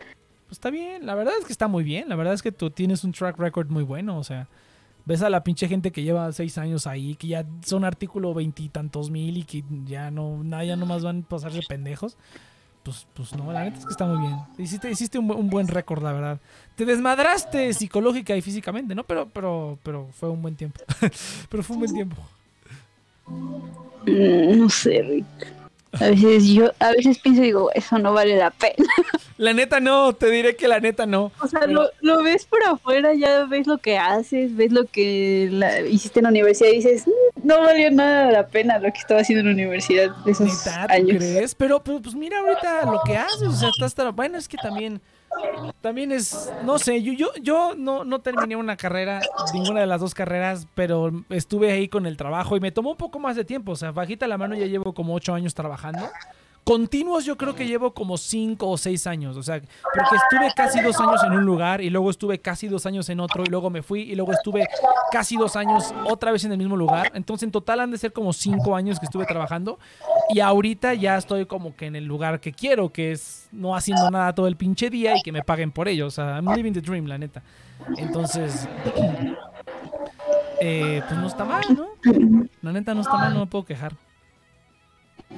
Pues 0.48 0.58
está 0.58 0.70
bien, 0.70 1.06
la 1.06 1.16
verdad 1.16 1.34
es 1.40 1.46
que 1.46 1.52
está 1.52 1.68
muy 1.68 1.84
bien. 1.84 2.10
La 2.10 2.16
verdad 2.16 2.34
es 2.34 2.42
que 2.42 2.52
tú 2.52 2.72
tienes 2.72 3.04
un 3.04 3.12
track 3.12 3.38
record 3.38 3.70
muy 3.70 3.84
bueno. 3.84 4.18
O 4.18 4.24
sea, 4.24 4.48
ves 5.06 5.22
a 5.22 5.30
la 5.30 5.44
pinche 5.44 5.68
gente 5.68 5.92
que 5.92 6.04
lleva 6.04 6.32
seis 6.32 6.58
años 6.58 6.88
ahí, 6.88 7.16
que 7.16 7.28
ya 7.28 7.46
son 7.64 7.84
artículo 7.86 8.34
veintitantos 8.34 9.10
mil 9.10 9.38
y 9.38 9.44
que 9.44 9.64
ya 9.86 10.12
no, 10.12 10.44
nada, 10.44 10.64
ya 10.64 10.76
nomás 10.76 11.04
van 11.04 11.24
a 11.26 11.30
pasarse 11.30 11.62
pendejos. 11.68 12.18
Pues, 12.84 13.08
pues 13.14 13.34
no, 13.34 13.52
la 13.54 13.64
neta 13.64 13.80
es 13.80 13.86
que 13.86 13.92
está 13.92 14.06
muy 14.06 14.20
bien. 14.28 14.38
Hiciste, 14.58 14.92
hiciste 14.92 15.18
un, 15.18 15.32
un 15.32 15.50
buen 15.50 15.70
récord, 15.70 16.04
la 16.04 16.12
verdad. 16.12 16.40
Te 16.76 16.86
desmadraste 16.86 17.74
psicológica 17.74 18.36
y 18.36 18.42
físicamente, 18.42 18.94
¿no? 18.94 19.06
Pero, 19.06 19.30
pero, 19.30 19.80
pero 19.84 20.10
fue 20.12 20.30
un 20.30 20.42
buen 20.42 20.56
tiempo. 20.58 20.82
pero 21.50 21.64
fue 21.64 21.76
un 21.76 21.80
buen 21.82 21.94
tiempo. 21.94 22.18
Mm, 24.06 24.58
No 24.60 24.70
sé, 24.70 25.02
Rick. 25.02 25.63
A 26.00 26.06
veces 26.10 26.48
yo, 26.48 26.72
a 26.80 26.92
veces 26.92 27.20
pienso 27.20 27.42
y 27.42 27.46
digo, 27.46 27.70
eso 27.76 28.00
no 28.00 28.14
vale 28.14 28.36
la 28.38 28.50
pena. 28.52 28.74
La 29.38 29.52
neta 29.52 29.80
no, 29.80 30.14
te 30.14 30.30
diré 30.30 30.56
que 30.56 30.68
la 30.68 30.80
neta 30.80 31.08
no. 31.08 31.32
O 31.42 31.48
sea, 31.48 31.66
lo, 31.66 31.90
lo 32.02 32.22
ves 32.24 32.46
por 32.46 32.64
afuera, 32.64 33.14
ya 33.16 33.46
ves 33.46 33.66
lo 33.66 33.80
que 33.80 33.98
haces, 33.98 34.56
ves 34.56 34.72
lo 34.72 34.86
que 34.86 35.50
la- 35.52 35.82
hiciste 35.82 36.20
en 36.20 36.24
la 36.26 36.30
universidad 36.30 36.70
y 36.70 36.76
dices, 36.76 37.08
"Mm, 37.08 37.48
no 37.48 37.60
valió 37.62 37.90
nada 37.90 38.32
la 38.32 38.48
pena 38.48 38.78
lo 38.78 38.92
que 38.94 39.00
estaba 39.00 39.22
haciendo 39.22 39.42
en 39.42 39.48
la 39.48 39.54
universidad 39.54 40.16
de 40.24 40.32
esos 40.32 40.48
¿Neta, 40.66 40.86
tú 40.88 40.94
años. 40.94 41.18
crees? 41.18 41.56
Pero, 41.56 41.84
pero, 41.84 42.00
pues 42.00 42.14
mira 42.14 42.40
ahorita 42.40 42.86
lo 42.86 43.02
que 43.06 43.18
haces, 43.18 43.48
o 43.48 43.52
sea, 43.54 43.70
estás 43.70 43.96
bueno, 44.16 44.38
es 44.38 44.48
que 44.48 44.58
también 44.58 45.02
también 45.82 46.12
es, 46.12 46.52
no 46.64 46.80
sé, 46.80 47.02
yo 47.02 47.14
yo 47.14 47.32
yo 47.42 47.74
no 47.76 48.04
no 48.04 48.22
terminé 48.22 48.56
una 48.56 48.78
carrera, 48.78 49.22
ninguna 49.54 49.82
de 49.82 49.88
las 49.88 50.00
dos 50.02 50.14
carreras, 50.14 50.68
pero 50.76 51.12
estuve 51.30 51.72
ahí 51.72 51.88
con 51.88 52.06
el 52.06 52.18
trabajo 52.18 52.56
y 52.58 52.60
me 52.60 52.72
tomó 52.72 52.92
un 52.92 52.98
poco 52.98 53.20
más 53.20 53.36
de 53.36 53.46
tiempo, 53.46 53.74
o 53.74 53.76
sea, 53.76 53.92
bajita 53.92 54.28
la 54.28 54.38
mano 54.38 54.56
ya 54.56 54.66
llevo 54.66 54.94
como 54.94 55.14
ocho 55.14 55.34
años 55.34 55.54
trabajando. 55.54 56.10
Continuos 56.64 57.26
yo 57.26 57.38
creo 57.38 57.56
que 57.56 57.66
llevo 57.66 57.94
como 57.94 58.18
cinco 58.18 58.70
o 58.70 58.78
seis 58.78 59.06
años, 59.06 59.36
o 59.36 59.44
sea, 59.44 59.60
porque 59.60 60.16
estuve 60.16 60.54
casi 60.56 60.82
dos 60.82 60.98
años 61.00 61.22
en 61.26 61.34
un 61.34 61.46
lugar 61.46 61.82
y 61.82 61.90
luego 61.90 62.10
estuve 62.10 62.40
casi 62.40 62.70
dos 62.70 62.86
años 62.86 63.10
en 63.10 63.20
otro 63.20 63.44
y 63.46 63.50
luego 63.50 63.70
me 63.70 63.82
fui 63.82 64.04
y 64.04 64.16
luego 64.16 64.32
estuve 64.32 64.68
casi 65.12 65.36
dos 65.36 65.58
años 65.58 65.94
otra 66.10 66.32
vez 66.32 66.46
en 66.46 66.54
el 66.54 66.58
mismo 66.58 66.78
lugar. 66.78 67.12
Entonces 67.16 67.44
en 67.44 67.52
total 67.52 67.82
han 67.82 67.92
de 67.92 67.98
ser 67.98 68.14
como 68.14 68.32
cinco 68.32 68.78
años 68.78 68.98
que 68.98 69.06
estuve 69.06 69.26
trabajando 69.26 69.78
y 70.30 70.40
ahorita 70.40 70.94
ya 70.94 71.18
estoy 71.18 71.46
como 71.46 71.76
que 71.76 71.88
en 71.88 71.98
el 71.98 72.06
lugar 72.06 72.40
que 72.40 72.54
quiero, 72.54 72.94
que 72.94 73.12
es 73.12 73.50
no 73.52 73.76
haciendo 73.76 74.10
nada 74.10 74.34
todo 74.34 74.48
el 74.48 74.56
pinche 74.56 74.90
día 74.90 75.18
y 75.18 75.22
que 75.22 75.34
me 75.34 75.44
paguen 75.44 75.72
por 75.72 75.90
ello. 75.90 76.08
O 76.08 76.12
sea, 76.12 76.36
I'm 76.38 76.56
living 76.56 76.72
the 76.72 76.82
dream, 76.82 77.08
la 77.08 77.18
neta. 77.18 77.44
Entonces, 77.98 78.70
eh, 80.62 81.02
pues 81.06 81.20
no 81.20 81.28
está 81.28 81.44
mal, 81.44 81.64
¿no? 81.76 81.88
La 82.62 82.72
neta 82.72 82.94
no 82.94 83.02
está 83.02 83.16
mal, 83.16 83.34
no 83.34 83.42
me 83.42 83.48
puedo 83.48 83.66
quejar. 83.66 83.94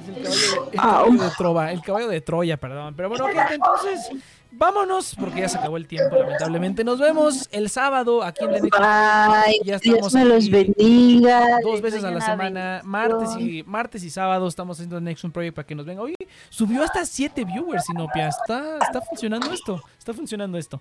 Es 0.02 0.08
el 0.08 0.22
caballo, 0.22 0.64
de, 0.64 0.72
el 0.72 0.80
caballo 0.80 1.22
de 1.22 1.30
Trova, 1.36 1.72
el 1.72 1.82
caballo 1.82 2.08
de 2.08 2.20
Troya, 2.20 2.56
perdón. 2.56 2.94
Pero 2.94 3.08
bueno, 3.08 3.26
gente, 3.26 3.54
entonces 3.54 4.10
vámonos 4.50 5.14
porque 5.18 5.40
ya 5.40 5.48
se 5.48 5.58
acabó 5.58 5.76
el 5.76 5.86
tiempo, 5.86 6.16
lamentablemente. 6.16 6.84
Nos 6.84 6.98
vemos 6.98 7.48
el 7.52 7.68
sábado 7.68 8.22
aquí 8.22 8.44
en 8.44 8.52
Next 8.52 8.70
Bye, 8.70 9.60
Ya 9.64 9.76
estamos 9.76 10.12
Dios 10.12 10.14
me 10.14 10.24
los 10.24 10.50
bendiga. 10.50 11.60
dos 11.62 11.80
veces 11.80 12.04
a 12.04 12.10
la 12.10 12.20
semana, 12.20 12.80
martes 12.84 13.30
y 13.38 13.62
martes 13.64 14.02
y 14.02 14.10
sábado 14.10 14.46
estamos 14.48 14.76
haciendo 14.78 15.00
Nexon 15.00 15.30
Project 15.30 15.54
para 15.56 15.66
que 15.66 15.74
nos 15.74 15.86
venga. 15.86 16.02
Oye, 16.02 16.14
subió 16.48 16.82
hasta 16.82 17.04
7 17.04 17.44
viewers, 17.44 17.84
Sinopia. 17.84 18.28
Está, 18.28 18.78
está 18.78 19.00
funcionando 19.00 19.52
esto. 19.52 19.82
Está 19.98 20.12
funcionando 20.12 20.58
esto. 20.58 20.80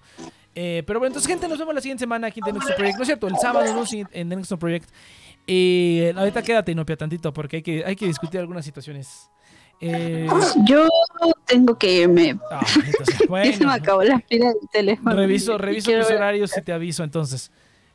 Eh, 0.53 0.83
pero 0.87 0.99
bueno, 0.99 1.09
entonces, 1.09 1.29
gente, 1.29 1.47
nos 1.47 1.59
vemos 1.59 1.75
la 1.75 1.81
siguiente 1.81 2.03
semana 2.03 2.27
aquí 2.27 2.39
en 2.39 2.45
The 2.45 2.53
Nexon 2.53 2.75
Project. 2.75 2.95
No 2.95 3.01
es 3.01 3.07
cierto, 3.07 3.27
el 3.27 3.37
sábado 3.37 3.73
¿no? 3.73 3.83
En 3.91 4.29
The 4.29 4.35
Nexon 4.35 4.57
Project. 4.59 4.89
Eh, 5.47 6.13
ahorita 6.15 6.41
quédate, 6.41 6.71
Inopia, 6.71 6.97
tantito, 6.97 7.31
porque 7.33 7.57
hay 7.57 7.61
que, 7.63 7.85
hay 7.85 7.95
que 7.95 8.07
discutir 8.07 8.39
algunas 8.39 8.65
situaciones. 8.65 9.29
Eh, 9.81 10.27
Yo 10.65 10.87
tengo 11.45 11.77
que 11.77 11.91
irme. 12.01 12.37
ah, 12.51 12.65
entonces, 12.75 13.05
ya 13.07 13.15
se 13.15 13.23
me 13.23 13.27
bueno, 13.27 13.71
acabó 13.71 14.03
la 14.03 14.19
pila 14.19 14.47
del 14.47 14.69
teléfono. 14.71 15.15
reviso, 15.15 15.55
Y 15.55 15.57
reviso 15.57 15.91
tus 15.91 16.07
ver- 16.07 16.17
horarios 16.17 16.57
y 16.57 16.61
te 16.61 16.71
aviso 16.71 17.03
entonces. 17.03 17.51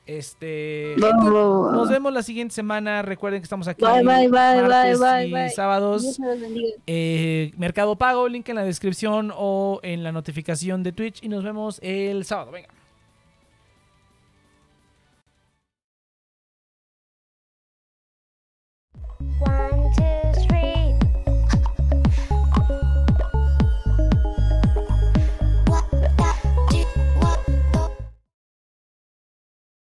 Este. 0.07 0.95
Bye, 0.97 1.07
gente, 1.11 1.25
bye, 1.31 1.33
Nos 1.73 1.89
vemos 1.89 2.13
la 2.13 2.23
siguiente 2.23 2.55
semana. 2.55 3.03
Recuerden 3.03 3.41
que 3.41 3.45
estamos 3.45 3.69
aquí 3.69 3.85
Bye, 3.85 4.03
bye, 4.03 4.29
bye, 4.29 4.63
martes 4.99 5.53
y 5.53 5.55
sábados. 5.55 6.19
Eh, 6.87 7.53
Mercado 7.57 7.97
Pago, 7.97 8.29
link 8.29 8.49
en 8.49 8.57
la 8.57 8.65
descripción 8.65 9.33
o 9.37 9.79
en 9.85 10.03
la 10.03 10.11
notificación 10.11 10.83
de 10.83 10.93
Twitch. 10.93 11.23
Y 11.23 11.29
nos 11.29 11.45
vemos 11.45 11.79
el 11.83 12.25
sábado. 12.25 12.51
Venga. 12.51 12.69
One, 19.41 19.91
two, 19.95 20.20